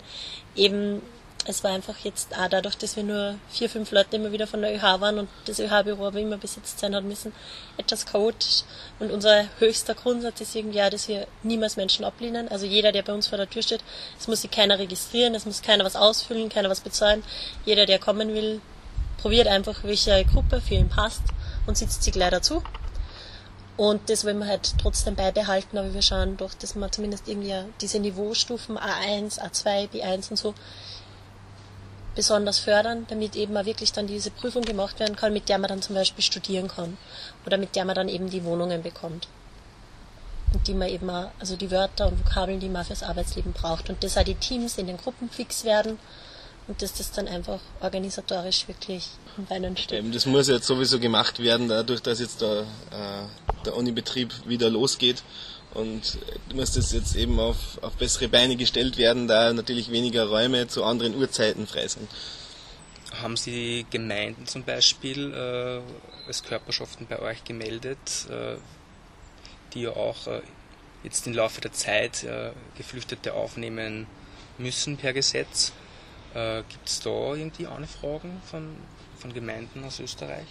eben 0.55 1.01
es 1.47 1.63
war 1.63 1.71
einfach 1.71 1.97
jetzt 1.99 2.37
auch 2.37 2.49
dadurch, 2.49 2.77
dass 2.77 2.97
wir 2.97 3.03
nur 3.03 3.35
vier, 3.49 3.69
fünf 3.69 3.91
Leute 3.91 4.17
immer 4.17 4.33
wieder 4.33 4.47
von 4.47 4.61
der 4.61 4.75
ÖH 4.75 4.99
waren 4.99 5.17
und 5.17 5.29
das 5.45 5.59
ÖH-Büro 5.59 6.07
aber 6.07 6.19
immer 6.19 6.37
besetzt 6.37 6.79
sein 6.79 6.93
hat 6.93 7.05
müssen, 7.05 7.31
etwas 7.77 8.05
chaotisch. 8.05 8.63
Und 8.99 9.11
unser 9.11 9.45
höchster 9.59 9.95
Grundsatz 9.95 10.41
ist 10.41 10.55
irgendwie 10.55 10.81
auch, 10.81 10.89
dass 10.89 11.07
wir 11.07 11.25
niemals 11.43 11.77
Menschen 11.77 12.03
ablehnen. 12.03 12.49
Also 12.49 12.65
jeder, 12.65 12.91
der 12.91 13.01
bei 13.01 13.13
uns 13.13 13.27
vor 13.27 13.37
der 13.37 13.49
Tür 13.49 13.63
steht, 13.63 13.81
es 14.19 14.27
muss 14.27 14.41
sich 14.41 14.51
keiner 14.51 14.77
registrieren, 14.77 15.35
es 15.35 15.45
muss 15.45 15.61
keiner 15.61 15.85
was 15.85 15.95
ausfüllen, 15.95 16.49
keiner 16.49 16.69
was 16.69 16.81
bezahlen. 16.81 17.23
Jeder, 17.65 17.85
der 17.85 17.99
kommen 17.99 18.33
will, 18.33 18.59
probiert 19.17 19.47
einfach, 19.47 19.83
welche 19.83 20.25
Gruppe 20.25 20.59
für 20.59 20.75
ihn 20.75 20.89
passt 20.89 21.23
und 21.65 21.77
sitzt 21.77 22.03
sich 22.03 22.11
gleich 22.11 22.31
dazu. 22.31 22.61
Und 23.77 24.09
das 24.09 24.25
wollen 24.25 24.39
wir 24.39 24.47
halt 24.47 24.73
trotzdem 24.81 25.15
beibehalten, 25.15 25.77
aber 25.77 25.93
wir 25.93 26.01
schauen 26.01 26.35
doch, 26.35 26.53
dass 26.55 26.75
wir 26.75 26.91
zumindest 26.91 27.27
irgendwie 27.27 27.53
diese 27.79 27.99
Niveaustufen 27.99 28.77
A1, 28.77 29.39
A2, 29.39 29.89
B1 29.91 30.31
und 30.31 30.37
so 30.37 30.55
besonders 32.17 32.57
fördern, 32.57 33.05
damit 33.09 33.35
eben 33.35 33.55
auch 33.55 33.65
wirklich 33.65 33.93
dann 33.93 34.07
diese 34.07 34.31
Prüfung 34.31 34.63
gemacht 34.63 34.99
werden 34.99 35.15
kann, 35.15 35.31
mit 35.31 35.47
der 35.47 35.59
man 35.59 35.69
dann 35.69 35.81
zum 35.83 35.95
Beispiel 35.95 36.23
studieren 36.23 36.67
kann 36.67 36.97
oder 37.45 37.57
mit 37.57 37.75
der 37.75 37.85
man 37.85 37.95
dann 37.95 38.09
eben 38.09 38.29
die 38.29 38.43
Wohnungen 38.43 38.81
bekommt. 38.81 39.27
Und 40.51 40.67
die 40.67 40.73
man 40.73 40.89
eben 40.89 41.09
auch, 41.09 41.29
also 41.39 41.55
die 41.55 41.69
Wörter 41.69 42.07
und 42.07 42.19
Vokabeln, 42.19 42.59
die 42.59 42.69
man 42.69 42.83
fürs 42.85 43.03
Arbeitsleben 43.03 43.53
braucht. 43.53 43.89
Und 43.89 44.03
dass 44.03 44.17
auch 44.17 44.23
die 44.23 44.33
Teams 44.33 44.77
in 44.77 44.87
den 44.87 44.97
Gruppen 44.97 45.29
fix 45.29 45.63
werden 45.63 45.99
und 46.67 46.81
dass 46.81 46.93
das 46.93 47.11
dann 47.11 47.27
einfach 47.27 47.59
organisatorisch 47.81 48.67
wirklich 48.67 49.09
am 49.37 49.45
Beinen 49.45 49.77
steht. 49.77 50.03
Das 50.15 50.25
muss 50.25 50.47
jetzt 50.47 50.65
sowieso 50.65 50.99
gemacht 50.99 51.39
werden, 51.39 51.69
dadurch, 51.69 52.01
dass 52.01 52.19
jetzt 52.19 52.41
der, 52.41 52.61
äh, 52.61 53.63
der 53.65 53.75
Unibetrieb 53.75 54.33
wieder 54.47 54.69
losgeht 54.69 55.21
und 55.77 56.17
muss 56.53 56.73
das 56.73 56.91
jetzt 56.91 57.15
eben 57.15 57.39
auf, 57.39 57.81
auf 57.81 57.93
bessere 57.93 58.27
Beine 58.27 58.55
gestellt 58.55 58.97
werden, 58.97 59.27
da 59.27 59.53
natürlich 59.53 59.91
weniger 59.91 60.27
Räume 60.27 60.67
zu 60.67 60.83
anderen 60.83 61.15
Uhrzeiten 61.15 61.67
frei 61.67 61.87
sind. 61.87 62.09
Haben 63.21 63.37
Sie 63.37 63.85
Gemeinden 63.89 64.47
zum 64.47 64.63
Beispiel 64.63 65.33
äh, 65.33 66.27
als 66.27 66.43
Körperschaften 66.43 67.05
bei 67.07 67.19
euch 67.19 67.43
gemeldet, 67.43 68.27
äh, 68.29 68.57
die 69.73 69.81
ja 69.81 69.91
auch 69.91 70.27
äh, 70.27 70.41
jetzt 71.03 71.25
im 71.27 71.33
Laufe 71.33 71.61
der 71.61 71.71
Zeit 71.71 72.23
äh, 72.23 72.51
Geflüchtete 72.75 73.33
aufnehmen 73.33 74.07
müssen 74.57 74.97
per 74.97 75.13
Gesetz? 75.13 75.71
Äh, 76.33 76.63
Gibt 76.69 76.89
es 76.89 76.99
da 76.99 77.35
irgendwie 77.35 77.67
Anfragen 77.67 78.41
von, 78.49 78.75
von 79.19 79.33
Gemeinden 79.33 79.83
aus 79.83 79.99
Österreich? 79.99 80.47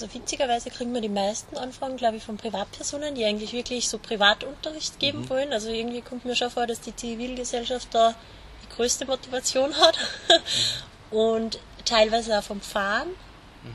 Also 0.00 0.14
witzigerweise 0.14 0.70
kriegen 0.70 0.94
wir 0.94 1.00
die 1.00 1.08
meisten 1.08 1.56
Anfragen, 1.56 1.96
glaube 1.96 2.18
ich, 2.18 2.22
von 2.22 2.36
Privatpersonen, 2.36 3.16
die 3.16 3.24
eigentlich 3.24 3.52
wirklich 3.52 3.88
so 3.88 3.98
Privatunterricht 3.98 5.00
geben 5.00 5.22
mhm. 5.22 5.30
wollen. 5.30 5.52
Also 5.52 5.70
irgendwie 5.70 6.02
kommt 6.02 6.24
mir 6.24 6.36
schon 6.36 6.50
vor, 6.50 6.68
dass 6.68 6.80
die 6.80 6.94
Zivilgesellschaft 6.94 7.88
da 7.90 8.14
die 8.62 8.76
größte 8.76 9.06
Motivation 9.06 9.74
hat. 9.74 9.98
Mhm. 11.10 11.18
Und 11.18 11.58
teilweise 11.84 12.38
auch 12.38 12.44
vom 12.44 12.60
Fahren 12.60 13.08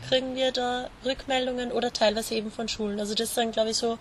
kriegen 0.07 0.33
wir 0.35 0.53
da 0.53 0.89
Rückmeldungen 1.03 1.73
oder 1.73 1.91
teilweise 1.91 2.35
eben 2.35 2.53
von 2.53 2.69
Schulen. 2.69 3.01
Also 3.01 3.15
das 3.15 3.29
ist 3.29 3.37
dann, 3.37 3.51
glaube 3.51 3.71
ich, 3.71 3.77
so, 3.77 3.99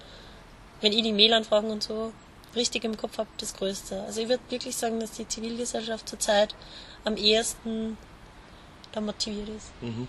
wenn 0.80 0.92
ich 0.92 1.02
die 1.02 1.12
Mail-Anfragen 1.12 1.70
und 1.70 1.82
so 1.82 2.12
richtig 2.54 2.84
im 2.84 2.96
Kopf 2.96 3.18
habe, 3.18 3.30
das 3.38 3.54
Größte. 3.54 4.00
Also 4.02 4.20
ich 4.20 4.28
würde 4.28 4.44
wirklich 4.48 4.76
sagen, 4.76 5.00
dass 5.00 5.10
die 5.10 5.26
Zivilgesellschaft 5.26 6.08
zurzeit 6.08 6.54
am 7.04 7.16
ehesten 7.16 7.98
da 8.92 9.00
motiviert 9.00 9.48
ist. 9.48 9.72
Mhm. 9.80 10.06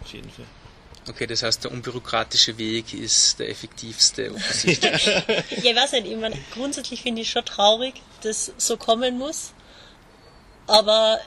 Auf 0.00 0.12
jeden 0.12 0.28
Fall. 0.28 0.46
Okay, 1.08 1.26
das 1.26 1.42
heißt, 1.42 1.64
der 1.64 1.72
unbürokratische 1.72 2.56
Weg 2.58 2.94
ist 2.94 3.38
der 3.40 3.48
effektivste 3.48 4.32
offensichtlich. 4.34 5.06
ja, 5.06 5.22
ich 5.70 5.76
weiß 5.76 5.92
nicht, 5.92 6.06
ich 6.06 6.16
meine, 6.16 6.38
grundsätzlich 6.54 7.02
finde 7.02 7.22
ich 7.22 7.30
schon 7.30 7.44
traurig, 7.44 7.94
dass 8.22 8.52
so 8.56 8.76
kommen 8.76 9.18
muss. 9.18 9.52
Aber 10.66 11.18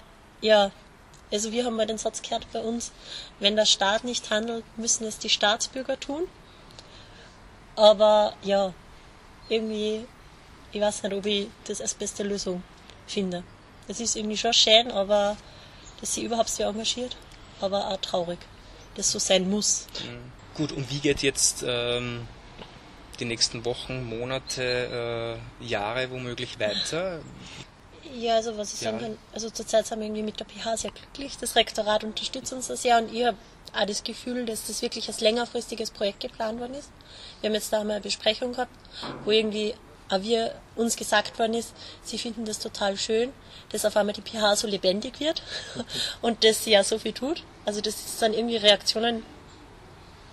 ja, 0.41 0.71
also 1.31 1.51
wir 1.51 1.65
haben 1.65 1.75
mal 1.75 1.85
den 1.85 1.97
Satz 1.97 2.21
gehört 2.21 2.51
bei 2.53 2.61
uns, 2.61 2.91
wenn 3.39 3.55
der 3.55 3.65
Staat 3.65 4.03
nicht 4.05 4.29
handelt, 4.29 4.63
müssen 4.77 5.05
es 5.05 5.17
die 5.17 5.29
Staatsbürger 5.29 5.99
tun. 5.99 6.27
Aber 7.75 8.33
ja, 8.43 8.73
irgendwie, 9.49 10.05
ich 10.71 10.81
weiß 10.81 11.03
nicht, 11.03 11.13
ob 11.13 11.25
ich 11.25 11.47
das 11.65 11.81
als 11.81 11.93
beste 11.93 12.23
Lösung 12.23 12.63
finde. 13.07 13.43
Es 13.87 13.99
ist 13.99 14.15
irgendwie 14.15 14.37
schon 14.37 14.53
schön, 14.53 14.91
aber 14.91 15.35
dass 15.99 16.13
sie 16.13 16.23
überhaupt 16.23 16.49
so 16.49 16.63
engagiert, 16.63 17.15
aber 17.59 17.89
auch 17.89 17.97
traurig, 17.97 18.39
dass 18.95 19.11
so 19.11 19.19
sein 19.19 19.49
muss. 19.49 19.87
Gut, 20.55 20.71
und 20.71 20.89
wie 20.89 20.99
geht 20.99 21.21
jetzt 21.21 21.63
ähm, 21.67 22.27
die 23.19 23.25
nächsten 23.25 23.65
Wochen, 23.65 24.03
Monate, 24.03 25.37
äh, 25.61 25.65
Jahre 25.65 26.09
womöglich 26.11 26.59
weiter? 26.59 27.19
Ja, 28.17 28.35
also 28.35 28.57
was 28.57 28.73
ich 28.73 28.79
sagen 28.79 28.99
kann, 28.99 29.17
also 29.33 29.49
zurzeit 29.49 29.87
sind 29.87 29.99
wir 29.99 30.05
irgendwie 30.05 30.23
mit 30.23 30.39
der 30.39 30.45
PH 30.45 30.77
sehr 30.77 30.91
glücklich. 30.91 31.37
Das 31.37 31.55
Rektorat 31.55 32.03
unterstützt 32.03 32.53
uns 32.53 32.67
das 32.67 32.83
ja 32.83 32.97
und 32.97 33.13
ich 33.13 33.25
habe 33.25 33.37
auch 33.73 33.85
das 33.85 34.03
Gefühl, 34.03 34.45
dass 34.45 34.67
das 34.67 34.81
wirklich 34.81 35.07
als 35.07 35.19
längerfristiges 35.21 35.91
Projekt 35.91 36.21
geplant 36.21 36.59
worden 36.59 36.75
ist. 36.75 36.89
Wir 37.41 37.49
haben 37.49 37.55
jetzt 37.55 37.73
da 37.73 37.83
mal 37.83 37.93
eine 37.93 38.01
Besprechung 38.01 38.53
gehabt, 38.53 38.71
wo 39.25 39.31
irgendwie 39.31 39.73
auch 40.09 40.21
wir 40.21 40.53
uns 40.75 40.95
gesagt 40.95 41.37
worden 41.39 41.55
ist, 41.55 41.73
sie 42.03 42.17
finden 42.17 42.45
das 42.45 42.59
total 42.59 42.97
schön, 42.97 43.33
dass 43.71 43.85
auf 43.85 43.97
einmal 43.97 44.13
die 44.13 44.21
PH 44.21 44.57
so 44.57 44.67
lebendig 44.67 45.19
wird 45.19 45.41
und 46.21 46.43
dass 46.43 46.63
sie 46.63 46.71
ja 46.71 46.83
so 46.83 46.99
viel 46.99 47.13
tut. 47.13 47.43
Also 47.65 47.81
das 47.81 48.19
sind 48.19 48.35
irgendwie 48.35 48.57
Reaktionen, 48.57 49.23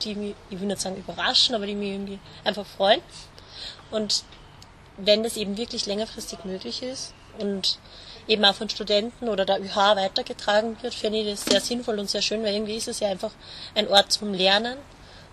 die 0.02 0.14
mich, 0.14 0.34
ich 0.50 0.60
will 0.60 0.66
nicht 0.66 0.80
sagen 0.80 0.96
überraschen, 0.96 1.54
aber 1.54 1.66
die 1.66 1.74
mich 1.74 1.90
irgendwie 1.90 2.18
einfach 2.44 2.66
freuen. 2.66 3.00
Und 3.90 4.24
wenn 4.96 5.22
das 5.22 5.36
eben 5.36 5.56
wirklich 5.56 5.86
längerfristig 5.86 6.44
möglich 6.44 6.82
ist 6.82 7.14
und 7.38 7.78
eben 8.28 8.44
auch 8.44 8.54
von 8.54 8.68
Studenten 8.68 9.28
oder 9.28 9.44
der 9.44 9.60
ÜH 9.60 9.96
weitergetragen 9.96 10.76
wird, 10.82 10.94
finde 10.94 11.20
ich 11.20 11.30
das 11.30 11.44
sehr 11.44 11.60
sinnvoll 11.60 11.98
und 11.98 12.10
sehr 12.10 12.22
schön, 12.22 12.42
weil 12.42 12.54
irgendwie 12.54 12.76
ist 12.76 12.88
es 12.88 13.00
ja 13.00 13.08
einfach 13.08 13.32
ein 13.74 13.88
Ort 13.88 14.12
zum 14.12 14.34
Lernen. 14.34 14.76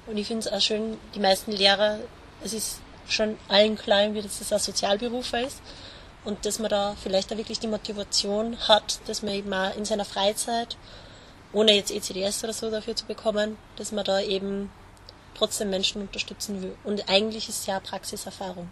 Und 0.07 0.17
ich 0.17 0.27
finde 0.27 0.47
es 0.47 0.53
auch 0.53 0.61
schön, 0.61 0.97
die 1.13 1.19
meisten 1.19 1.51
Lehrer, 1.51 1.99
es 2.43 2.53
ist 2.53 2.79
schon 3.11 3.37
allen 3.47 3.77
klar, 3.77 4.07
dass 4.09 4.39
das 4.39 4.51
ein 4.51 4.59
Sozialberuf 4.59 5.33
ist 5.33 5.61
und 6.25 6.45
dass 6.45 6.59
man 6.59 6.69
da 6.69 6.95
vielleicht 7.01 7.31
auch 7.31 7.37
wirklich 7.37 7.59
die 7.59 7.67
Motivation 7.67 8.57
hat, 8.67 8.99
dass 9.07 9.21
man 9.23 9.33
eben 9.33 9.53
auch 9.53 9.75
in 9.75 9.85
seiner 9.85 10.05
Freizeit, 10.05 10.77
ohne 11.53 11.73
jetzt 11.73 11.91
ECDS 11.91 12.43
oder 12.43 12.53
so 12.53 12.69
dafür 12.69 12.95
zu 12.95 13.05
bekommen, 13.05 13.57
dass 13.77 13.91
man 13.91 14.05
da 14.05 14.19
eben 14.19 14.71
trotzdem 15.35 15.69
Menschen 15.69 16.01
unterstützen 16.01 16.61
will. 16.61 16.75
Und 16.83 17.09
eigentlich 17.09 17.49
ist 17.49 17.61
es 17.61 17.65
ja 17.65 17.79
Praxiserfahrung. 17.79 18.69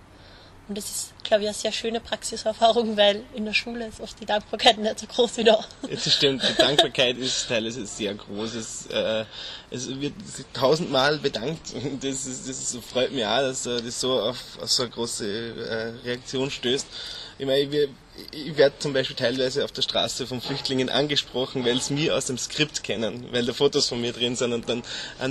Und 0.67 0.77
das 0.77 0.85
ist, 0.85 1.13
glaube 1.23 1.43
ich, 1.43 1.47
eine 1.47 1.55
sehr 1.55 1.71
schöne 1.71 2.01
Praxiserfahrung, 2.01 2.97
weil 2.97 3.23
in 3.33 3.45
der 3.45 3.53
Schule 3.53 3.87
ist 3.87 4.01
oft 4.01 4.19
die 4.19 4.25
Dankbarkeit 4.25 4.77
nicht 4.77 4.99
so 4.99 5.07
groß 5.07 5.37
wie 5.37 5.45
da. 5.45 5.63
Das 5.89 6.13
stimmt, 6.13 6.43
die 6.43 6.55
Dankbarkeit 6.55 7.17
ist 7.17 7.47
teilweise 7.47 7.85
sehr 7.85 8.13
groß. 8.15 8.55
Es, 8.55 8.87
äh, 8.87 9.23
es 9.71 9.87
wird 9.87 10.13
tausendmal 10.53 11.19
bedankt. 11.19 11.73
Das, 12.01 12.25
ist, 12.25 12.49
das 12.49 12.77
freut 12.91 13.13
mich 13.13 13.25
auch, 13.25 13.39
dass 13.39 13.63
das 13.63 14.01
so 14.01 14.19
auf, 14.19 14.37
auf 14.61 14.69
so 14.69 14.83
eine 14.83 14.91
große 14.91 15.25
äh, 15.25 16.07
Reaktion 16.07 16.51
stößt. 16.51 16.85
Ich 17.39 17.45
meine, 17.45 17.59
ich, 17.59 17.89
ich 18.31 18.57
werde 18.57 18.77
zum 18.79 18.93
Beispiel 18.93 19.15
teilweise 19.15 19.63
auf 19.63 19.71
der 19.71 19.83
Straße 19.83 20.27
von 20.27 20.41
Flüchtlingen 20.41 20.89
angesprochen, 20.89 21.63
weil 21.65 21.79
sie 21.79 21.93
mir 21.93 22.15
aus 22.15 22.25
dem 22.25 22.37
Skript 22.37 22.83
kennen, 22.83 23.27
weil 23.31 23.45
da 23.45 23.53
Fotos 23.53 23.87
von 23.87 24.01
mir 24.01 24.11
drin 24.11 24.35
sind 24.35 24.53
und 24.53 24.67
dann 24.67 24.83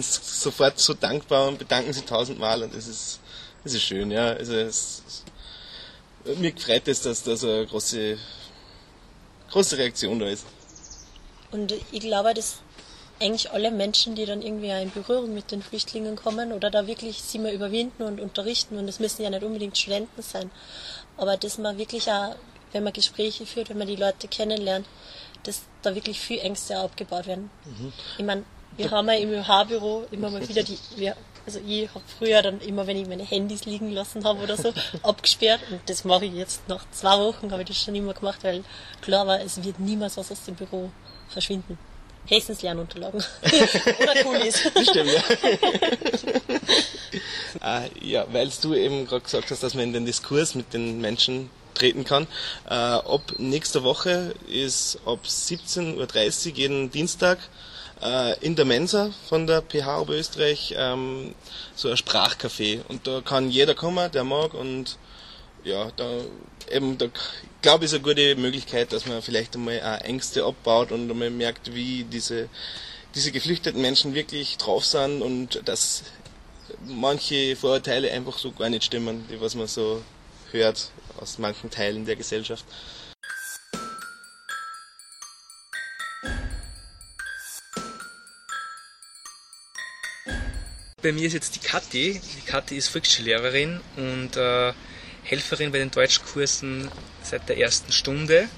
sie 0.02 0.20
sofort 0.22 0.78
so 0.78 0.94
dankbar 0.94 1.48
und 1.48 1.58
bedanken 1.58 1.92
sich 1.92 2.04
tausendmal 2.04 2.62
und 2.62 2.74
das 2.74 2.86
ist, 2.86 3.20
das 3.64 3.74
ist 3.74 3.82
schön, 3.82 4.10
ja. 4.10 4.28
Also 4.28 4.54
es, 4.54 5.02
mir 6.38 6.52
freut 6.56 6.88
es, 6.88 7.02
dass 7.02 7.22
da 7.22 7.36
so 7.36 7.48
eine 7.48 7.66
große, 7.66 8.18
große 9.50 9.78
Reaktion 9.78 10.18
da 10.18 10.28
ist. 10.28 10.44
Und 11.50 11.72
ich 11.92 12.00
glaube, 12.00 12.34
dass 12.34 12.56
eigentlich 13.20 13.50
alle 13.50 13.70
Menschen, 13.70 14.14
die 14.14 14.26
dann 14.26 14.42
irgendwie 14.42 14.70
in 14.70 14.90
Berührung 14.90 15.32
mit 15.32 15.50
den 15.50 15.62
Flüchtlingen 15.62 16.16
kommen 16.16 16.52
oder 16.52 16.70
da 16.70 16.86
wirklich 16.86 17.22
sie 17.22 17.38
mal 17.38 17.52
überwinden 17.52 18.02
und 18.02 18.20
unterrichten, 18.20 18.76
und 18.78 18.88
es 18.88 19.00
müssen 19.00 19.22
ja 19.22 19.30
nicht 19.30 19.42
unbedingt 19.42 19.78
Studenten 19.78 20.22
sein, 20.22 20.50
aber 21.16 21.36
dass 21.36 21.58
man 21.58 21.78
wirklich 21.78 22.10
auch, 22.10 22.36
wenn 22.72 22.84
man 22.84 22.92
Gespräche 22.92 23.46
führt, 23.46 23.70
wenn 23.70 23.78
man 23.78 23.86
die 23.86 23.96
Leute 23.96 24.28
kennenlernt, 24.28 24.86
dass 25.44 25.62
da 25.82 25.94
wirklich 25.94 26.20
viel 26.20 26.40
Ängste 26.40 26.76
abgebaut 26.76 27.26
werden. 27.26 27.50
Mhm. 27.64 27.92
Ich 28.18 28.24
meine, 28.24 28.44
wir 28.76 28.90
haben 28.90 29.08
ja 29.08 29.14
im 29.14 29.30
ÖH-Büro 29.30 30.06
immer 30.10 30.28
mal 30.28 30.46
wieder 30.46 30.62
die, 30.62 30.78
wir 30.96 31.16
also 31.46 31.60
ich 31.66 31.88
habe 31.88 32.04
früher 32.18 32.42
dann 32.42 32.60
immer, 32.60 32.86
wenn 32.86 32.96
ich 32.96 33.08
meine 33.08 33.24
Handys 33.24 33.64
liegen 33.64 33.92
lassen 33.92 34.24
habe 34.24 34.40
oder 34.40 34.56
so, 34.56 34.72
abgesperrt. 35.02 35.60
Und 35.70 35.80
das 35.86 36.04
mache 36.04 36.26
ich 36.26 36.34
jetzt 36.34 36.68
nach 36.68 36.84
zwei 36.90 37.18
Wochen, 37.18 37.52
habe 37.52 37.62
ich 37.62 37.68
das 37.68 37.82
schon 37.82 37.94
immer 37.94 38.14
gemacht, 38.14 38.40
weil 38.42 38.64
klar 39.00 39.26
war, 39.26 39.40
es 39.40 39.62
wird 39.62 39.78
niemals 39.78 40.16
was 40.16 40.32
aus 40.32 40.44
dem 40.44 40.56
Büro 40.56 40.90
verschwinden. 41.28 41.78
Hessens 42.26 42.62
Lernunterlagen. 42.62 43.22
oder 44.02 44.22
Kulis. 44.24 44.58
Stimmt, 44.58 45.12
ja. 45.12 45.22
ah, 47.60 47.82
ja, 48.00 48.26
weil 48.32 48.50
du 48.60 48.74
eben 48.74 49.06
gerade 49.06 49.22
gesagt 49.22 49.50
hast, 49.50 49.62
dass 49.62 49.74
man 49.74 49.84
in 49.84 49.92
den 49.92 50.06
Diskurs 50.06 50.56
mit 50.56 50.74
den 50.74 51.00
Menschen 51.00 51.50
treten 51.74 52.04
kann. 52.04 52.26
Äh, 52.68 52.74
ab 52.74 53.34
nächster 53.38 53.84
Woche 53.84 54.34
ist 54.48 54.98
ab 55.06 55.20
17.30 55.24 56.48
Uhr 56.48 56.56
jeden 56.56 56.90
Dienstag 56.90 57.38
äh, 58.02 58.38
in 58.40 58.56
der 58.56 58.64
Mensa 58.64 59.10
von 59.28 59.46
der 59.46 59.62
PH 59.62 60.00
Oberösterreich 60.00 60.74
ähm, 60.76 61.34
so 61.74 61.88
ein 61.88 61.96
Sprachcafé 61.96 62.80
und 62.88 63.06
da 63.06 63.20
kann 63.20 63.50
jeder 63.50 63.74
kommen, 63.74 64.10
der 64.12 64.24
mag 64.24 64.54
und 64.54 64.98
ja, 65.64 65.90
da 65.96 66.20
eben, 66.70 66.96
da 66.98 67.06
glaube 67.62 67.84
ich, 67.84 67.90
ist 67.90 67.94
eine 67.94 68.02
gute 68.02 68.36
Möglichkeit, 68.36 68.92
dass 68.92 69.06
man 69.06 69.20
vielleicht 69.22 69.56
einmal 69.56 69.80
auch 69.80 70.04
Ängste 70.04 70.44
abbaut 70.44 70.92
und 70.92 71.10
einmal 71.10 71.30
merkt, 71.30 71.74
wie 71.74 72.04
diese, 72.04 72.48
diese 73.14 73.32
geflüchteten 73.32 73.80
Menschen 73.80 74.14
wirklich 74.14 74.56
drauf 74.58 74.84
sind 74.84 75.22
und 75.22 75.62
dass 75.64 76.04
manche 76.84 77.56
Vorurteile 77.56 78.10
einfach 78.12 78.38
so 78.38 78.52
gar 78.52 78.68
nicht 78.68 78.84
stimmen, 78.84 79.26
die 79.30 79.40
was 79.40 79.54
man 79.54 79.66
so 79.66 80.02
hört 80.52 80.90
aus 81.20 81.38
manchen 81.38 81.70
Teilen 81.70 82.06
der 82.06 82.16
Gesellschaft. 82.16 82.64
Bei 91.06 91.12
mir 91.12 91.28
ist 91.28 91.34
jetzt 91.34 91.54
die 91.54 91.60
Kathi. 91.60 92.20
Die 92.36 92.46
Kathi 92.50 92.76
ist 92.76 92.88
Volksschullehrerin 92.88 93.78
und 93.96 94.36
äh, 94.36 94.72
Helferin 95.22 95.70
bei 95.70 95.78
den 95.78 95.92
Deutschkursen 95.92 96.88
seit 97.22 97.48
der 97.48 97.58
ersten 97.58 97.92
Stunde. 97.92 98.48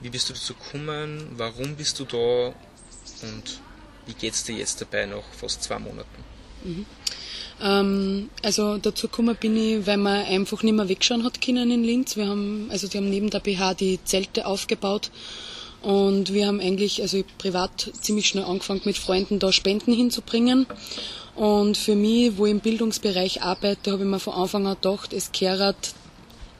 Wie 0.00 0.10
bist 0.10 0.28
du 0.28 0.32
dazu 0.32 0.54
gekommen? 0.54 1.28
Warum 1.36 1.76
bist 1.76 2.00
du 2.00 2.06
da? 2.06 2.46
Und 3.28 3.60
wie 4.06 4.14
geht 4.14 4.34
es 4.34 4.42
dir 4.42 4.56
jetzt 4.56 4.80
dabei 4.80 5.06
nach 5.06 5.22
fast 5.38 5.62
zwei 5.62 5.78
Monaten? 5.78 6.24
Mhm. 6.64 6.86
Ähm, 7.62 8.30
also 8.42 8.78
dazu 8.78 9.06
gekommen 9.06 9.36
bin 9.36 9.56
ich, 9.56 9.86
weil 9.86 9.98
man 9.98 10.26
einfach 10.26 10.64
nicht 10.64 10.74
mehr 10.74 10.88
wegschauen 10.88 11.22
hat 11.22 11.40
können 11.40 11.70
in 11.70 11.84
Linz. 11.84 12.16
Wir 12.16 12.26
haben, 12.26 12.66
also 12.72 12.88
die 12.88 12.98
haben 12.98 13.08
neben 13.08 13.30
der 13.30 13.38
BH 13.38 13.74
die 13.74 14.00
Zelte 14.02 14.46
aufgebaut 14.46 15.12
und 15.82 16.32
wir 16.32 16.48
haben 16.48 16.58
eigentlich, 16.58 17.00
also 17.00 17.22
privat 17.38 17.92
ziemlich 18.00 18.26
schnell 18.26 18.44
angefangen 18.44 18.80
mit 18.86 18.98
Freunden 18.98 19.38
da 19.38 19.52
Spenden 19.52 19.92
hinzubringen 19.92 20.66
und 21.36 21.76
für 21.76 21.96
mich, 21.96 22.36
wo 22.36 22.46
ich 22.46 22.52
im 22.52 22.60
Bildungsbereich 22.60 23.42
arbeite, 23.42 23.92
habe 23.92 24.04
ich 24.04 24.08
mir 24.08 24.20
von 24.20 24.34
Anfang 24.34 24.66
an 24.66 24.76
gedacht, 24.80 25.12
es 25.12 25.32
kehrt 25.32 25.94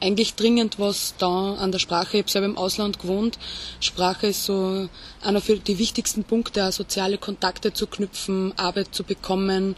eigentlich 0.01 0.35
dringend 0.35 0.79
was 0.79 1.15
da 1.19 1.55
an 1.55 1.73
der 1.73 1.79
Sprache. 1.79 2.17
Ich 2.17 2.23
habe 2.23 2.31
selber 2.31 2.47
im 2.47 2.59
Ausland 2.59 2.99
gewohnt. 2.99 3.39
Sprache 3.81 4.29
ist 4.29 4.45
so 4.45 4.89
einer 5.23 5.41
für 5.41 5.57
die 5.57 5.79
wichtigsten 5.79 6.25
Punkte, 6.25 6.67
auch 6.67 6.73
soziale 6.73 7.19
Kontakte 7.19 7.73
zu 7.73 7.87
knüpfen, 7.87 8.53
Arbeit 8.59 8.89
zu 8.93 9.05
bekommen, 9.05 9.77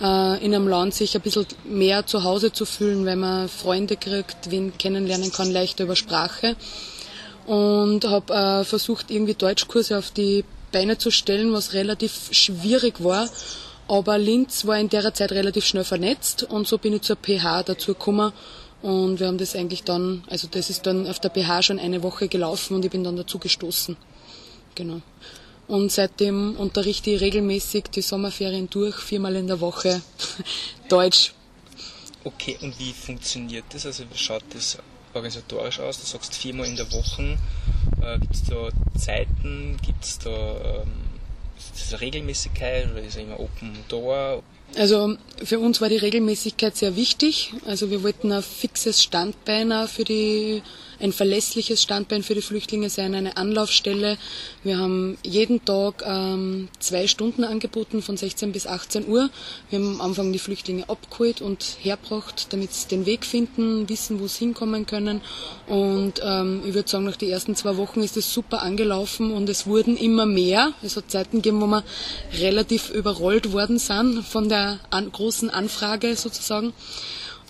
äh, 0.00 0.44
in 0.44 0.54
einem 0.54 0.66
Land 0.66 0.94
sich 0.94 1.14
ein 1.14 1.20
bisschen 1.20 1.46
mehr 1.64 2.06
zu 2.06 2.24
Hause 2.24 2.52
zu 2.52 2.64
fühlen, 2.64 3.04
wenn 3.04 3.20
man 3.20 3.48
Freunde 3.48 3.96
kriegt, 3.96 4.50
wen 4.50 4.76
kennenlernen 4.76 5.30
kann, 5.32 5.52
leichter 5.52 5.84
über 5.84 5.96
Sprache. 5.96 6.56
Und 7.46 8.04
habe 8.06 8.32
äh, 8.34 8.64
versucht, 8.64 9.10
irgendwie 9.10 9.34
Deutschkurse 9.34 9.98
auf 9.98 10.10
die 10.10 10.44
Beine 10.72 10.98
zu 10.98 11.10
stellen, 11.10 11.52
was 11.52 11.74
relativ 11.74 12.28
schwierig 12.32 13.04
war 13.04 13.28
aber 13.90 14.18
Linz 14.18 14.66
war 14.66 14.78
in 14.78 14.88
der 14.88 15.12
Zeit 15.12 15.32
relativ 15.32 15.64
schnell 15.64 15.82
vernetzt 15.82 16.44
und 16.44 16.68
so 16.68 16.78
bin 16.78 16.94
ich 16.94 17.02
zur 17.02 17.16
PH 17.16 17.64
dazu 17.64 17.94
gekommen 17.94 18.32
und 18.82 19.18
wir 19.18 19.26
haben 19.26 19.36
das 19.36 19.56
eigentlich 19.56 19.82
dann, 19.82 20.22
also 20.28 20.46
das 20.48 20.70
ist 20.70 20.86
dann 20.86 21.08
auf 21.08 21.18
der 21.18 21.30
PH 21.30 21.62
schon 21.62 21.80
eine 21.80 22.00
Woche 22.04 22.28
gelaufen 22.28 22.76
und 22.76 22.84
ich 22.84 22.90
bin 22.92 23.02
dann 23.02 23.16
dazu 23.16 23.40
gestoßen. 23.40 23.96
Genau. 24.76 25.00
Und 25.66 25.90
seitdem 25.90 26.54
unterrichte 26.56 27.10
ich 27.10 27.20
regelmäßig 27.20 27.84
die 27.92 28.02
Sommerferien 28.02 28.70
durch, 28.70 28.94
viermal 28.94 29.34
in 29.34 29.48
der 29.48 29.60
Woche 29.60 30.00
Deutsch. 30.88 31.32
Okay, 32.22 32.58
und 32.62 32.78
wie 32.78 32.92
funktioniert 32.92 33.64
das? 33.70 33.86
Also 33.86 34.04
wie 34.08 34.18
schaut 34.18 34.44
das 34.54 34.78
organisatorisch 35.14 35.80
aus? 35.80 35.98
Du 35.98 36.06
sagst 36.06 36.36
viermal 36.36 36.66
in 36.66 36.76
der 36.76 36.90
Woche. 36.92 37.36
Äh, 38.00 38.20
Gibt 38.20 38.34
es 38.34 38.44
da 38.44 38.68
Zeiten? 38.96 39.78
Gibt 39.84 40.04
es 40.04 40.18
da 40.20 40.82
ähm, 40.82 41.09
das 41.72 42.00
Regelmäßigkeit 42.00 42.90
oder 42.90 43.02
ist 43.02 43.16
immer 43.16 43.38
Open 43.38 43.72
Door? 43.88 44.42
Also 44.76 45.16
für 45.42 45.58
uns 45.58 45.80
war 45.80 45.88
die 45.88 45.96
Regelmäßigkeit 45.96 46.76
sehr 46.76 46.96
wichtig. 46.96 47.52
Also 47.66 47.90
wir 47.90 48.02
wollten 48.02 48.32
ein 48.32 48.42
fixes 48.42 49.02
Standbein 49.02 49.88
für 49.88 50.04
die 50.04 50.62
ein 51.00 51.12
verlässliches 51.12 51.82
Standbein 51.82 52.22
für 52.22 52.34
die 52.34 52.42
Flüchtlinge 52.42 52.90
sein, 52.90 53.14
eine 53.14 53.36
Anlaufstelle. 53.36 54.18
Wir 54.62 54.78
haben 54.78 55.18
jeden 55.24 55.64
Tag 55.64 56.02
ähm, 56.06 56.68
zwei 56.78 57.06
Stunden 57.06 57.44
angeboten 57.44 58.02
von 58.02 58.16
16 58.16 58.52
bis 58.52 58.66
18 58.66 59.08
Uhr. 59.08 59.30
Wir 59.70 59.78
haben 59.78 59.94
am 59.94 60.00
Anfang 60.00 60.32
die 60.32 60.38
Flüchtlinge 60.38 60.88
abgeholt 60.88 61.40
und 61.40 61.76
hergebracht, 61.80 62.52
damit 62.52 62.72
sie 62.72 62.88
den 62.88 63.06
Weg 63.06 63.24
finden, 63.24 63.88
wissen, 63.88 64.20
wo 64.20 64.26
sie 64.26 64.40
hinkommen 64.40 64.86
können. 64.86 65.20
Und 65.66 66.20
ähm, 66.22 66.62
ich 66.66 66.74
würde 66.74 66.88
sagen, 66.88 67.04
nach 67.04 67.16
den 67.16 67.30
ersten 67.30 67.56
zwei 67.56 67.76
Wochen 67.76 68.02
ist 68.02 68.16
es 68.16 68.32
super 68.32 68.62
angelaufen 68.62 69.32
und 69.32 69.48
es 69.48 69.66
wurden 69.66 69.96
immer 69.96 70.26
mehr. 70.26 70.72
Es 70.82 70.96
hat 70.96 71.10
Zeiten 71.10 71.38
gegeben, 71.38 71.60
wo 71.60 71.66
wir 71.66 71.84
relativ 72.38 72.90
überrollt 72.90 73.52
worden 73.52 73.78
sind 73.78 74.22
von 74.24 74.48
der 74.48 74.80
an 74.90 75.10
großen 75.10 75.50
Anfrage 75.50 76.16
sozusagen 76.16 76.72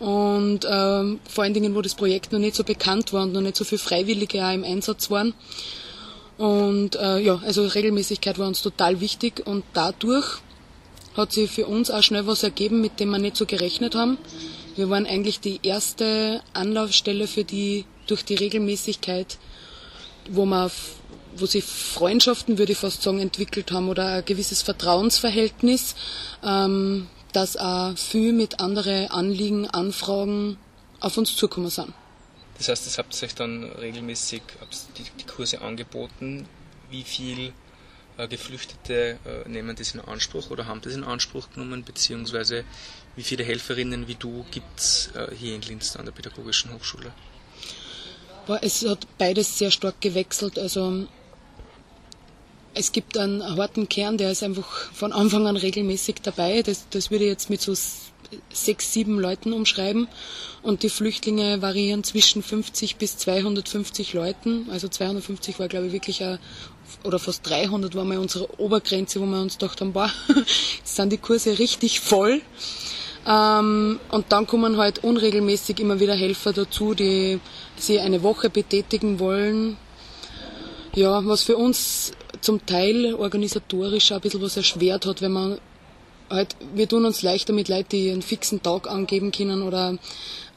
und 0.01 0.67
ähm, 0.69 1.21
vor 1.29 1.45
allen 1.45 1.55
Dingen, 1.55 1.75
wo 1.75 1.83
das 1.83 1.95
Projekt 1.95 2.33
noch 2.33 2.39
nicht 2.39 2.57
so 2.57 2.65
bekannt 2.65 3.13
war 3.13 3.23
und 3.23 3.35
noch 3.35 3.43
nicht 3.43 3.57
so 3.57 3.65
viele 3.65 3.79
Freiwillige 3.79 4.45
auch 4.45 4.53
im 4.53 4.65
Einsatz 4.65 5.11
waren. 5.11 5.35
Und 6.39 6.97
äh, 6.97 7.19
ja, 7.19 7.41
also 7.45 7.67
Regelmäßigkeit 7.67 8.39
war 8.39 8.49
uns 8.49 8.63
total 8.63 9.01
wichtig 9.03 9.47
und 9.47 9.63
dadurch 9.75 10.39
hat 11.15 11.33
sich 11.33 11.51
für 11.51 11.67
uns 11.67 11.91
auch 11.91 12.03
schnell 12.03 12.27
was 12.27 12.43
ergeben, 12.43 12.81
mit 12.81 12.99
dem 12.99 13.11
wir 13.11 13.19
nicht 13.19 13.37
so 13.37 13.45
gerechnet 13.45 13.95
haben. 13.95 14.17
Wir 14.75 14.89
waren 14.89 15.05
eigentlich 15.05 15.41
die 15.41 15.61
erste 15.63 16.41
Anlaufstelle 16.55 17.27
für 17.27 17.45
die 17.45 17.85
durch 18.07 18.25
die 18.25 18.37
Regelmäßigkeit, 18.37 19.37
wo 20.31 20.47
man 20.47 20.71
wo 21.37 21.47
sich 21.47 21.63
Freundschaften, 21.65 22.59
würde 22.59 22.73
ich 22.73 22.79
fast 22.79 23.03
sagen, 23.03 23.21
entwickelt 23.21 23.71
haben 23.71 23.89
oder 23.89 24.07
ein 24.07 24.25
gewisses 24.25 24.63
Vertrauensverhältnis. 24.63 25.95
Ähm, 26.43 27.07
dass 27.33 27.57
auch 27.57 27.97
viel 27.97 28.33
mit 28.33 28.61
anderen 28.61 29.11
Anliegen, 29.11 29.67
Anfragen 29.69 30.57
auf 31.01 31.17
uns 31.17 31.37
zukommen 31.37 31.71
sind. 31.71 31.93
Das 32.59 32.69
heißt, 32.69 32.87
das 32.87 32.99
habt 32.99 33.15
ihr 33.15 33.27
euch 33.27 33.35
dann 33.35 33.65
regelmäßig 33.65 34.43
die, 34.99 35.05
die 35.19 35.25
Kurse 35.27 35.63
angeboten. 35.63 36.47
Wie 36.91 37.05
viel 37.05 37.53
äh, 38.19 38.29
Geflüchtete 38.29 39.19
äh, 39.25 39.49
nehmen 39.49 39.77
das 39.77 39.95
in 39.95 40.01
Anspruch 40.01 40.51
oder 40.51 40.67
haben 40.67 40.83
das 40.83 40.95
in 40.95 41.05
Anspruch 41.05 41.49
genommen, 41.55 41.85
beziehungsweise 41.85 42.65
wie 43.17 43.23
viele 43.23 43.45
Helferinnen 43.45 44.09
wie 44.09 44.15
du 44.15 44.45
gibt 44.51 44.79
es 44.79 45.11
äh, 45.15 45.35
hier 45.35 45.55
in 45.55 45.63
Linz 45.63 45.97
an 45.97 46.05
der 46.05 46.13
Pädagogischen 46.13 46.73
Hochschule? 46.75 47.13
Es 48.63 48.85
hat 48.85 49.07
beides 49.17 49.59
sehr 49.59 49.71
stark 49.71 50.01
gewechselt. 50.01 50.59
Also 50.59 51.07
es 52.75 52.93
gibt 52.93 53.19
einen 53.19 53.43
harten 53.57 53.89
Kern, 53.89 54.19
der 54.19 54.31
ist 54.31 54.43
einfach 54.43 54.93
von 54.93 55.13
Anfang 55.13 55.47
an 55.47 55.57
regelmäßig 55.57 56.17
dabei. 56.23 56.63
Das, 56.63 56.87
das 56.91 57.11
würde 57.11 57.25
ich 57.25 57.31
jetzt 57.31 57.51
mit 57.51 57.61
so 57.61 57.75
sechs, 58.53 58.93
sieben 58.93 59.19
Leuten 59.19 59.53
umschreiben. 59.53 60.09
Und 60.63 60.83
die 60.83 60.91
Flüchtlinge 60.91 61.63
variieren 61.63 62.05
zwischen 62.05 62.43
50 62.43 62.97
bis 62.97 63.17
250 63.17 64.13
Leuten. 64.13 64.69
Also 64.71 64.89
250 64.89 65.59
war, 65.59 65.69
glaube 65.69 65.87
ich, 65.87 65.93
wirklich 65.93 66.23
ein, 66.23 66.39
oder 67.03 67.19
fast 67.19 67.49
300 67.49 67.95
war 67.95 68.05
mal 68.05 68.19
unsere 68.19 68.61
Obergrenze, 68.61 69.21
wo 69.21 69.27
wir 69.27 69.41
uns 69.41 69.59
gedacht 69.59 69.81
haben, 69.81 69.93
boah, 69.93 70.11
jetzt 70.79 70.97
sind 70.97 71.11
die 71.11 71.19
Kurse 71.19 71.59
richtig 71.59 72.01
voll. 72.01 72.41
Ähm, 73.27 74.01
und 74.11 74.27
dann 74.31 74.47
kommen 74.47 74.77
halt 74.77 75.03
unregelmäßig 75.03 75.81
immer 75.81 75.99
wieder 76.01 76.15
Helfer 76.15 76.53
dazu, 76.53 76.95
die 76.95 77.41
sie 77.77 78.01
eine 78.01 78.23
Woche 78.23 78.51
betätigen 78.51 79.19
wollen. 79.19 79.77
Ja, 80.95 81.25
was 81.25 81.43
für 81.45 81.57
uns 81.57 82.13
zum 82.41 82.65
Teil 82.67 83.15
organisatorisch 83.15 84.13
ein 84.13 84.21
bisschen 84.21 84.43
was 84.43 84.57
erschwert 84.57 85.07
hat, 85.07 85.23
wenn 85.23 85.33
man 85.33 85.59
halt, 86.31 86.57
wir 86.75 86.89
tun 86.89 87.05
uns 87.05 87.23
leichter 87.23 87.53
mit 87.53 87.69
Leuten, 87.69 87.89
die 87.91 88.11
einen 88.11 88.23
fixen 88.23 88.63
Tag 88.63 88.89
angeben 88.89 89.33
können 89.33 89.63
oder 89.63 89.99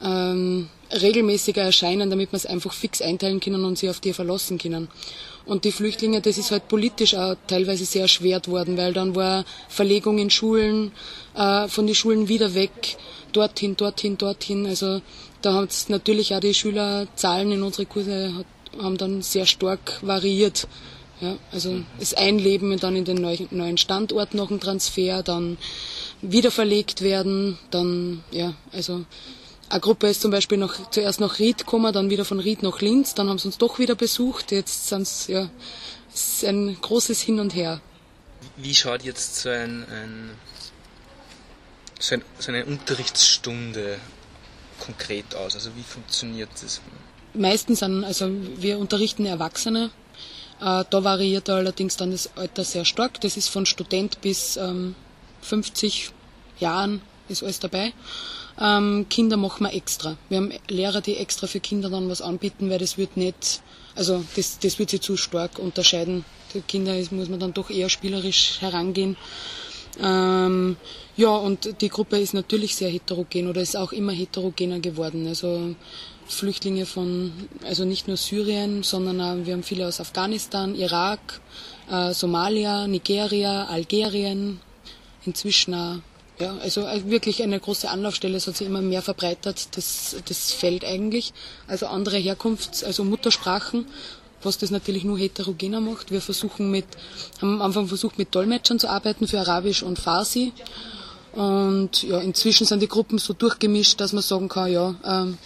ähm, 0.02 0.68
regelmäßiger 0.90 1.62
erscheinen, 1.62 2.10
damit 2.10 2.32
wir 2.32 2.36
es 2.36 2.46
einfach 2.46 2.72
fix 2.72 3.02
einteilen 3.02 3.40
können 3.40 3.64
und 3.64 3.78
sie 3.78 3.90
auf 3.90 4.00
die 4.00 4.12
verlassen 4.12 4.58
können. 4.58 4.88
Und 5.46 5.64
die 5.64 5.72
Flüchtlinge, 5.72 6.20
das 6.20 6.38
ist 6.38 6.50
halt 6.50 6.68
politisch 6.68 7.14
auch 7.14 7.36
teilweise 7.46 7.84
sehr 7.84 8.02
erschwert 8.02 8.48
worden, 8.48 8.76
weil 8.76 8.92
dann 8.92 9.14
war 9.14 9.44
Verlegung 9.68 10.18
in 10.18 10.30
Schulen, 10.30 10.92
äh, 11.34 11.68
von 11.68 11.86
den 11.86 11.94
Schulen 11.94 12.28
wieder 12.28 12.54
weg, 12.54 12.96
dorthin, 13.32 13.76
dorthin, 13.76 14.16
dorthin. 14.16 14.66
Also 14.66 15.02
da 15.42 15.54
hat 15.54 15.70
es 15.70 15.88
natürlich 15.88 16.34
auch 16.34 16.40
die 16.40 16.54
Schülerzahlen 16.54 17.52
in 17.52 17.62
unsere 17.62 17.86
Kurse 17.86 18.32
hat, 18.34 18.46
haben 18.82 18.96
dann 18.96 19.22
sehr 19.22 19.46
stark 19.46 19.98
variiert. 20.02 20.66
Ja, 21.20 21.36
also 21.52 21.80
das 21.98 22.14
Einleben 22.14 22.78
dann 22.78 22.96
in 22.96 23.04
den 23.04 23.20
neuen 23.50 23.78
Standort 23.78 24.34
noch 24.34 24.50
ein 24.50 24.60
Transfer, 24.60 25.22
dann 25.22 25.58
wieder 26.22 26.50
verlegt 26.50 27.02
werden, 27.02 27.58
dann, 27.70 28.24
ja, 28.30 28.54
also 28.72 29.04
eine 29.68 29.80
Gruppe 29.80 30.08
ist 30.08 30.20
zum 30.20 30.30
Beispiel 30.30 30.58
noch, 30.58 30.90
zuerst 30.90 31.20
nach 31.20 31.38
Ried 31.38 31.58
gekommen, 31.58 31.92
dann 31.92 32.10
wieder 32.10 32.24
von 32.24 32.40
Ried 32.40 32.62
nach 32.62 32.80
Linz, 32.80 33.14
dann 33.14 33.28
haben 33.28 33.38
sie 33.38 33.46
uns 33.46 33.58
doch 33.58 33.78
wieder 33.78 33.94
besucht, 33.94 34.52
jetzt 34.52 34.88
sind 34.88 35.02
es, 35.02 35.26
ja, 35.28 35.48
es 36.12 36.34
ist 36.34 36.44
ein 36.44 36.76
großes 36.80 37.20
Hin 37.20 37.40
und 37.40 37.54
Her. 37.54 37.80
Wie 38.56 38.74
schaut 38.74 39.02
jetzt 39.02 39.36
so, 39.36 39.48
ein, 39.48 39.84
ein, 39.90 40.30
so, 41.98 42.16
ein, 42.16 42.22
so 42.38 42.52
eine 42.52 42.64
Unterrichtsstunde 42.66 43.98
konkret 44.80 45.34
aus? 45.34 45.54
Also 45.54 45.70
wie 45.76 45.82
funktioniert 45.82 46.50
das? 46.62 46.80
Meistens 47.32 47.80
sind, 47.80 48.04
also 48.04 48.30
wir 48.58 48.78
unterrichten 48.78 49.26
Erwachsene, 49.26 49.90
da 50.60 51.04
variiert 51.04 51.48
allerdings 51.50 51.96
dann 51.96 52.10
das 52.10 52.30
Alter 52.36 52.64
sehr 52.64 52.84
stark. 52.84 53.20
Das 53.20 53.36
ist 53.36 53.48
von 53.48 53.66
Student 53.66 54.20
bis 54.20 54.56
ähm, 54.56 54.94
50 55.42 56.10
Jahren 56.58 57.00
ist 57.28 57.42
alles 57.42 57.60
dabei. 57.60 57.92
Ähm, 58.60 59.06
Kinder 59.08 59.36
machen 59.36 59.64
wir 59.64 59.74
extra. 59.74 60.16
Wir 60.28 60.38
haben 60.38 60.52
Lehrer, 60.68 61.00
die 61.00 61.16
extra 61.16 61.46
für 61.46 61.60
Kinder 61.60 61.90
dann 61.90 62.08
was 62.08 62.22
anbieten, 62.22 62.70
weil 62.70 62.78
das 62.78 62.96
wird 62.98 63.16
nicht, 63.16 63.62
also 63.96 64.24
das, 64.36 64.58
das 64.58 64.78
wird 64.78 64.90
sich 64.90 65.00
zu 65.00 65.16
stark 65.16 65.58
unterscheiden. 65.58 66.24
Die 66.54 66.60
Kinder 66.60 66.94
muss 67.10 67.28
man 67.28 67.40
dann 67.40 67.54
doch 67.54 67.70
eher 67.70 67.88
spielerisch 67.88 68.60
herangehen. 68.60 69.16
Ähm, 70.00 70.76
ja, 71.16 71.30
und 71.30 71.80
die 71.80 71.88
Gruppe 71.88 72.18
ist 72.18 72.34
natürlich 72.34 72.74
sehr 72.76 72.90
heterogen 72.90 73.48
oder 73.48 73.60
ist 73.60 73.76
auch 73.76 73.92
immer 73.92 74.12
heterogener 74.12 74.80
geworden. 74.80 75.26
Also 75.26 75.74
Flüchtlinge 76.26 76.86
von, 76.86 77.32
also 77.64 77.84
nicht 77.84 78.08
nur 78.08 78.16
Syrien, 78.16 78.82
sondern 78.82 79.20
auch, 79.20 79.46
wir 79.46 79.52
haben 79.52 79.62
viele 79.62 79.86
aus 79.86 80.00
Afghanistan, 80.00 80.74
Irak, 80.74 81.40
äh, 81.90 82.12
Somalia, 82.12 82.86
Nigeria, 82.86 83.66
Algerien, 83.66 84.60
inzwischen 85.26 85.74
auch, 85.74 85.96
ja, 86.38 86.56
also 86.62 86.86
äh, 86.86 87.08
wirklich 87.08 87.42
eine 87.42 87.60
große 87.60 87.88
Anlaufstelle, 87.88 88.36
es 88.36 88.46
hat 88.46 88.56
sich 88.56 88.66
immer 88.66 88.82
mehr 88.82 89.02
verbreitert, 89.02 89.76
das, 89.76 90.16
das 90.26 90.52
Feld 90.52 90.84
eigentlich. 90.84 91.32
Also 91.66 91.86
andere 91.86 92.16
Herkunfts-, 92.16 92.84
also 92.84 93.04
Muttersprachen, 93.04 93.86
was 94.42 94.58
das 94.58 94.70
natürlich 94.70 95.04
nur 95.04 95.18
heterogener 95.18 95.80
macht. 95.80 96.10
Wir 96.10 96.20
versuchen 96.20 96.70
mit, 96.70 96.86
haben 97.40 97.54
am 97.54 97.62
Anfang 97.62 97.86
versucht 97.86 98.18
mit 98.18 98.34
Dolmetschern 98.34 98.78
zu 98.78 98.88
arbeiten 98.88 99.28
für 99.28 99.40
Arabisch 99.40 99.82
und 99.82 99.98
Farsi. 99.98 100.52
Und 101.32 102.04
ja, 102.04 102.20
inzwischen 102.20 102.66
sind 102.66 102.80
die 102.80 102.88
Gruppen 102.88 103.18
so 103.18 103.32
durchgemischt, 103.32 104.00
dass 104.00 104.12
man 104.12 104.22
sagen 104.22 104.48
kann, 104.48 104.70
ja, 104.70 104.94
ähm, 105.04 105.38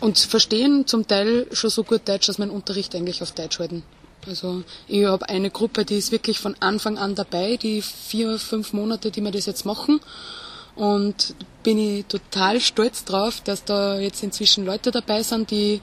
und 0.00 0.18
verstehen 0.18 0.86
zum 0.86 1.06
Teil 1.06 1.46
schon 1.52 1.70
so 1.70 1.84
gut 1.84 2.08
Deutsch, 2.08 2.26
dass 2.26 2.38
mein 2.38 2.50
Unterricht 2.50 2.94
eigentlich 2.94 3.22
auf 3.22 3.32
Deutsch 3.32 3.58
halten. 3.58 3.82
Also 4.26 4.62
ich 4.88 5.04
habe 5.04 5.28
eine 5.28 5.50
Gruppe, 5.50 5.84
die 5.84 5.96
ist 5.96 6.12
wirklich 6.12 6.38
von 6.38 6.56
Anfang 6.60 6.98
an 6.98 7.14
dabei, 7.14 7.56
die 7.56 7.82
vier, 7.82 8.38
fünf 8.38 8.72
Monate, 8.72 9.10
die 9.10 9.20
wir 9.20 9.30
das 9.30 9.46
jetzt 9.46 9.66
machen. 9.66 10.00
Und 10.76 11.34
bin 11.62 11.78
ich 11.78 12.06
total 12.06 12.60
stolz 12.60 13.04
drauf, 13.04 13.40
dass 13.42 13.64
da 13.64 13.98
jetzt 13.98 14.22
inzwischen 14.22 14.64
Leute 14.64 14.90
dabei 14.90 15.22
sind, 15.22 15.50
die 15.50 15.80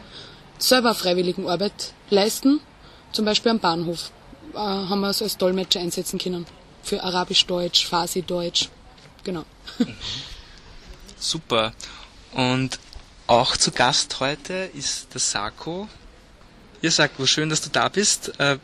selber 0.58 0.93
Freiwilligenarbeit 0.93 1.93
leisten. 2.10 2.60
Zum 3.12 3.26
Beispiel 3.26 3.52
am 3.52 3.60
Bahnhof 3.60 4.12
äh, 4.54 4.58
haben 4.58 5.02
wir 5.02 5.10
es 5.10 5.21
als 5.21 5.38
Dolmetscher 5.38 5.80
einsetzen 5.80 6.19
können. 6.19 6.45
Für 6.84 7.04
Arabisch-Deutsch, 7.04 7.86
Farsi-Deutsch. 7.86 8.69
Genau. 9.24 9.43
Super. 11.19 11.74
Und 12.34 12.80
auch 13.32 13.56
zu 13.56 13.72
Gast 13.72 14.20
heute 14.20 14.70
ist 14.74 15.13
der 15.13 15.22
Sako. 15.22 15.88
Ja, 16.82 16.91
Sako, 16.91 17.26
schön, 17.26 17.50
dass 17.50 17.62
du 17.62 17.70
da 17.70 17.88
bist. 17.88 18.38
Äh, 18.41 18.58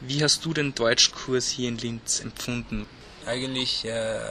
wie 0.00 0.24
hast 0.24 0.42
du 0.46 0.54
den 0.54 0.74
Deutschkurs 0.74 1.50
hier 1.50 1.68
in 1.68 1.76
Linz 1.76 2.20
empfunden? 2.20 2.86
Eigentlich, 3.26 3.84
äh, 3.84 4.30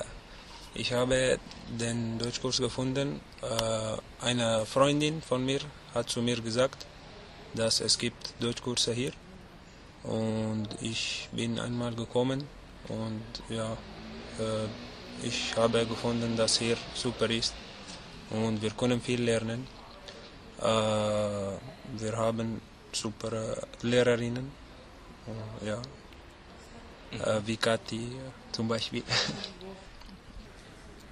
ich 0.74 0.92
habe 0.92 1.38
den 1.70 2.18
Deutschkurs 2.18 2.58
gefunden. 2.58 3.22
Äh, 3.44 4.26
eine 4.26 4.66
Freundin 4.66 5.22
von 5.22 5.46
mir 5.46 5.60
hat 5.94 6.10
zu 6.10 6.24
mir 6.24 6.42
gesagt, 6.42 6.88
dass 7.54 7.80
es 7.80 8.00
gibt 8.00 8.34
Deutschkurse 8.40 8.92
hier. 8.92 9.12
Und 10.02 10.68
ich 10.82 11.30
bin 11.32 11.60
einmal 11.60 11.94
gekommen 11.94 12.48
und 12.88 13.22
ja, 13.50 13.74
äh, 14.40 15.28
ich 15.28 15.56
habe 15.56 15.86
gefunden, 15.86 16.36
dass 16.36 16.58
hier 16.58 16.78
super 16.96 17.30
ist 17.30 17.54
und 18.32 18.64
wir 18.64 18.72
können 18.72 19.00
viel 19.00 19.22
lernen. 19.22 19.75
Äh, 20.60 20.64
wir 20.64 22.18
haben 22.18 22.62
super 22.92 23.58
Lehrerinnen, 23.82 24.52
äh, 25.62 25.68
ja, 25.68 25.82
äh, 27.12 27.42
wie 27.46 27.58
Kathi 27.58 28.12
zum 28.52 28.68
Beispiel. 28.68 29.04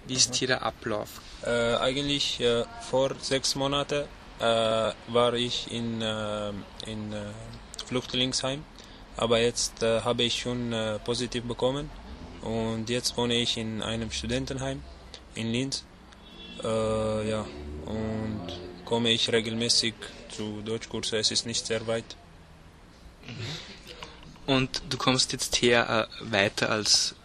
Wie 0.06 0.16
ist 0.16 0.36
hier 0.36 0.50
der 0.50 0.64
Ablauf? 0.64 1.22
Äh, 1.46 1.76
eigentlich 1.78 2.42
äh, 2.42 2.66
vor 2.82 3.16
sechs 3.22 3.56
Monaten 3.56 4.04
äh, 4.40 4.44
war 5.08 5.34
ich 5.34 5.72
in, 5.72 6.02
äh, 6.02 6.50
in 6.86 7.14
äh, 7.14 7.32
Flüchtlingsheim, 7.86 8.66
aber 9.16 9.40
jetzt 9.40 9.82
äh, 9.82 10.02
habe 10.02 10.24
ich 10.24 10.42
schon 10.42 10.74
äh, 10.74 11.00
positiv 11.00 11.46
bekommen 11.46 11.90
und 12.42 12.90
jetzt 12.90 13.16
wohne 13.16 13.36
ich 13.36 13.56
in 13.58 13.82
einem 13.82 14.12
Studentenheim 14.12 14.84
in 15.36 15.52
Linz. 15.54 15.86
Äh, 16.62 17.30
ja, 17.30 17.46
und 17.86 18.48
komme 18.94 19.10
ich 19.10 19.34
regelmäßig 19.34 19.96
zu 20.30 20.62
Deutschkursen, 20.64 21.18
es 21.18 21.32
ist 21.32 21.48
nicht 21.48 21.66
sehr 21.66 21.88
weit. 21.88 22.16
Und 24.46 24.84
du 24.88 24.98
kommst 24.98 25.32
jetzt 25.32 25.60
her 25.64 26.08
äh, 26.22 26.32
weiter 26.32 26.70
als 26.70 27.16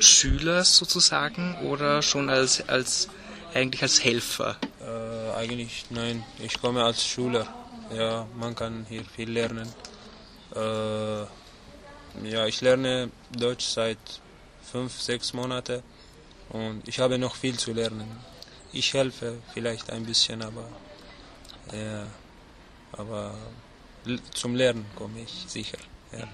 Schüler 0.00 0.64
sozusagen 0.64 1.56
oder 1.62 2.02
schon 2.02 2.28
als, 2.28 2.68
als 2.68 3.08
eigentlich 3.54 3.82
als 3.82 4.04
Helfer? 4.04 4.58
Äh, 4.82 5.34
eigentlich 5.38 5.86
nein, 5.88 6.22
ich 6.40 6.60
komme 6.60 6.84
als 6.84 7.06
Schüler. 7.06 7.46
Ja, 7.94 8.26
man 8.38 8.54
kann 8.54 8.84
hier 8.86 9.06
viel 9.16 9.30
lernen. 9.30 9.72
Äh, 10.54 11.22
ja, 12.30 12.46
ich 12.46 12.60
lerne 12.60 13.10
Deutsch 13.34 13.64
seit 13.64 14.04
fünf, 14.70 15.00
sechs 15.00 15.32
Monaten 15.32 15.82
und 16.50 16.86
ich 16.86 16.98
habe 16.98 17.16
noch 17.16 17.34
viel 17.34 17.56
zu 17.56 17.72
lernen. 17.72 18.35
Ich 18.76 18.92
helfe 18.92 19.38
vielleicht 19.54 19.90
ein 19.90 20.04
bisschen, 20.04 20.42
aber 20.42 20.68
ja, 21.72 22.06
aber 22.92 23.34
zum 24.34 24.54
Lernen 24.54 24.84
komme 24.94 25.22
ich 25.22 25.46
sicher. 25.48 25.78
Ja. 26.12 26.28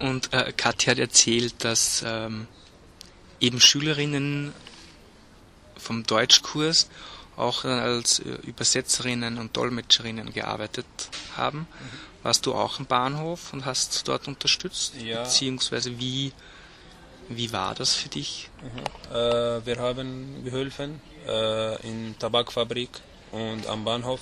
Und 0.00 0.32
äh, 0.32 0.52
Katja 0.56 0.90
hat 0.90 0.98
erzählt, 0.98 1.62
dass 1.62 2.02
ähm, 2.04 2.48
eben 3.38 3.60
Schülerinnen 3.60 4.52
vom 5.76 6.02
Deutschkurs 6.02 6.88
auch 7.36 7.62
dann 7.62 7.78
als 7.78 8.18
äh, 8.18 8.30
Übersetzerinnen 8.42 9.38
und 9.38 9.56
Dolmetscherinnen 9.56 10.32
gearbeitet 10.32 10.86
haben. 11.36 11.68
Warst 12.24 12.44
du 12.46 12.54
auch 12.54 12.80
im 12.80 12.86
Bahnhof 12.86 13.52
und 13.52 13.66
hast 13.66 14.08
dort 14.08 14.26
unterstützt? 14.26 14.94
Ja. 15.00 15.22
Beziehungsweise 15.22 15.98
wie, 16.00 16.32
wie 17.30 17.52
war 17.52 17.74
das 17.74 17.94
für 17.94 18.08
dich? 18.08 18.50
Äh, 19.10 19.14
wir 19.14 19.76
haben 19.78 20.44
geholfen 20.44 21.00
äh, 21.26 21.88
in 21.88 22.16
Tabakfabrik 22.18 22.90
und 23.30 23.66
am 23.66 23.84
Bahnhof. 23.84 24.20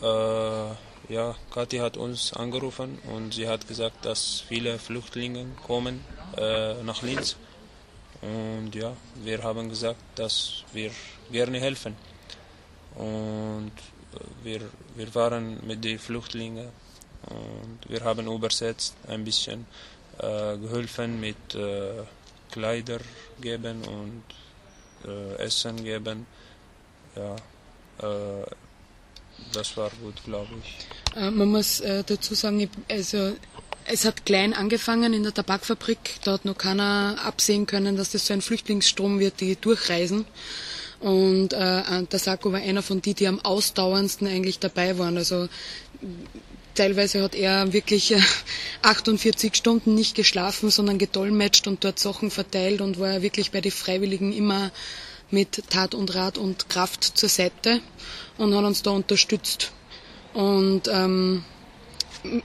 Äh, 0.00 1.12
ja, 1.12 1.34
Kathi 1.50 1.78
hat 1.78 1.96
uns 1.96 2.32
angerufen 2.32 2.98
und 3.12 3.34
sie 3.34 3.48
hat 3.48 3.66
gesagt, 3.66 4.04
dass 4.04 4.44
viele 4.46 4.78
Flüchtlinge 4.78 5.46
kommen 5.66 6.04
äh, 6.36 6.82
nach 6.82 7.02
Linz. 7.02 7.36
Und 8.22 8.74
ja, 8.74 8.96
wir 9.24 9.42
haben 9.42 9.68
gesagt, 9.68 10.00
dass 10.14 10.64
wir 10.72 10.90
gerne 11.32 11.58
helfen. 11.60 11.96
Und 12.94 13.72
äh, 14.14 14.44
wir, 14.44 14.60
wir 14.94 15.14
waren 15.14 15.66
mit 15.66 15.84
den 15.84 15.98
Flüchtlingen 15.98 16.68
und 17.26 17.78
wir 17.88 18.04
haben 18.04 18.26
übersetzt 18.26 18.94
ein 19.08 19.24
bisschen 19.24 19.66
geholfen 20.18 21.20
mit 21.20 21.54
äh, 21.54 22.02
Kleider 22.50 23.00
geben 23.40 23.82
und 23.84 24.24
äh, 25.06 25.36
Essen 25.42 25.84
geben. 25.84 26.26
Ja, 27.14 27.36
äh, 28.00 28.46
das 29.52 29.76
war 29.76 29.90
gut, 30.02 30.22
glaube 30.24 30.48
ich. 30.62 30.86
Äh, 31.16 31.30
man 31.30 31.48
muss 31.48 31.80
äh, 31.80 32.02
dazu 32.04 32.34
sagen, 32.34 32.68
also 32.90 33.34
es 33.84 34.04
hat 34.04 34.26
klein 34.26 34.52
angefangen 34.52 35.12
in 35.14 35.22
der 35.22 35.32
Tabakfabrik. 35.32 36.16
Da 36.24 36.32
hat 36.32 36.44
noch 36.44 36.58
keiner 36.58 37.16
absehen 37.24 37.66
können, 37.66 37.96
dass 37.96 38.12
das 38.12 38.26
so 38.26 38.34
ein 38.34 38.42
Flüchtlingsstrom 38.42 39.18
wird, 39.18 39.40
die 39.40 39.56
durchreisen. 39.56 40.26
Und 41.00 41.52
äh, 41.52 42.02
der 42.02 42.18
Sako 42.18 42.52
war 42.52 42.60
einer 42.60 42.82
von 42.82 43.00
die, 43.00 43.14
die 43.14 43.28
am 43.28 43.40
ausdauerndsten 43.40 44.26
eigentlich 44.26 44.58
dabei 44.58 44.98
waren. 44.98 45.16
Also 45.16 45.48
teilweise 46.78 47.22
hat 47.22 47.34
er 47.34 47.72
wirklich 47.72 48.12
äh, 48.12 48.20
48 48.82 49.54
Stunden 49.56 49.94
nicht 49.94 50.14
geschlafen, 50.14 50.70
sondern 50.70 50.98
gedolmetscht 50.98 51.66
und 51.66 51.82
dort 51.84 51.98
Sachen 51.98 52.30
verteilt 52.30 52.80
und 52.80 53.00
war 53.00 53.20
wirklich 53.22 53.50
bei 53.50 53.60
den 53.60 53.72
Freiwilligen 53.72 54.32
immer 54.32 54.70
mit 55.30 55.62
Tat 55.70 55.94
und 55.94 56.14
Rat 56.14 56.38
und 56.38 56.68
Kraft 56.68 57.04
zur 57.04 57.28
Seite 57.28 57.80
und 58.38 58.54
hat 58.54 58.64
uns 58.64 58.82
da 58.82 58.92
unterstützt. 58.92 59.72
Und 60.32 60.82
ähm, 60.88 61.44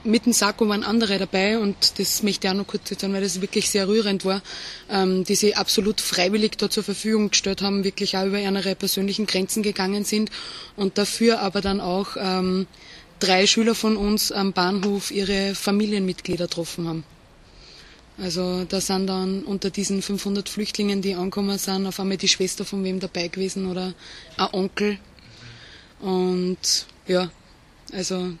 mit 0.04 0.26
dem 0.26 0.32
Sako 0.32 0.68
waren 0.68 0.82
andere 0.84 1.18
dabei 1.18 1.58
und 1.58 1.98
das 1.98 2.22
möchte 2.22 2.46
ich 2.46 2.52
auch 2.52 2.56
noch 2.56 2.66
kurz 2.66 2.90
erzählen, 2.90 3.12
weil 3.12 3.22
das 3.22 3.40
wirklich 3.40 3.70
sehr 3.70 3.88
rührend 3.88 4.24
war, 4.24 4.42
ähm, 4.90 5.24
die 5.24 5.34
sich 5.34 5.56
absolut 5.56 6.00
freiwillig 6.00 6.56
da 6.58 6.70
zur 6.70 6.82
Verfügung 6.82 7.30
gestellt 7.30 7.62
haben, 7.62 7.84
wirklich 7.84 8.16
auch 8.16 8.26
über 8.26 8.38
ihre 8.38 8.74
persönlichen 8.74 9.26
Grenzen 9.26 9.62
gegangen 9.62 10.04
sind 10.04 10.30
und 10.76 10.98
dafür 10.98 11.40
aber 11.40 11.60
dann 11.60 11.80
auch 11.80 12.16
ähm, 12.18 12.66
drei 13.24 13.46
Schüler 13.46 13.74
von 13.74 13.96
uns 13.96 14.30
am 14.32 14.52
Bahnhof 14.52 15.10
ihre 15.10 15.54
Familienmitglieder 15.54 16.46
getroffen 16.46 16.86
haben. 16.86 17.04
Also 18.18 18.64
da 18.64 18.80
sind 18.80 19.06
dann 19.06 19.42
unter 19.44 19.70
diesen 19.70 20.02
500 20.02 20.48
Flüchtlingen, 20.48 21.00
die 21.00 21.14
angekommen 21.14 21.58
sind, 21.58 21.86
auf 21.86 21.98
einmal 21.98 22.18
die 22.18 22.28
Schwester 22.28 22.64
von 22.64 22.84
wem 22.84 23.00
dabei 23.00 23.28
gewesen 23.28 23.66
oder 23.66 23.94
ein 24.36 24.48
Onkel. 24.52 24.98
Und 26.00 26.86
ja, 27.08 27.30
also 27.92 28.34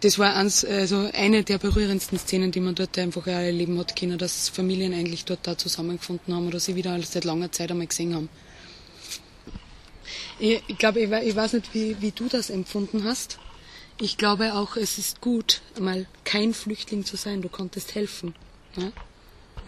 das 0.00 0.18
war 0.18 0.34
eins, 0.34 0.64
also 0.64 1.10
eine 1.12 1.44
der 1.44 1.58
berührendsten 1.58 2.18
Szenen, 2.18 2.52
die 2.52 2.60
man 2.60 2.74
dort 2.74 2.98
einfach 2.98 3.26
erleben 3.26 3.78
hat 3.78 3.96
können, 3.96 4.18
dass 4.18 4.48
Familien 4.48 4.94
eigentlich 4.94 5.26
dort 5.26 5.46
da 5.46 5.58
zusammengefunden 5.58 6.34
haben 6.34 6.48
oder 6.48 6.58
sie 6.58 6.74
wieder 6.74 7.00
seit 7.02 7.24
langer 7.24 7.52
Zeit 7.52 7.70
einmal 7.70 7.86
gesehen 7.86 8.14
haben. 8.14 8.28
Ich, 10.38 10.62
ich 10.66 10.78
glaube, 10.78 11.00
ich, 11.00 11.10
ich 11.10 11.36
weiß 11.36 11.52
nicht, 11.52 11.74
wie, 11.74 11.96
wie 12.00 12.12
du 12.12 12.28
das 12.28 12.50
empfunden 12.50 13.04
hast. 13.04 13.38
Ich 13.98 14.18
glaube 14.18 14.54
auch, 14.54 14.76
es 14.76 14.98
ist 14.98 15.22
gut, 15.22 15.62
mal 15.80 16.06
kein 16.24 16.52
Flüchtling 16.52 17.04
zu 17.04 17.16
sein. 17.16 17.40
Du 17.40 17.48
konntest 17.48 17.94
helfen. 17.94 18.34
Ne? 18.76 18.92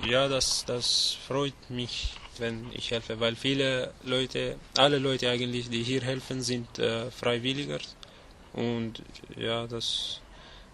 Ja, 0.07 0.29
das, 0.29 0.65
das 0.67 1.17
freut 1.27 1.71
mich, 1.71 2.13
wenn 2.37 2.71
ich 2.73 2.91
helfe, 2.91 3.21
weil 3.21 3.37
viele 3.37 3.95
Leute, 4.05 4.57
alle 4.77 4.99
Leute 4.99 5.31
eigentlich, 5.31 5.71
die 5.71 5.83
hier 5.83 6.03
helfen, 6.03 6.43
sind 6.43 6.79
äh, 6.79 7.11
Freiwilliger. 7.11 7.79
Und 8.53 9.03
ja, 9.37 9.67
das, 9.67 10.21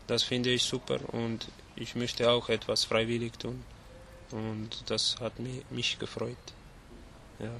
das 0.08 0.24
finde 0.24 0.50
ich 0.50 0.64
super 0.64 0.98
und 1.12 1.46
ich 1.76 1.94
möchte 1.94 2.30
auch 2.30 2.48
etwas 2.48 2.84
freiwillig 2.84 3.38
tun. 3.38 3.62
Und 4.30 4.70
das 4.86 5.16
hat 5.20 5.38
mich, 5.38 5.62
mich 5.70 5.98
gefreut. 5.98 6.36
Ja. 7.38 7.50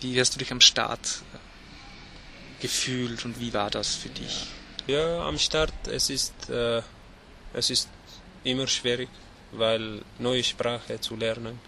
Wie 0.00 0.18
hast 0.20 0.34
du 0.34 0.38
dich 0.38 0.52
am 0.52 0.60
Start 0.60 1.22
gefühlt 2.60 3.24
und 3.24 3.40
wie 3.40 3.52
war 3.52 3.70
das 3.70 3.94
für 3.94 4.08
dich? 4.10 4.46
Ja, 4.86 5.26
am 5.26 5.38
Start, 5.38 5.72
es 5.88 6.10
ist, 6.10 6.48
äh, 6.50 6.82
es 7.52 7.70
ist 7.70 7.88
immer 8.44 8.66
schwierig, 8.66 9.08
weil 9.52 10.02
neue 10.18 10.42
Sprache 10.42 11.00
zu 11.00 11.16
lernen. 11.16 11.58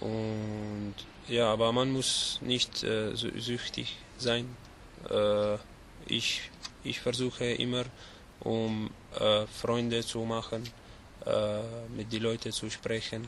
Und 0.00 0.94
ja, 1.28 1.52
aber 1.52 1.72
man 1.72 1.90
muss 1.90 2.38
nicht 2.42 2.82
äh, 2.84 3.10
sü- 3.14 3.38
süchtig 3.40 3.96
sein. 4.18 4.56
Äh, 5.10 5.56
ich, 6.06 6.42
ich 6.84 7.00
versuche 7.00 7.44
immer, 7.44 7.84
um 8.40 8.90
äh, 9.18 9.46
Freunde 9.46 10.04
zu 10.04 10.20
machen, 10.20 10.68
äh, 11.24 11.62
mit 11.96 12.12
den 12.12 12.22
Leuten 12.22 12.52
zu 12.52 12.70
sprechen. 12.70 13.26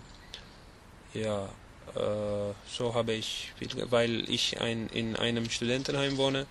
Ja, 1.14 1.48
so 1.94 2.94
habe 2.94 3.12
ich 3.12 3.52
viel, 3.58 3.90
weil 3.90 4.28
ich 4.28 4.60
ein, 4.60 4.88
in 4.88 5.16
einem 5.16 5.48
Studentenheim 5.50 6.16
wohne. 6.16 6.46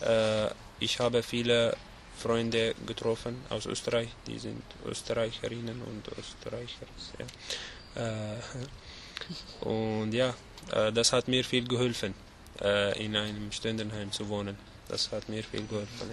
Äh, 0.00 0.48
ich 0.78 1.00
habe 1.00 1.22
viele 1.22 1.76
Freunde 2.16 2.74
getroffen 2.86 3.42
aus 3.50 3.66
Österreich, 3.66 4.08
die 4.26 4.38
sind 4.38 4.62
Österreicherinnen 4.86 5.82
und 5.82 6.08
Österreicher. 6.18 6.86
Ja. 7.18 8.34
Äh, 8.34 9.66
und 9.66 10.12
ja, 10.12 10.34
äh, 10.72 10.92
das 10.92 11.12
hat 11.12 11.28
mir 11.28 11.44
viel 11.44 11.66
geholfen, 11.66 12.14
äh, 12.60 13.04
in 13.04 13.16
einem 13.16 13.52
Studentenheim 13.52 14.12
zu 14.12 14.28
wohnen. 14.28 14.56
Das 14.88 15.10
hat 15.12 15.28
mir 15.28 15.42
viel 15.42 15.66
geholfen. 15.66 16.10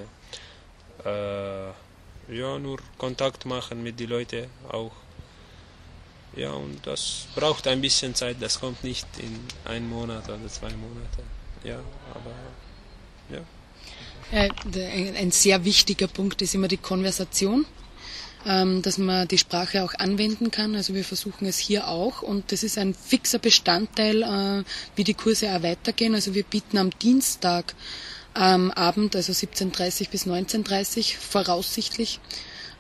Ja, 1.06 1.70
äh, 1.70 2.36
ja 2.36 2.60
nur 2.60 2.80
Kontakt 2.98 3.46
machen 3.46 3.84
mit 3.84 4.00
den 4.00 4.10
Leuten 4.10 4.50
auch. 4.70 4.92
Ja, 6.36 6.52
und 6.52 6.86
das 6.86 7.28
braucht 7.36 7.68
ein 7.68 7.82
bisschen 7.82 8.16
Zeit, 8.16 8.38
das 8.40 8.60
kommt 8.60 8.84
nicht 8.84 9.06
in 9.20 9.40
einem 9.66 9.90
Monat 9.90 10.28
oder 10.28 10.48
zwei 10.48 10.70
Monate. 10.70 11.24
Ja, 11.64 11.80
aber 12.14 12.32
ja. 13.30 13.42
Ein 14.32 15.32
sehr 15.32 15.64
wichtiger 15.64 16.08
Punkt 16.08 16.42
ist 16.42 16.56
immer 16.56 16.68
die 16.68 16.78
Konversation, 16.78 17.68
ähm, 18.48 18.82
dass 18.82 18.98
man 18.98 19.28
die 19.28 19.38
Sprache 19.38 19.84
auch 19.84 19.94
anwenden 19.94 20.50
kann. 20.50 20.76
Also 20.76 20.96
wir 20.96 21.04
versuchen 21.04 21.46
es 21.46 21.60
hier 21.60 21.88
auch 21.88 22.24
und 22.24 22.52
das 22.52 22.64
ist 22.64 22.80
ein 22.80 22.96
fixer 22.96 23.38
Bestandteil, 23.38 24.24
äh, 24.24 24.64
wie 24.96 25.04
die 25.04 25.14
Kurse 25.14 25.56
auch 25.56 25.62
weitergehen. 25.62 26.16
Also 26.16 26.34
wir 26.34 26.44
bieten 26.44 26.80
am 26.80 26.90
Dienstag 26.98 27.76
am 28.34 28.72
Abend, 28.72 29.16
also 29.16 29.32
17.30 29.32 30.10
bis 30.10 30.26
19.30 30.26 31.18
voraussichtlich, 31.18 32.20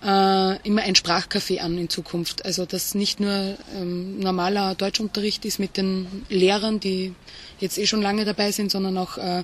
äh, 0.04 0.68
immer 0.68 0.82
ein 0.82 0.96
Sprachcafé 0.96 1.60
an 1.60 1.78
in 1.78 1.90
Zukunft. 1.90 2.46
Also 2.46 2.66
dass 2.66 2.96
nicht 2.96 3.20
nur 3.20 3.58
ähm, 3.76 4.20
normaler 4.20 4.76
Deutschunterricht 4.76 5.46
ist 5.46 5.60
mit 5.60 5.78
den 5.78 6.26
Lehrern, 6.30 6.80
die 6.80 7.14
jetzt 7.60 7.78
eh 7.78 7.86
schon 7.86 8.02
lange 8.02 8.26
dabei 8.26 8.52
sind, 8.52 8.72
sondern 8.72 8.98
auch, 8.98 9.18
äh, 9.18 9.44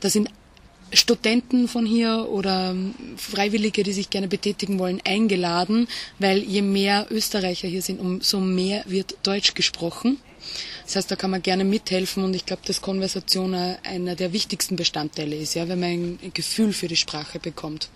da 0.00 0.10
sind 0.10 0.30
Studenten 0.92 1.66
von 1.66 1.84
hier 1.84 2.28
oder 2.30 2.76
Freiwillige, 3.16 3.82
die 3.82 3.92
sich 3.92 4.08
gerne 4.08 4.28
betätigen 4.28 4.78
wollen, 4.78 5.00
eingeladen, 5.04 5.88
weil 6.20 6.38
je 6.38 6.62
mehr 6.62 7.08
Österreicher 7.10 7.66
hier 7.66 7.82
sind, 7.82 7.98
umso 7.98 8.38
mehr 8.40 8.84
wird 8.86 9.16
Deutsch 9.24 9.54
gesprochen. 9.54 10.18
Das 10.84 10.94
heißt, 10.94 11.10
da 11.10 11.16
kann 11.16 11.32
man 11.32 11.42
gerne 11.42 11.64
mithelfen 11.64 12.22
und 12.22 12.34
ich 12.34 12.46
glaube, 12.46 12.62
dass 12.64 12.80
Konversation 12.80 13.54
einer 13.54 14.14
der 14.14 14.32
wichtigsten 14.32 14.76
Bestandteile 14.76 15.34
ist, 15.34 15.54
ja, 15.54 15.66
wenn 15.66 15.80
man 15.80 16.18
ein 16.22 16.30
Gefühl 16.32 16.72
für 16.72 16.86
die 16.86 16.94
Sprache 16.94 17.40
bekommt. 17.40 17.88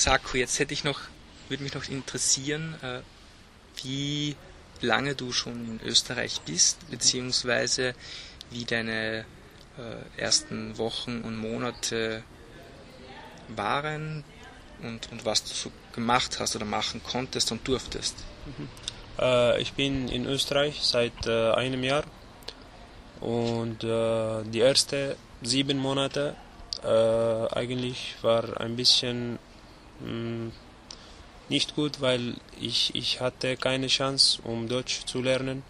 Saku, 0.00 0.38
jetzt 0.38 0.58
hätte 0.58 0.72
ich 0.72 0.82
noch, 0.82 0.98
würde 1.50 1.62
mich 1.62 1.74
noch 1.74 1.86
interessieren, 1.86 2.74
äh, 2.80 3.00
wie 3.82 4.34
lange 4.80 5.14
du 5.14 5.30
schon 5.30 5.78
in 5.78 5.86
Österreich 5.86 6.40
bist, 6.46 6.90
beziehungsweise 6.90 7.94
wie 8.50 8.64
deine 8.64 9.26
äh, 9.76 10.20
ersten 10.20 10.78
Wochen 10.78 11.20
und 11.20 11.36
Monate 11.36 12.22
waren 13.48 14.24
und, 14.82 15.12
und 15.12 15.26
was 15.26 15.44
du 15.44 15.52
so 15.52 15.70
gemacht 15.92 16.40
hast 16.40 16.56
oder 16.56 16.64
machen 16.64 17.02
konntest 17.04 17.52
und 17.52 17.68
durftest. 17.68 18.16
Mhm. 18.46 18.68
Äh, 19.18 19.60
ich 19.60 19.74
bin 19.74 20.08
in 20.08 20.24
Österreich 20.24 20.80
seit 20.82 21.26
äh, 21.26 21.50
einem 21.52 21.84
Jahr 21.84 22.04
und 23.20 23.84
äh, 23.84 24.44
die 24.44 24.62
ersten 24.62 25.14
sieben 25.42 25.76
Monate 25.76 26.36
äh, 26.82 26.88
eigentlich 27.54 28.16
war 28.22 28.58
ein 28.62 28.76
bisschen 28.76 29.38
mm, 30.00 30.50
nicht 31.50 31.74
gut, 31.74 32.00
weil 32.00 32.36
ich, 32.60 32.94
ich 32.94 33.20
hatte 33.20 33.56
keine 33.56 33.88
Chance, 33.88 34.40
um 34.44 34.68
Deutsch 34.68 35.04
zu 35.04 35.20
lernen, 35.20 35.64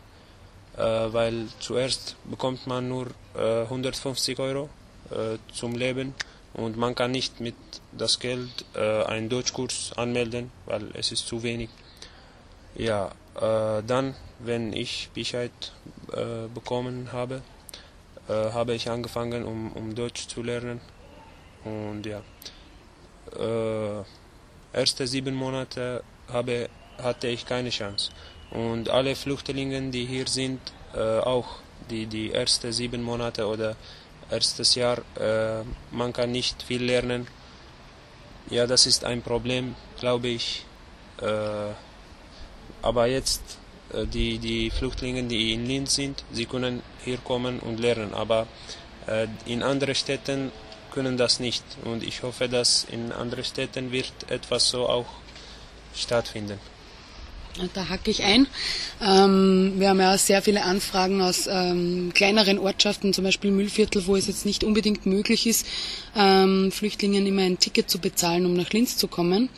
äh, 0.77 0.83
weil 0.83 1.49
zuerst 1.59 2.17
bekommt 2.25 2.67
man 2.67 2.89
nur 2.89 3.07
äh, 3.35 3.63
150 3.63 4.39
Euro 4.39 4.69
äh, 5.11 5.39
zum 5.53 5.75
Leben 5.75 6.15
und 6.53 6.77
man 6.77 6.95
kann 6.95 7.13
nicht 7.13 7.41
mit 7.41 7.55
das 7.93 8.19
Geld 8.19 8.67
äh, 8.75 9.05
einen 9.05 9.31
Deutschkurs 9.31 9.93
anmelden, 9.97 10.53
weil 10.67 10.91
es 10.95 11.13
ist 11.13 11.27
zu 11.27 11.43
wenig. 11.43 11.71
Ja, 12.75 13.13
äh, 13.37 13.83
dann, 13.87 14.15
wenn 14.39 14.75
ich 14.75 15.09
Bescheid 15.15 15.73
äh, 16.13 16.47
bekommen 16.55 17.11
habe, 17.13 17.43
habe 18.29 18.75
ich 18.75 18.89
angefangen, 18.89 19.45
um, 19.45 19.73
um 19.73 19.97
Deutsch 19.97 20.29
zu 20.29 20.45
lernen 20.45 20.81
und 21.65 22.07
ja. 22.07 22.23
Äh, 24.73 24.81
erste 24.81 25.07
sieben 25.07 25.35
Monate 25.35 26.03
habe, 26.33 26.69
hatte 27.03 27.29
ich 27.29 27.47
keine 27.47 27.71
Chance. 27.71 28.11
Und 28.51 28.89
alle 28.89 29.15
Flüchtlinge, 29.15 29.91
die 29.91 30.07
hier 30.07 30.27
sind, 30.27 30.61
äh, 30.95 31.19
auch 31.21 31.47
die, 31.89 32.07
die 32.07 32.33
ersten 32.33 32.73
sieben 32.73 33.03
Monate 33.03 33.47
oder 33.47 33.77
erstes 34.31 34.75
Jahr, 34.75 34.99
äh, 35.19 35.63
man 35.91 36.13
kann 36.13 36.33
nicht 36.33 36.63
viel 36.63 36.83
lernen. 36.83 37.27
Ja, 38.49 38.67
das 38.67 38.87
ist 38.87 39.05
ein 39.05 39.23
Problem, 39.23 39.77
glaube 39.99 40.29
ich. 40.29 40.65
Äh, 41.21 41.75
aber 42.83 43.07
jetzt, 43.07 43.43
äh, 43.93 44.07
die, 44.07 44.39
die 44.39 44.71
Flüchtlinge, 44.71 45.23
die 45.25 45.53
in 45.53 45.67
Linz 45.67 45.95
sind, 45.95 46.25
sie 46.33 46.47
können 46.47 46.83
hier 47.05 47.19
kommen 47.19 47.61
und 47.61 47.79
lernen. 47.79 48.15
Aber 48.15 48.47
äh, 49.07 49.29
in 49.47 49.63
anderen 49.63 49.95
Städten 49.95 50.51
können 50.91 51.17
das 51.17 51.41
nicht. 51.41 51.65
Und 51.85 52.03
ich 52.03 52.23
hoffe, 52.23 52.49
dass 52.49 52.85
in 52.91 53.13
anderen 53.13 53.45
Städten 53.45 53.93
wird 53.93 54.13
etwas 54.29 54.69
so 54.69 54.89
auch 54.89 55.07
stattfinden. 55.95 56.59
Da 57.75 57.89
hacke 57.89 58.11
ich 58.11 58.23
ein. 58.23 58.47
Ähm, 59.03 59.75
wir 59.77 59.91
haben 59.91 60.01
ja 60.01 60.17
sehr 60.17 60.41
viele 60.41 60.63
Anfragen 60.63 61.21
aus 61.21 61.49
ähm, 61.51 62.13
kleineren 62.15 62.59
Ortschaften, 62.59 63.13
zum 63.13 63.25
Beispiel 63.25 63.51
Müllviertel, 63.51 64.07
wo 64.07 64.15
es 64.17 64.29
jetzt 64.29 64.47
nicht 64.47 64.63
unbedingt 64.63 65.05
möglich 65.05 65.47
ist, 65.47 65.67
ähm, 66.17 66.71
Flüchtlingen 66.71 67.27
immer 67.27 67.43
ein 67.43 67.59
Ticket 67.59 67.91
zu 67.91 67.99
bezahlen, 67.99 68.47
um 68.47 68.55
nach 68.55 68.71
Linz 68.71 68.97
zu 68.97 69.09
kommen. 69.09 69.49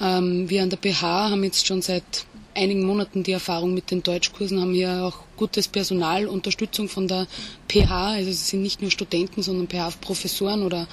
Ähm, 0.00 0.48
wir 0.48 0.62
an 0.62 0.70
der 0.70 0.78
BH 0.78 1.30
haben 1.30 1.44
jetzt 1.44 1.66
schon 1.66 1.82
seit 1.82 2.24
einigen 2.54 2.84
Monaten 2.84 3.22
die 3.22 3.32
Erfahrung 3.32 3.74
mit 3.74 3.90
den 3.90 4.02
Deutschkursen, 4.02 4.60
haben 4.60 4.72
hier 4.72 5.04
auch 5.04 5.18
gutes 5.36 5.68
Personal, 5.68 6.26
Unterstützung 6.26 6.88
von 6.88 7.08
der 7.08 7.26
PH. 7.68 8.08
Also 8.08 8.30
es 8.30 8.48
sind 8.48 8.62
nicht 8.62 8.80
nur 8.80 8.90
Studenten, 8.90 9.42
sondern 9.42 9.68
PH-Professoren 9.68 10.62
oder 10.62 10.86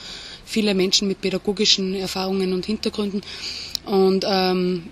viele 0.45 0.73
Menschen 0.73 1.07
mit 1.07 1.21
pädagogischen 1.21 1.93
Erfahrungen 1.95 2.53
und 2.53 2.65
Hintergründen. 2.65 3.21
Und 3.85 4.25
ähm, 4.27 4.83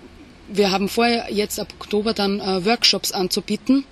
wir 0.51 0.71
haben 0.71 0.89
vorher 0.89 1.31
jetzt 1.31 1.59
ab 1.59 1.73
Oktober 1.79 2.13
dann 2.13 2.39
äh, 2.39 2.65
Workshops 2.65 3.11
anzubieten, 3.11 3.85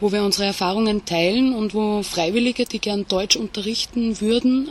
wo 0.00 0.12
wir 0.12 0.22
unsere 0.22 0.46
Erfahrungen 0.46 1.04
teilen 1.04 1.54
und 1.54 1.74
wo 1.74 2.02
Freiwillige, 2.02 2.66
die 2.66 2.78
gern 2.78 3.06
Deutsch 3.08 3.36
unterrichten 3.36 4.20
würden, 4.20 4.68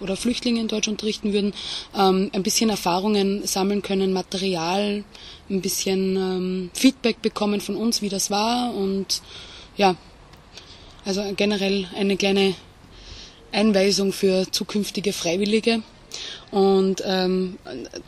oder 0.00 0.16
Flüchtlinge 0.16 0.60
in 0.60 0.68
Deutsch 0.68 0.88
unterrichten 0.88 1.32
würden, 1.32 1.52
ähm, 1.96 2.30
ein 2.32 2.42
bisschen 2.42 2.70
Erfahrungen 2.70 3.46
sammeln 3.46 3.82
können, 3.82 4.12
Material, 4.12 5.04
ein 5.50 5.60
bisschen 5.60 6.16
ähm, 6.16 6.70
Feedback 6.74 7.22
bekommen 7.22 7.60
von 7.60 7.76
uns, 7.76 8.02
wie 8.02 8.08
das 8.08 8.30
war 8.30 8.74
und 8.74 9.22
ja, 9.76 9.96
also 11.04 11.22
generell 11.36 11.86
eine 11.96 12.16
kleine 12.16 12.54
Einweisung 13.52 14.12
für 14.12 14.50
zukünftige 14.50 15.12
Freiwillige. 15.12 15.82
Und 16.50 17.02
ähm, 17.04 17.58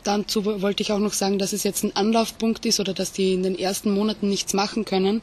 dazu 0.03 0.45
wollte 0.45 0.83
ich 0.83 0.91
auch 0.91 0.99
noch 0.99 1.13
sagen, 1.13 1.37
dass 1.37 1.53
es 1.53 1.63
jetzt 1.63 1.83
ein 1.83 1.95
Anlaufpunkt 1.95 2.65
ist 2.65 2.79
oder 2.79 2.93
dass 2.93 3.11
die 3.11 3.33
in 3.33 3.43
den 3.43 3.57
ersten 3.57 3.91
Monaten 3.91 4.29
nichts 4.29 4.53
machen 4.53 4.85
können, 4.85 5.21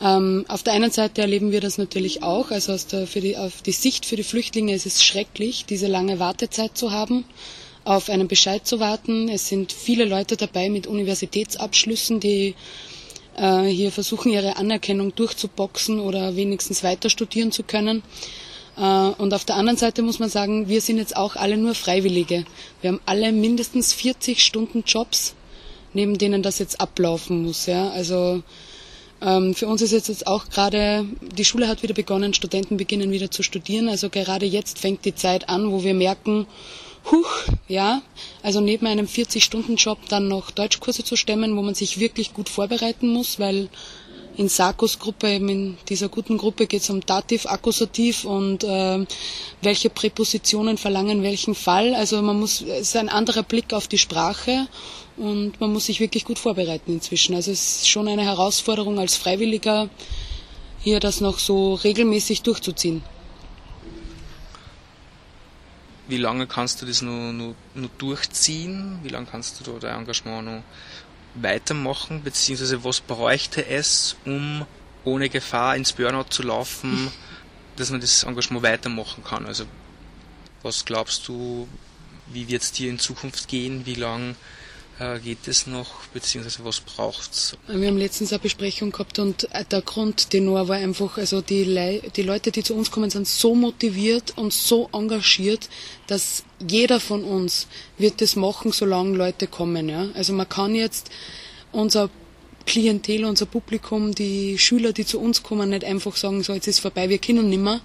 ähm, 0.00 0.44
auf 0.48 0.62
der 0.62 0.74
einen 0.74 0.90
Seite 0.90 1.22
erleben 1.22 1.50
wir 1.50 1.60
das 1.60 1.76
natürlich 1.76 2.22
auch, 2.22 2.50
also 2.50 2.72
aus 2.72 2.86
der, 2.86 3.06
für 3.06 3.20
die, 3.20 3.36
auf 3.36 3.62
die 3.62 3.72
Sicht 3.72 4.06
für 4.06 4.16
die 4.16 4.22
Flüchtlinge 4.22 4.74
ist 4.74 4.86
es 4.86 5.04
schrecklich, 5.04 5.64
diese 5.64 5.88
lange 5.88 6.18
Wartezeit 6.20 6.76
zu 6.78 6.92
haben, 6.92 7.24
auf 7.84 8.08
einen 8.08 8.28
Bescheid 8.28 8.66
zu 8.66 8.78
warten. 8.80 9.28
Es 9.28 9.48
sind 9.48 9.72
viele 9.72 10.04
Leute 10.04 10.36
dabei 10.36 10.68
mit 10.68 10.86
Universitätsabschlüssen, 10.86 12.20
die 12.20 12.54
äh, 13.36 13.64
hier 13.64 13.90
versuchen, 13.90 14.30
ihre 14.30 14.56
Anerkennung 14.56 15.14
durchzuboxen 15.14 15.98
oder 15.98 16.36
wenigstens 16.36 16.84
weiter 16.84 17.10
studieren 17.10 17.50
zu 17.50 17.64
können. 17.64 18.02
Äh, 18.76 18.82
und 18.82 19.34
auf 19.34 19.44
der 19.44 19.56
anderen 19.56 19.78
Seite 19.78 20.02
muss 20.02 20.20
man 20.20 20.28
sagen, 20.28 20.68
wir 20.68 20.80
sind 20.80 20.98
jetzt 20.98 21.16
auch 21.16 21.34
alle 21.34 21.56
nur 21.56 21.74
Freiwillige. 21.74 22.44
Wir 22.82 22.90
haben 22.90 23.00
alle 23.04 23.32
mindestens 23.32 23.92
40 23.94 24.44
Stunden 24.44 24.84
Jobs, 24.86 25.34
neben 25.92 26.18
denen 26.18 26.42
das 26.42 26.60
jetzt 26.60 26.80
ablaufen 26.80 27.42
muss. 27.42 27.66
Ja? 27.66 27.90
Also 27.90 28.42
für 29.20 29.66
uns 29.66 29.82
ist 29.82 29.92
jetzt 29.92 30.26
auch 30.26 30.48
gerade, 30.48 31.04
die 31.20 31.44
Schule 31.44 31.66
hat 31.66 31.82
wieder 31.82 31.94
begonnen, 31.94 32.34
Studenten 32.34 32.76
beginnen 32.76 33.10
wieder 33.10 33.30
zu 33.30 33.42
studieren. 33.42 33.88
Also 33.88 34.10
gerade 34.10 34.46
jetzt 34.46 34.78
fängt 34.78 35.04
die 35.04 35.14
Zeit 35.14 35.48
an, 35.48 35.72
wo 35.72 35.82
wir 35.82 35.94
merken, 35.94 36.46
huch, 37.10 37.30
ja, 37.68 38.02
also 38.42 38.60
neben 38.60 38.86
einem 38.86 39.06
40-Stunden-Job 39.06 39.98
dann 40.08 40.28
noch 40.28 40.50
Deutschkurse 40.50 41.04
zu 41.04 41.16
stemmen, 41.16 41.56
wo 41.56 41.62
man 41.62 41.74
sich 41.74 41.98
wirklich 41.98 42.32
gut 42.32 42.48
vorbereiten 42.48 43.08
muss, 43.08 43.38
weil 43.38 43.68
in 44.38 44.48
Sarkos 44.48 45.00
Gruppe, 45.00 45.28
eben 45.28 45.48
in 45.48 45.78
dieser 45.88 46.08
guten 46.08 46.38
Gruppe 46.38 46.68
geht 46.68 46.82
es 46.82 46.90
um 46.90 47.00
Dativ, 47.00 47.44
Akkusativ 47.46 48.24
und 48.24 48.62
äh, 48.62 49.04
welche 49.62 49.90
Präpositionen 49.90 50.78
verlangen 50.78 51.24
welchen 51.24 51.56
Fall. 51.56 51.92
Also 51.96 52.22
man 52.22 52.38
muss, 52.38 52.62
es 52.62 52.88
ist 52.88 52.96
ein 52.96 53.08
anderer 53.08 53.42
Blick 53.42 53.72
auf 53.72 53.88
die 53.88 53.98
Sprache 53.98 54.68
und 55.16 55.60
man 55.60 55.72
muss 55.72 55.86
sich 55.86 55.98
wirklich 55.98 56.24
gut 56.24 56.38
vorbereiten 56.38 56.92
inzwischen. 56.92 57.34
Also 57.34 57.50
es 57.50 57.78
ist 57.78 57.88
schon 57.88 58.06
eine 58.06 58.22
Herausforderung 58.22 59.00
als 59.00 59.16
Freiwilliger, 59.16 59.90
hier 60.78 61.00
das 61.00 61.20
noch 61.20 61.40
so 61.40 61.74
regelmäßig 61.74 62.42
durchzuziehen. 62.42 63.02
Wie 66.06 66.16
lange 66.16 66.46
kannst 66.46 66.80
du 66.80 66.86
das 66.86 67.02
nur, 67.02 67.32
nur, 67.32 67.54
nur 67.74 67.90
durchziehen? 67.98 69.00
Wie 69.02 69.08
lange 69.08 69.26
kannst 69.26 69.60
du 69.60 69.72
da 69.72 69.78
dein 69.80 70.00
Engagement 70.00 70.46
noch 70.46 70.62
weitermachen? 71.42 72.22
Beziehungsweise 72.22 72.84
was 72.84 73.00
bräuchte 73.00 73.66
es, 73.66 74.16
um 74.24 74.66
ohne 75.04 75.28
Gefahr 75.28 75.76
ins 75.76 75.92
Burnout 75.92 76.30
zu 76.30 76.42
laufen, 76.42 77.10
dass 77.76 77.90
man 77.90 78.00
das 78.00 78.24
Engagement 78.24 78.62
weitermachen 78.62 79.24
kann? 79.24 79.46
Also 79.46 79.64
was 80.62 80.84
glaubst 80.84 81.28
du, 81.28 81.68
wie 82.26 82.48
wird 82.48 82.62
es 82.62 82.72
dir 82.72 82.90
in 82.90 82.98
Zukunft 82.98 83.48
gehen? 83.48 83.86
Wie 83.86 83.94
lange 83.94 84.30
äh, 84.30 84.34
geht 85.22 85.46
es 85.46 85.66
noch, 85.66 86.06
beziehungsweise 86.12 86.64
was 86.64 86.80
braucht 86.80 87.32
es? 87.32 87.56
Wir 87.68 87.86
haben 87.88 87.98
letztens 87.98 88.32
eine 88.32 88.40
Besprechung 88.40 88.90
gehabt 88.90 89.18
und 89.20 89.44
äh, 89.54 89.64
der 89.64 89.82
Grundtenor 89.82 90.66
war 90.66 90.76
einfach, 90.76 91.18
also 91.18 91.40
die, 91.40 91.64
Le 91.64 92.02
die 92.16 92.22
Leute, 92.22 92.50
die 92.50 92.64
zu 92.64 92.74
uns 92.74 92.90
kommen, 92.90 93.08
sind 93.08 93.28
so 93.28 93.54
motiviert 93.54 94.36
und 94.36 94.52
so 94.52 94.88
engagiert, 94.92 95.68
dass 96.08 96.42
jeder 96.66 96.98
von 96.98 97.22
uns 97.22 97.68
wird 97.96 98.20
das 98.20 98.34
machen, 98.34 98.72
solange 98.72 99.16
Leute 99.16 99.46
kommen. 99.46 99.88
Ja? 99.88 100.08
Also 100.14 100.32
man 100.32 100.48
kann 100.48 100.74
jetzt 100.74 101.10
unser 101.70 102.10
Klientel, 102.68 103.24
unser 103.24 103.46
Publikum, 103.46 104.14
die 104.14 104.58
Schüler, 104.58 104.92
die 104.92 105.06
zu 105.06 105.18
uns 105.18 105.42
kommen, 105.42 105.70
nicht 105.70 105.84
einfach 105.84 106.14
sagen, 106.16 106.42
so 106.42 106.52
jetzt 106.52 106.68
ist 106.68 106.80
vorbei, 106.80 107.08
wir 107.08 107.16
können 107.16 107.48
nimmer, 107.48 107.80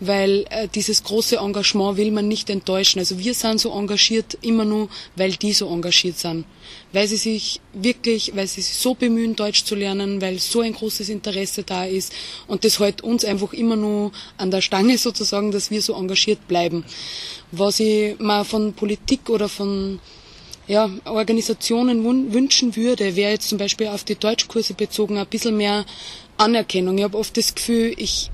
weil 0.00 0.46
äh, 0.50 0.66
dieses 0.66 1.04
große 1.04 1.36
Engagement 1.36 1.96
will 1.96 2.10
man 2.10 2.26
nicht 2.26 2.50
enttäuschen. 2.50 2.98
Also 2.98 3.20
wir 3.20 3.34
sind 3.34 3.60
so 3.60 3.70
engagiert 3.70 4.36
immer 4.42 4.64
nur, 4.64 4.88
weil 5.14 5.30
die 5.34 5.52
so 5.52 5.68
engagiert 5.68 6.18
sind, 6.18 6.44
weil 6.92 7.06
sie 7.06 7.18
sich 7.18 7.60
wirklich, 7.72 8.34
weil 8.34 8.48
sie 8.48 8.62
sich 8.62 8.74
so 8.74 8.94
bemühen, 8.94 9.36
Deutsch 9.36 9.62
zu 9.62 9.76
lernen, 9.76 10.20
weil 10.20 10.40
so 10.40 10.60
ein 10.60 10.72
großes 10.72 11.08
Interesse 11.08 11.62
da 11.62 11.84
ist 11.84 12.12
und 12.48 12.64
das 12.64 12.80
hält 12.80 13.02
uns 13.02 13.24
einfach 13.24 13.52
immer 13.52 13.76
nur 13.76 14.10
an 14.38 14.50
der 14.50 14.60
Stange 14.60 14.98
sozusagen, 15.06 15.52
dass 15.52 15.70
wir 15.70 15.80
so 15.80 15.94
engagiert 15.94 16.48
bleiben. 16.48 16.84
Was 17.52 17.78
ich 17.78 18.18
mal 18.18 18.44
von 18.44 18.72
Politik 18.72 19.30
oder 19.30 19.48
von 19.48 20.00
ja, 20.68 20.90
Organisationen 21.04 22.32
wünschen 22.32 22.76
würde, 22.76 23.16
wäre 23.16 23.32
jetzt 23.32 23.48
zum 23.48 23.58
Beispiel 23.58 23.88
auf 23.88 24.04
die 24.04 24.16
Deutschkurse 24.16 24.74
bezogen 24.74 25.18
ein 25.18 25.26
bisschen 25.26 25.56
mehr 25.56 25.84
Anerkennung. 26.36 26.98
Ich 26.98 27.04
habe 27.04 27.18
oft 27.18 27.36
das 27.36 27.54
Gefühl, 27.54 27.94
ich, 27.96 28.30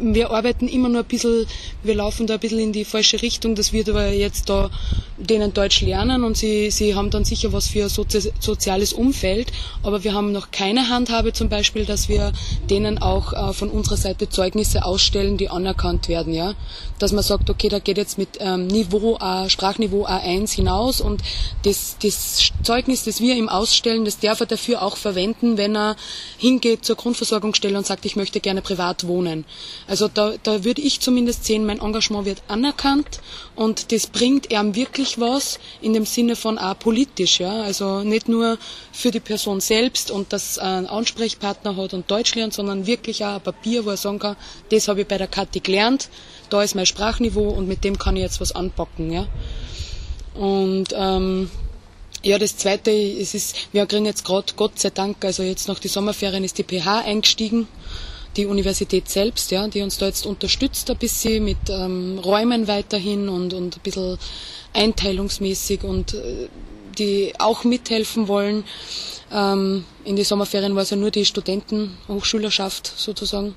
wir 0.00 0.30
arbeiten 0.30 0.68
immer 0.68 0.88
nur 0.88 1.02
ein 1.02 1.06
bisschen, 1.06 1.46
wir 1.82 1.94
laufen 1.94 2.26
da 2.26 2.34
ein 2.34 2.40
bisschen 2.40 2.58
in 2.58 2.72
die 2.72 2.84
falsche 2.84 3.22
Richtung. 3.22 3.54
Das 3.54 3.72
wird 3.72 3.88
aber 3.88 4.08
jetzt 4.08 4.48
da 4.48 4.70
denen 5.16 5.54
Deutsch 5.54 5.80
lernen 5.80 6.24
und 6.24 6.36
sie, 6.36 6.70
sie 6.70 6.94
haben 6.94 7.10
dann 7.10 7.24
sicher 7.24 7.52
was 7.52 7.68
für 7.68 7.84
ein 7.84 7.88
Sozi 7.88 8.32
soziales 8.40 8.92
Umfeld. 8.92 9.52
Aber 9.82 10.02
wir 10.04 10.12
haben 10.14 10.32
noch 10.32 10.50
keine 10.50 10.88
Handhabe 10.88 11.32
zum 11.32 11.48
Beispiel, 11.48 11.84
dass 11.84 12.08
wir 12.08 12.32
denen 12.68 12.98
auch 12.98 13.32
äh, 13.32 13.52
von 13.52 13.70
unserer 13.70 13.96
Seite 13.96 14.28
Zeugnisse 14.28 14.84
ausstellen, 14.84 15.36
die 15.36 15.48
anerkannt 15.48 16.08
werden. 16.08 16.34
Ja? 16.34 16.54
Dass 16.98 17.12
man 17.12 17.22
sagt, 17.22 17.48
okay, 17.50 17.68
da 17.68 17.78
geht 17.78 17.96
jetzt 17.96 18.18
mit 18.18 18.38
ähm, 18.40 18.66
Niveau 18.66 19.16
A, 19.20 19.48
Sprachniveau 19.48 20.06
A1 20.06 20.52
hinaus 20.54 21.00
und 21.00 21.22
das, 21.62 21.96
das 22.02 22.52
Zeugnis, 22.62 23.04
das 23.04 23.20
wir 23.20 23.34
ihm 23.36 23.48
ausstellen, 23.48 24.04
das 24.04 24.18
darf 24.18 24.40
er 24.40 24.46
dafür 24.46 24.82
auch 24.82 24.96
verwenden, 24.96 25.56
wenn 25.56 25.76
er 25.76 25.96
hingeht 26.38 26.84
zur 26.84 26.96
Grundversorgungsstelle 26.96 27.78
und 27.78 27.86
sagt, 27.86 28.04
ich 28.04 28.16
möchte 28.16 28.40
gerne 28.40 28.62
privat 28.62 29.06
wohnen. 29.06 29.44
Also 29.86 30.08
da, 30.08 30.34
da 30.42 30.64
würde 30.64 30.80
ich 30.80 31.00
zumindest 31.00 31.44
sehen, 31.44 31.66
mein 31.66 31.80
Engagement 31.80 32.24
wird 32.24 32.42
anerkannt 32.48 33.20
und 33.54 33.92
das 33.92 34.06
bringt 34.06 34.50
ihm 34.50 34.74
wirklich 34.74 35.20
was 35.20 35.58
in 35.82 35.92
dem 35.92 36.06
Sinne 36.06 36.36
von 36.36 36.58
auch 36.58 36.78
politisch, 36.78 37.40
ja. 37.40 37.62
Also 37.62 38.02
nicht 38.02 38.28
nur 38.28 38.58
für 38.92 39.10
die 39.10 39.20
Person 39.20 39.60
selbst 39.60 40.10
und 40.10 40.32
dass 40.32 40.56
er 40.56 40.78
einen 40.78 40.86
Ansprechpartner 40.86 41.76
hat 41.76 41.94
und 41.94 42.10
Deutsch 42.10 42.34
lernt, 42.34 42.54
sondern 42.54 42.86
wirklich 42.86 43.24
auch 43.24 43.34
ein 43.34 43.40
Papier, 43.42 43.84
wo 43.84 43.90
er 43.90 43.96
sagen 43.96 44.18
kann, 44.18 44.36
das 44.70 44.88
habe 44.88 45.02
ich 45.02 45.06
bei 45.06 45.18
der 45.18 45.28
Kathi 45.28 45.60
gelernt, 45.60 46.08
da 46.50 46.62
ist 46.62 46.74
mein 46.74 46.86
Sprachniveau 46.86 47.48
und 47.50 47.68
mit 47.68 47.84
dem 47.84 47.98
kann 47.98 48.16
ich 48.16 48.22
jetzt 48.22 48.40
was 48.40 48.52
anpacken, 48.52 49.12
ja. 49.12 49.26
Und 50.34 50.88
ähm, 50.94 51.50
ja, 52.22 52.38
das 52.38 52.56
Zweite, 52.56 52.90
es 52.90 53.34
ist, 53.34 53.54
wir 53.72 53.84
kriegen 53.86 54.06
jetzt 54.06 54.24
gerade, 54.24 54.52
Gott 54.56 54.78
sei 54.78 54.90
Dank, 54.90 55.24
also 55.24 55.42
jetzt 55.42 55.68
nach 55.68 55.78
den 55.78 55.90
Sommerferien 55.90 56.42
ist 56.42 56.58
die 56.58 56.64
PH 56.64 57.00
eingestiegen 57.00 57.68
die 58.36 58.46
Universität 58.46 59.08
selbst, 59.08 59.50
ja, 59.50 59.66
die 59.68 59.82
uns 59.82 59.98
da 59.98 60.06
jetzt 60.06 60.26
unterstützt 60.26 60.90
ein 60.90 60.96
bisschen 60.96 61.44
mit 61.44 61.58
ähm, 61.68 62.18
Räumen 62.18 62.66
weiterhin 62.68 63.28
und, 63.28 63.54
und 63.54 63.76
ein 63.76 63.80
bisschen 63.82 64.18
einteilungsmäßig 64.72 65.84
und 65.84 66.14
äh, 66.14 66.48
die 66.98 67.32
auch 67.38 67.64
mithelfen 67.64 68.28
wollen. 68.28 68.64
Ähm, 69.32 69.84
in 70.04 70.16
die 70.16 70.24
Sommerferien 70.24 70.74
war 70.74 70.82
es 70.82 70.90
ja 70.90 70.96
nur 70.96 71.10
die 71.10 71.24
Studentenhochschülerschaft 71.24 72.92
sozusagen 72.96 73.54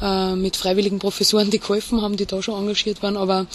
äh, 0.00 0.34
mit 0.34 0.56
freiwilligen 0.56 0.98
Professoren, 0.98 1.50
die 1.50 1.58
geholfen 1.58 2.02
haben, 2.02 2.16
die 2.16 2.26
da 2.26 2.42
schon 2.42 2.58
engagiert 2.58 3.02
waren. 3.02 3.16
Aber 3.16 3.46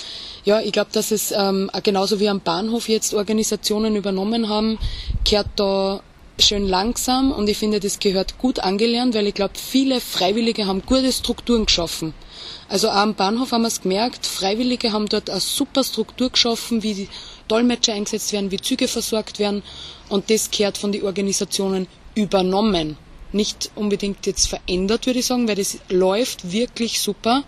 ja, 0.43 0.59
ich 0.61 0.71
glaube, 0.71 0.89
dass 0.91 1.11
es 1.11 1.31
ähm, 1.31 1.69
genauso 1.83 2.19
wie 2.19 2.29
am 2.29 2.41
Bahnhof 2.41 2.89
jetzt 2.89 3.13
Organisationen 3.13 3.95
übernommen 3.95 4.49
haben, 4.49 4.77
kehrt 5.23 5.47
da 5.55 6.01
schön 6.41 6.67
langsam 6.67 7.31
und 7.31 7.49
ich 7.49 7.57
finde, 7.57 7.79
das 7.79 7.99
gehört 7.99 8.37
gut 8.37 8.59
angelernt, 8.59 9.13
weil 9.15 9.27
ich 9.27 9.33
glaube, 9.33 9.53
viele 9.55 10.01
Freiwillige 10.01 10.67
haben 10.67 10.83
gute 10.85 11.11
Strukturen 11.11 11.65
geschaffen. 11.65 12.13
Also 12.69 12.89
auch 12.89 12.95
am 12.95 13.15
Bahnhof 13.15 13.51
haben 13.51 13.61
wir 13.63 13.67
es 13.67 13.81
gemerkt, 13.81 14.25
Freiwillige 14.25 14.91
haben 14.91 15.07
dort 15.09 15.29
eine 15.29 15.39
super 15.39 15.83
Struktur 15.83 16.29
geschaffen, 16.29 16.83
wie 16.83 17.07
Dolmetscher 17.47 17.93
eingesetzt 17.93 18.31
werden, 18.33 18.51
wie 18.51 18.59
Züge 18.59 18.87
versorgt 18.87 19.39
werden 19.39 19.63
und 20.09 20.29
das 20.29 20.51
gehört 20.51 20.77
von 20.77 20.91
den 20.91 21.03
Organisationen 21.03 21.87
übernommen. 22.15 22.97
Nicht 23.33 23.71
unbedingt 23.75 24.25
jetzt 24.25 24.47
verändert, 24.47 25.05
würde 25.05 25.19
ich 25.19 25.25
sagen, 25.25 25.47
weil 25.47 25.55
das 25.55 25.77
läuft 25.89 26.51
wirklich 26.51 27.01
super, 27.01 27.43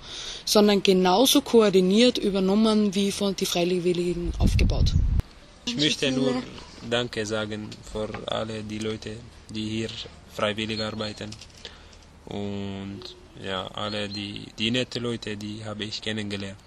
sondern 0.46 0.82
genauso 0.82 1.42
koordiniert 1.42 2.18
übernommen 2.18 2.96
wie 2.96 3.12
von 3.12 3.36
den 3.36 3.48
Freiwilligen 3.48 4.32
aufgebaut. 4.40 4.94
Ich 5.66 5.76
möchte 5.76 6.12
nur 6.12 6.42
Danke 6.90 7.26
sagen 7.26 7.70
für 7.92 8.10
alle 8.28 8.64
die 8.64 8.80
Leute, 8.80 9.16
die 9.50 9.70
hier 9.70 9.90
freiwillig 10.34 10.82
arbeiten. 10.82 11.30
Und 12.26 13.02
ja, 13.42 13.68
alle 13.68 14.10
die, 14.10 14.48
die 14.58 14.72
nette 14.72 15.00
Leute, 15.00 15.38
die 15.38 15.64
habe 15.66 15.86
ich 15.86 16.02
kennengelernt. 16.02 16.60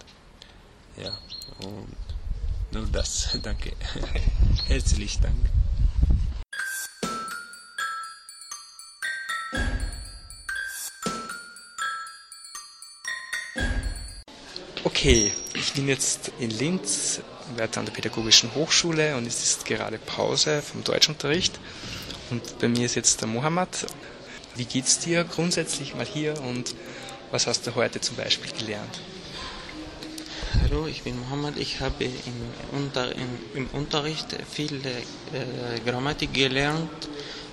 Ja, 0.96 1.16
und 1.60 1.96
nur 2.72 2.86
das. 2.86 3.38
Danke. 3.42 3.72
Herzlich 4.66 5.20
Dank. 5.20 5.36
Okay, 14.84 15.30
ich 15.54 15.72
bin 15.74 15.88
jetzt 15.88 16.32
in 16.38 16.50
Linz 16.50 17.20
weiter 17.56 17.80
an 17.80 17.86
der 17.86 17.92
Pädagogischen 17.92 18.54
Hochschule 18.54 19.16
und 19.16 19.26
es 19.26 19.42
ist 19.42 19.64
gerade 19.64 19.98
Pause 19.98 20.62
vom 20.62 20.84
Deutschunterricht. 20.84 21.58
Und 22.30 22.58
bei 22.58 22.68
mir 22.68 22.86
ist 22.86 22.96
jetzt 22.96 23.20
der 23.20 23.28
Mohammed. 23.28 23.86
Wie 24.56 24.64
geht's 24.64 24.98
dir 24.98 25.24
grundsätzlich 25.24 25.94
mal 25.94 26.06
hier 26.06 26.40
und 26.42 26.74
was 27.30 27.46
hast 27.46 27.66
du 27.66 27.74
heute 27.74 28.00
zum 28.00 28.16
Beispiel 28.16 28.50
gelernt? 28.58 29.00
Hallo, 30.62 30.86
ich 30.86 31.02
bin 31.02 31.18
Mohammed. 31.20 31.58
Ich 31.58 31.80
habe 31.80 32.04
im, 32.04 32.12
Unter, 32.72 33.14
im, 33.14 33.28
im 33.54 33.66
Unterricht 33.72 34.36
viel 34.50 34.80
äh, 34.84 35.80
Grammatik 35.84 36.32
gelernt 36.32 37.08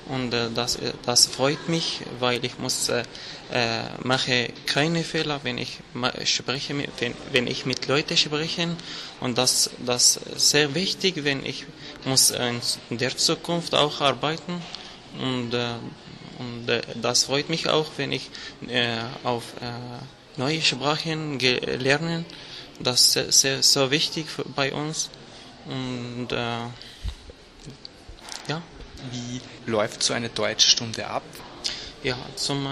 und 0.09 0.33
äh, 0.33 0.49
das, 0.53 0.75
äh, 0.75 0.93
das 1.05 1.27
freut 1.27 1.69
mich, 1.69 2.01
weil 2.19 2.43
ich 2.43 2.57
muss 2.59 2.89
äh, 2.89 3.03
äh 3.51 3.83
mache 4.03 4.49
keine 4.65 5.03
Fehler, 5.03 5.39
wenn 5.43 5.57
ich 5.57 5.79
spreche, 6.25 6.75
wenn, 6.99 7.13
wenn 7.31 7.47
ich 7.47 7.65
mit 7.65 7.87
Leuten 7.87 8.17
spreche 8.17 8.75
und 9.21 9.37
das 9.37 9.69
das 9.85 10.19
sehr 10.35 10.75
wichtig, 10.75 11.23
wenn 11.23 11.45
ich 11.45 11.65
muss 12.05 12.31
in 12.31 12.97
der 12.97 13.15
Zukunft 13.15 13.73
auch 13.75 14.01
arbeiten 14.01 14.61
und 15.19 15.53
äh, 15.53 15.75
und 16.39 16.69
äh, 16.69 16.81
das 17.01 17.25
freut 17.25 17.49
mich 17.49 17.69
auch, 17.69 17.91
wenn 17.97 18.11
ich 18.11 18.29
äh, 18.67 18.97
auf 19.23 19.43
äh, 19.61 20.39
neue 20.39 20.61
Sprachen 20.61 21.39
lernen. 21.39 22.25
Das 22.79 23.15
ist 23.15 23.41
sehr, 23.41 23.61
sehr 23.61 23.91
wichtig 23.91 24.27
für, 24.27 24.43
bei 24.43 24.73
uns 24.73 25.09
und 25.67 26.31
äh. 26.31 26.92
Wie 29.11 29.41
läuft 29.65 30.03
so 30.03 30.13
eine 30.13 30.29
Deutschstunde 30.29 31.07
ab? 31.07 31.23
Ja, 32.03 32.17
zum, 32.35 32.65
äh, 32.65 32.69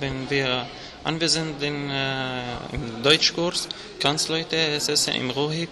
wenn 0.00 0.28
wir 0.28 0.66
anwesend 1.04 1.60
sind 1.60 1.90
äh, 1.90 2.42
im 2.72 3.02
Deutschkurs, 3.02 3.68
ganz 3.98 4.28
Leute 4.28 4.78
sitzen 4.78 5.14
im 5.14 5.30
Ruhig 5.30 5.68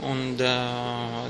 und 0.00 0.40
äh, 0.40 0.46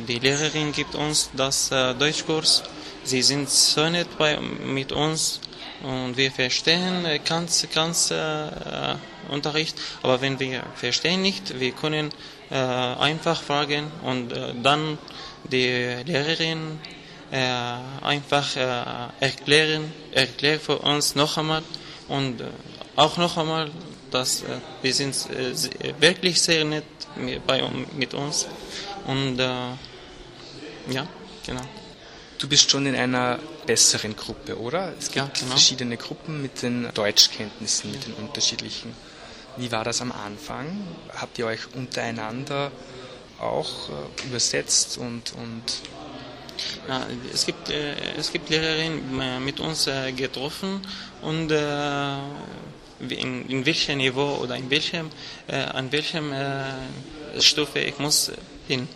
die 0.07 0.19
Lehrerin 0.19 0.73
gibt 0.73 0.95
uns 0.95 1.31
das 1.37 1.71
äh, 1.71 1.95
Deutschkurs. 1.95 2.63
Sie 3.05 3.23
sind 3.23 3.49
so 3.49 3.89
nett 3.89 4.09
bei, 4.19 4.39
mit 4.39 4.93
uns 4.93 5.41
und 5.83 6.17
wir 6.17 6.33
verstehen 6.33 7.07
ganz, 7.25 7.67
ganz 7.73 8.11
äh, 8.11 8.97
Unterricht. 9.29 9.77
Aber 10.03 10.21
wenn 10.21 10.39
wir 10.41 10.63
verstehen 10.75 11.23
nicht, 11.23 11.59
wir 11.59 11.73
können 11.73 12.11
äh, 12.51 12.55
einfach 12.55 13.41
fragen 13.41 13.91
und 14.03 14.33
äh, 14.33 14.53
dann 14.63 14.99
die 15.45 16.03
Lehrerin 16.05 16.81
äh, 16.83 16.98
einfach 17.31 18.57
äh, 18.57 19.25
erklären, 19.25 19.93
erklärt 20.13 20.63
für 20.63 20.79
uns 20.79 21.15
noch 21.15 21.37
einmal 21.37 21.63
und 22.09 22.41
äh, 22.41 22.45
auch 22.97 23.17
noch 23.17 23.37
einmal, 23.37 23.71
dass 24.11 24.43
wir 24.83 24.95
sind 24.95 25.15
wirklich 26.01 26.41
sehr 26.41 26.65
nett 26.65 26.85
bei, 27.47 27.63
mit 27.95 28.15
uns 28.15 28.49
und 29.07 29.39
ja, 29.39 29.77
genau. 31.47 31.63
Du 32.39 32.49
bist 32.49 32.71
schon 32.71 32.87
in 32.87 32.95
einer 32.97 33.39
besseren 33.67 34.17
Gruppe, 34.17 34.59
oder? 34.59 34.95
Es 34.99 35.07
gibt 35.07 35.17
ja, 35.17 35.31
genau. 35.35 35.51
verschiedene 35.51 35.97
Gruppen 35.97 36.41
mit 36.41 36.63
den 36.63 36.89
Deutschkenntnissen, 36.95 37.91
mit 37.91 38.07
den 38.07 38.15
unterschiedlichen. 38.15 38.95
Wie 39.57 39.71
war 39.73 39.85
das 39.85 40.01
am 40.01 40.13
Anfang? 40.13 40.87
Habt 41.15 41.39
ihr 41.39 41.47
euch 41.47 41.61
untereinander 41.75 42.71
auch 43.41 43.89
äh, 43.89 44.27
übersetzt 44.27 44.99
und, 44.99 45.33
und 45.35 45.63
Ja, 46.89 47.07
es, 47.33 47.47
gibt, 47.47 47.71
äh, 47.71 47.95
es 48.17 48.33
gibt 48.33 48.49
Lehrerinnen 48.51 49.45
mit 49.45 49.61
uns 49.61 49.87
äh, 49.87 50.13
getroffen 50.13 50.81
und 51.23 51.51
äh, 51.51 52.19
in, 53.01 53.47
in 53.49 53.67
welchem 53.67 53.99
Niveau 53.99 54.39
oder 54.43 54.57
in 54.57 54.71
welchem, 54.71 55.11
äh, 55.47 55.57
an 55.57 55.91
welchem 55.93 56.33
äh, 56.33 56.65
Stufe 57.39 57.79
ich 57.79 57.99
muss 57.99 58.33
hin. 58.67 58.89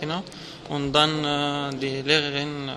Genau. 0.00 0.22
Und 0.68 0.92
dann 0.92 1.24
äh, 1.24 1.76
die 1.76 2.02
Lehrerin 2.02 2.72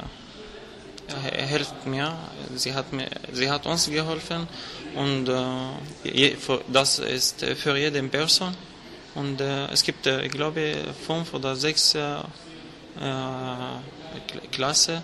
hilft 1.49 1.85
mir, 1.85 2.17
sie 2.55 2.73
hat, 2.73 2.93
mir, 2.93 3.09
sie 3.33 3.49
hat 3.49 3.65
uns 3.65 3.89
geholfen 3.89 4.47
und 4.95 5.29
je, 6.05 6.37
für, 6.37 6.61
das 6.69 6.99
ist 6.99 7.43
für 7.43 7.75
jede 7.75 8.01
Person. 8.03 8.55
Und 9.13 9.41
es 9.41 9.83
gibt, 9.83 10.07
ich 10.07 10.31
glaube, 10.31 10.73
fünf 11.05 11.33
oder 11.33 11.57
sechs 11.57 11.97
Klasse 14.51 15.03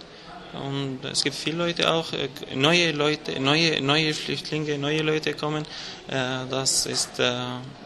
und 0.53 1.03
es 1.03 1.23
gibt 1.23 1.35
viele 1.35 1.57
Leute 1.57 1.91
auch, 1.91 2.11
neue 2.53 2.91
Leute, 2.91 3.39
neue, 3.39 3.81
neue 3.81 4.13
Flüchtlinge, 4.13 4.77
neue 4.77 5.01
Leute 5.01 5.33
kommen. 5.33 5.65
Das 6.07 6.85
ist, 6.85 7.21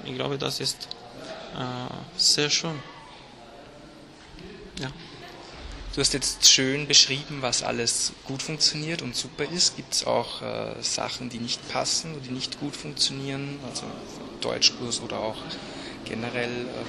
ich 0.06 0.16
glaube, 0.16 0.38
das 0.38 0.60
ist 0.60 0.88
sehr 2.18 2.50
schön. 2.50 2.80
Ja. 4.80 4.92
Du 5.94 6.00
hast 6.00 6.14
jetzt 6.14 6.50
schön 6.50 6.88
beschrieben, 6.88 7.40
was 7.42 7.64
alles 7.64 8.14
gut 8.24 8.42
funktioniert 8.42 9.02
und 9.02 9.14
super 9.14 9.44
ist. 9.44 9.76
Gibt 9.76 9.94
es 9.94 10.08
auch 10.08 10.42
äh, 10.42 10.82
Sachen, 10.82 11.30
die 11.30 11.40
nicht 11.40 11.68
passen 11.70 12.14
oder 12.14 12.22
die 12.22 12.32
nicht 12.32 12.62
gut 12.62 12.78
funktionieren? 12.78 13.60
Also 13.70 13.84
Deutschkurs 14.40 15.02
oder 15.02 15.20
auch 15.20 15.36
generell, 16.06 16.50
ähm, 16.50 16.86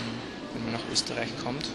wenn 0.55 0.65
man 0.67 0.75
nach 0.75 0.93
Österreich 0.93 1.31
kommt? 1.43 1.67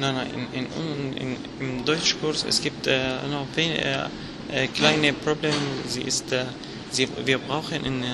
Nein, 0.00 0.14
nein, 0.14 0.48
in, 0.52 0.66
in, 0.66 1.16
in, 1.16 1.36
im 1.60 1.84
Deutschkurs 1.84 2.44
es 2.48 2.60
gibt 2.62 2.86
äh, 2.86 3.26
noch 3.30 3.46
wenige, 3.56 4.08
äh, 4.48 4.68
kleine 4.68 5.12
Probleme. 5.12 5.56
Sie 5.88 6.02
ist, 6.02 6.30
äh, 6.30 6.44
sie, 6.90 7.08
wir 7.24 7.38
brauchen, 7.38 7.84
in, 7.84 8.04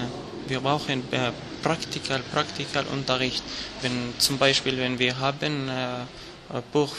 wir 0.49 0.61
brauchen 0.61 1.03
äh, 1.13 1.33
Praktikal, 1.63 2.23
Praktikalunterricht. 2.33 3.43
Wenn 3.83 4.15
zum 4.19 4.39
Beispiel, 4.39 4.79
wenn 4.79 4.99
wir 4.99 5.19
haben 5.19 5.69
äh, 5.69 6.63
Buch 6.73 6.95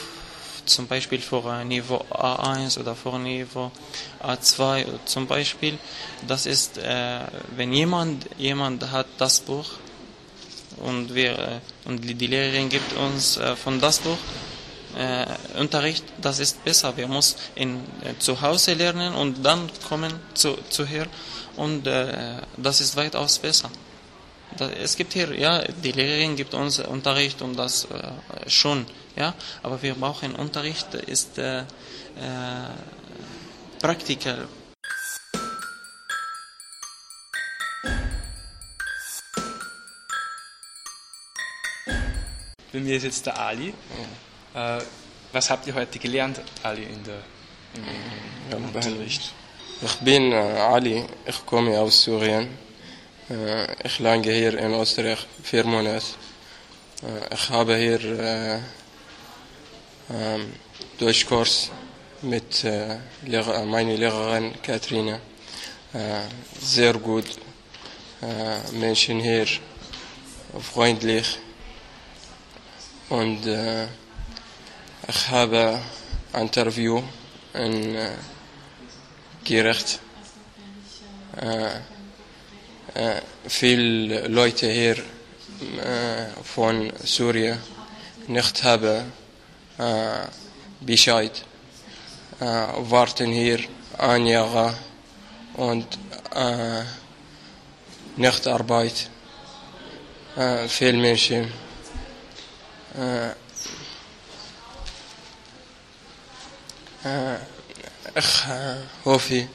zum 0.65 0.87
Beispiel 0.87 1.19
für 1.19 1.63
Niveau 1.63 2.03
A1 2.11 2.79
oder 2.79 2.95
für 2.95 3.17
Niveau 3.17 3.71
A2 4.21 4.85
zum 5.05 5.25
Beispiel, 5.25 5.79
das 6.27 6.45
ist, 6.45 6.77
äh, 6.77 7.19
wenn 7.55 7.73
jemand 7.73 8.27
jemand 8.37 8.91
hat 8.91 9.07
das 9.17 9.39
Buch 9.39 9.65
und 10.77 11.13
wir 11.15 11.37
äh, 11.39 11.59
und 11.85 12.03
die 12.03 12.27
Lehrerin 12.27 12.69
gibt 12.69 12.93
uns 12.93 13.37
äh, 13.37 13.55
von 13.55 13.79
das 13.79 13.99
Buch 13.99 14.17
äh, 14.95 15.59
Unterricht, 15.59 16.03
das 16.21 16.39
ist 16.39 16.63
besser. 16.63 16.95
Wir 16.95 17.07
müssen 17.07 17.37
in, 17.55 17.75
äh, 18.03 18.17
zu 18.19 18.41
Hause 18.41 18.73
lernen 18.73 19.13
und 19.13 19.43
dann 19.43 19.69
kommen 19.87 20.13
zu, 20.33 20.57
zu 20.69 20.85
hier 20.85 21.07
und 21.57 21.85
äh, 21.87 22.41
das 22.57 22.81
ist 22.81 22.95
weitaus 22.95 23.39
besser. 23.39 23.69
Das, 24.57 24.71
es 24.71 24.95
gibt 24.95 25.13
hier, 25.13 25.37
ja, 25.37 25.63
die 25.83 25.91
Lehrerin 25.91 26.35
gibt 26.35 26.53
uns 26.53 26.79
Unterricht 26.79 27.41
und 27.41 27.57
das 27.57 27.85
äh, 27.85 28.49
schon, 28.49 28.85
ja, 29.15 29.33
aber 29.63 29.81
wir 29.81 29.95
brauchen 29.95 30.35
Unterricht, 30.35 30.93
ist 30.93 31.37
äh, 31.37 31.59
äh, 31.59 31.63
Praktiker. 33.81 34.47
Bei 42.71 42.79
mir 42.81 42.97
ist 42.97 43.03
jetzt 43.03 43.25
der 43.25 43.39
Ali. 43.39 43.73
Äh, 44.55 44.79
was 45.33 45.49
habt 45.49 45.67
ihr 45.67 45.75
heute 45.75 45.99
gelernt, 45.99 46.39
Ali, 46.63 46.83
in 46.83 47.03
der, 47.03 47.21
im, 47.75 48.57
im, 48.57 48.65
Unterricht? 48.73 49.33
Ich 49.81 49.95
bin 49.97 50.31
äh, 50.31 50.35
Ali, 50.35 51.05
ich 51.25 51.45
komme 51.45 51.77
aus 51.77 52.03
Syrien. 52.03 52.47
Äh, 53.29 53.85
ich 53.85 53.99
lerne 53.99 54.31
hier 54.31 54.57
in 54.57 54.73
Österreich 54.73 55.27
vier 55.43 55.65
Monate. 55.65 56.05
Äh, 57.03 57.33
ich 57.33 57.49
habe 57.49 57.75
hier 57.75 58.01
äh, 58.01 58.59
ähm, 60.09 60.53
Deutschkurs 60.99 61.69
mit 62.21 62.63
äh, 62.63 62.95
Lehrer, 63.25 63.65
meiner 63.65 63.97
Lehrerin 63.97 64.53
Katrina. 64.61 65.19
Äh, 65.91 66.21
sehr 66.61 66.93
gut. 66.93 67.25
Äh, 68.21 68.71
Menschen 68.71 69.19
hier 69.19 69.47
freundlich. 70.61 71.39
Und 73.09 73.45
ich 75.07 75.29
habe 75.29 75.79
ein 76.33 76.41
Interview 76.43 77.01
in 77.53 77.95
äh, 77.95 78.09
Gericht. 79.43 79.99
Äh, 81.37 81.67
äh, 82.95 83.21
viele 83.47 84.27
Leute 84.27 84.67
hier 84.67 84.97
von 86.43 86.91
Syrien 87.03 87.57
nicht 88.27 88.63
haben 88.63 89.11
Bescheid, 90.81 91.45
warten 92.39 93.31
hier 93.31 93.59
ein 93.97 94.25
Jahr 94.25 94.73
und 95.53 95.97
nicht 98.17 98.47
Arbeit. 98.47 99.09
Viele 100.67 100.97
Menschen 100.97 101.53
äh, 102.97 103.27
äh, 103.27 103.33
ich 107.05 108.45
äh, 108.49 108.75
hoffe, 109.03 109.35
äh, 109.35 109.47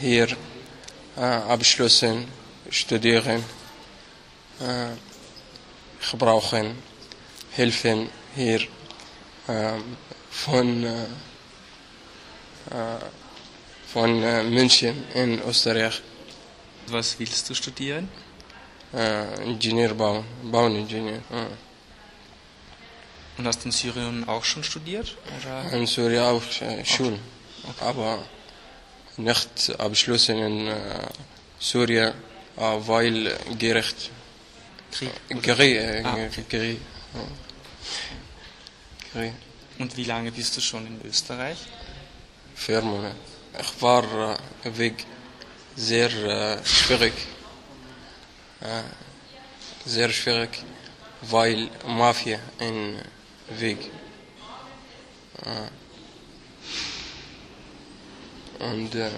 hier 0.00 0.28
äh, 1.16 1.20
abschließen, 1.20 2.26
studieren. 2.70 3.44
Äh, 4.60 4.92
ich 6.00 6.12
brauche 6.16 6.74
Hilfe 7.50 8.06
hier 8.34 8.60
äh, 9.48 9.78
von, 10.30 10.84
äh, 10.84 11.06
von 13.92 14.22
äh, 14.22 14.44
München 14.44 15.04
in 15.14 15.42
Österreich. 15.42 16.00
Was 16.86 17.18
willst 17.18 17.50
du 17.50 17.54
studieren? 17.54 18.08
Äh, 18.94 19.44
Ingenieurbau, 19.44 20.24
Bauingenieur. 20.42 21.20
Äh. 23.38 23.40
Und 23.40 23.46
hast 23.46 23.60
du 23.60 23.66
in 23.66 23.72
Syrien 23.72 24.28
auch 24.28 24.44
schon 24.44 24.64
studiert? 24.64 25.16
Oder? 25.40 25.72
In 25.72 25.86
Syrien 25.86 26.22
auch 26.22 26.42
äh, 26.60 26.84
schon, 26.84 27.14
okay. 27.14 27.84
aber 27.84 28.18
nicht 29.16 29.74
abschließen 29.78 30.38
in 30.38 30.66
äh, 30.68 31.08
Syrien, 31.58 32.12
äh, 32.56 32.60
weil 32.60 33.36
Gericht. 33.58 34.10
Krieg? 34.90 35.10
Gericht. 35.42 35.76
Äh, 35.76 36.02
Ah, 36.04 36.14
okay. 36.14 36.78
Ja. 37.14 37.20
Gericht. 39.14 39.36
Und 39.78 39.96
wie 39.96 40.04
lange 40.04 40.32
bist 40.32 40.56
du 40.56 40.60
schon 40.60 40.86
in 40.86 41.00
Österreich? 41.08 41.58
Vier 42.54 42.82
Monate. 42.82 43.14
Ich 43.60 43.82
war 43.82 44.36
äh, 44.64 44.78
Weg 44.78 45.04
sehr 45.76 46.10
äh, 46.10 46.64
schwierig. 46.64 47.12
Äh, 48.60 48.82
sehr 49.84 50.10
schwierig, 50.10 50.50
weil 51.22 51.68
Mafia 51.86 52.38
in 52.58 52.98
Weg. 53.50 53.90
Äh, 55.44 55.70
und 58.64 58.94
äh, 58.94 59.10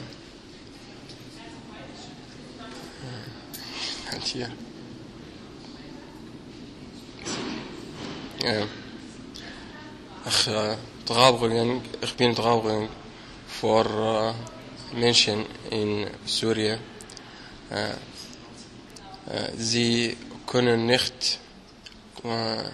halt 4.11 4.23
hier. 4.25 4.51
Ja. 8.43 8.67
Ich, 10.27 10.47
äh, 10.49 10.77
traurig, 11.07 11.83
ich 12.01 12.15
bin 12.17 12.35
traurig 12.35 12.89
vor 13.49 13.85
äh, 13.85 14.97
Menschen 14.97 15.47
in 15.71 16.07
Syrien. 16.25 16.79
Äh, 17.71 17.91
äh, 19.31 19.53
sie 19.57 20.17
können 20.47 20.87
nicht 20.87 21.39
äh, 22.25 22.65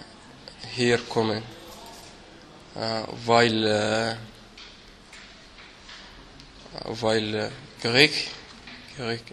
hier 0.77 0.99
kommen, 0.99 1.41
äh, 2.75 3.01
weil, 3.25 3.65
äh, 3.65 4.15
weil 6.85 7.51
Krieg 8.95 9.23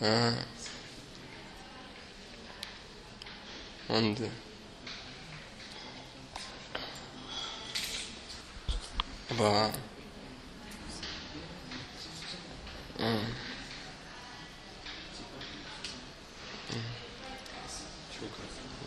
äh, 0.00 0.32
und 3.88 4.20
äh, 4.20 4.30
aber 9.30 9.72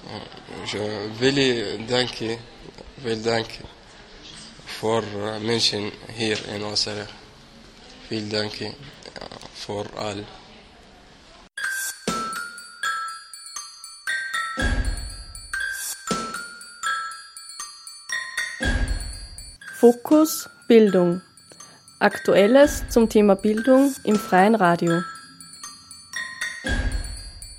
äh, 0.07 0.65
Je 0.65 1.09
will 1.19 1.85
danken 1.87 2.37
vielen 3.01 3.23
Dank 3.23 3.47
für 4.65 5.03
Menschen 5.39 5.91
hier 6.15 6.37
in 6.55 6.61
Österreich. 6.61 7.07
Vielen 8.07 8.29
Dank 8.29 8.53
für 9.53 9.85
alle. 9.97 10.25
Fokus 19.79 20.49
Bildung. 20.67 21.21
Aktuelles 21.99 22.83
zum 22.89 23.09
Thema 23.09 23.35
Bildung 23.35 23.93
im 24.05 24.15
freien 24.15 24.55
Radio. 24.55 25.01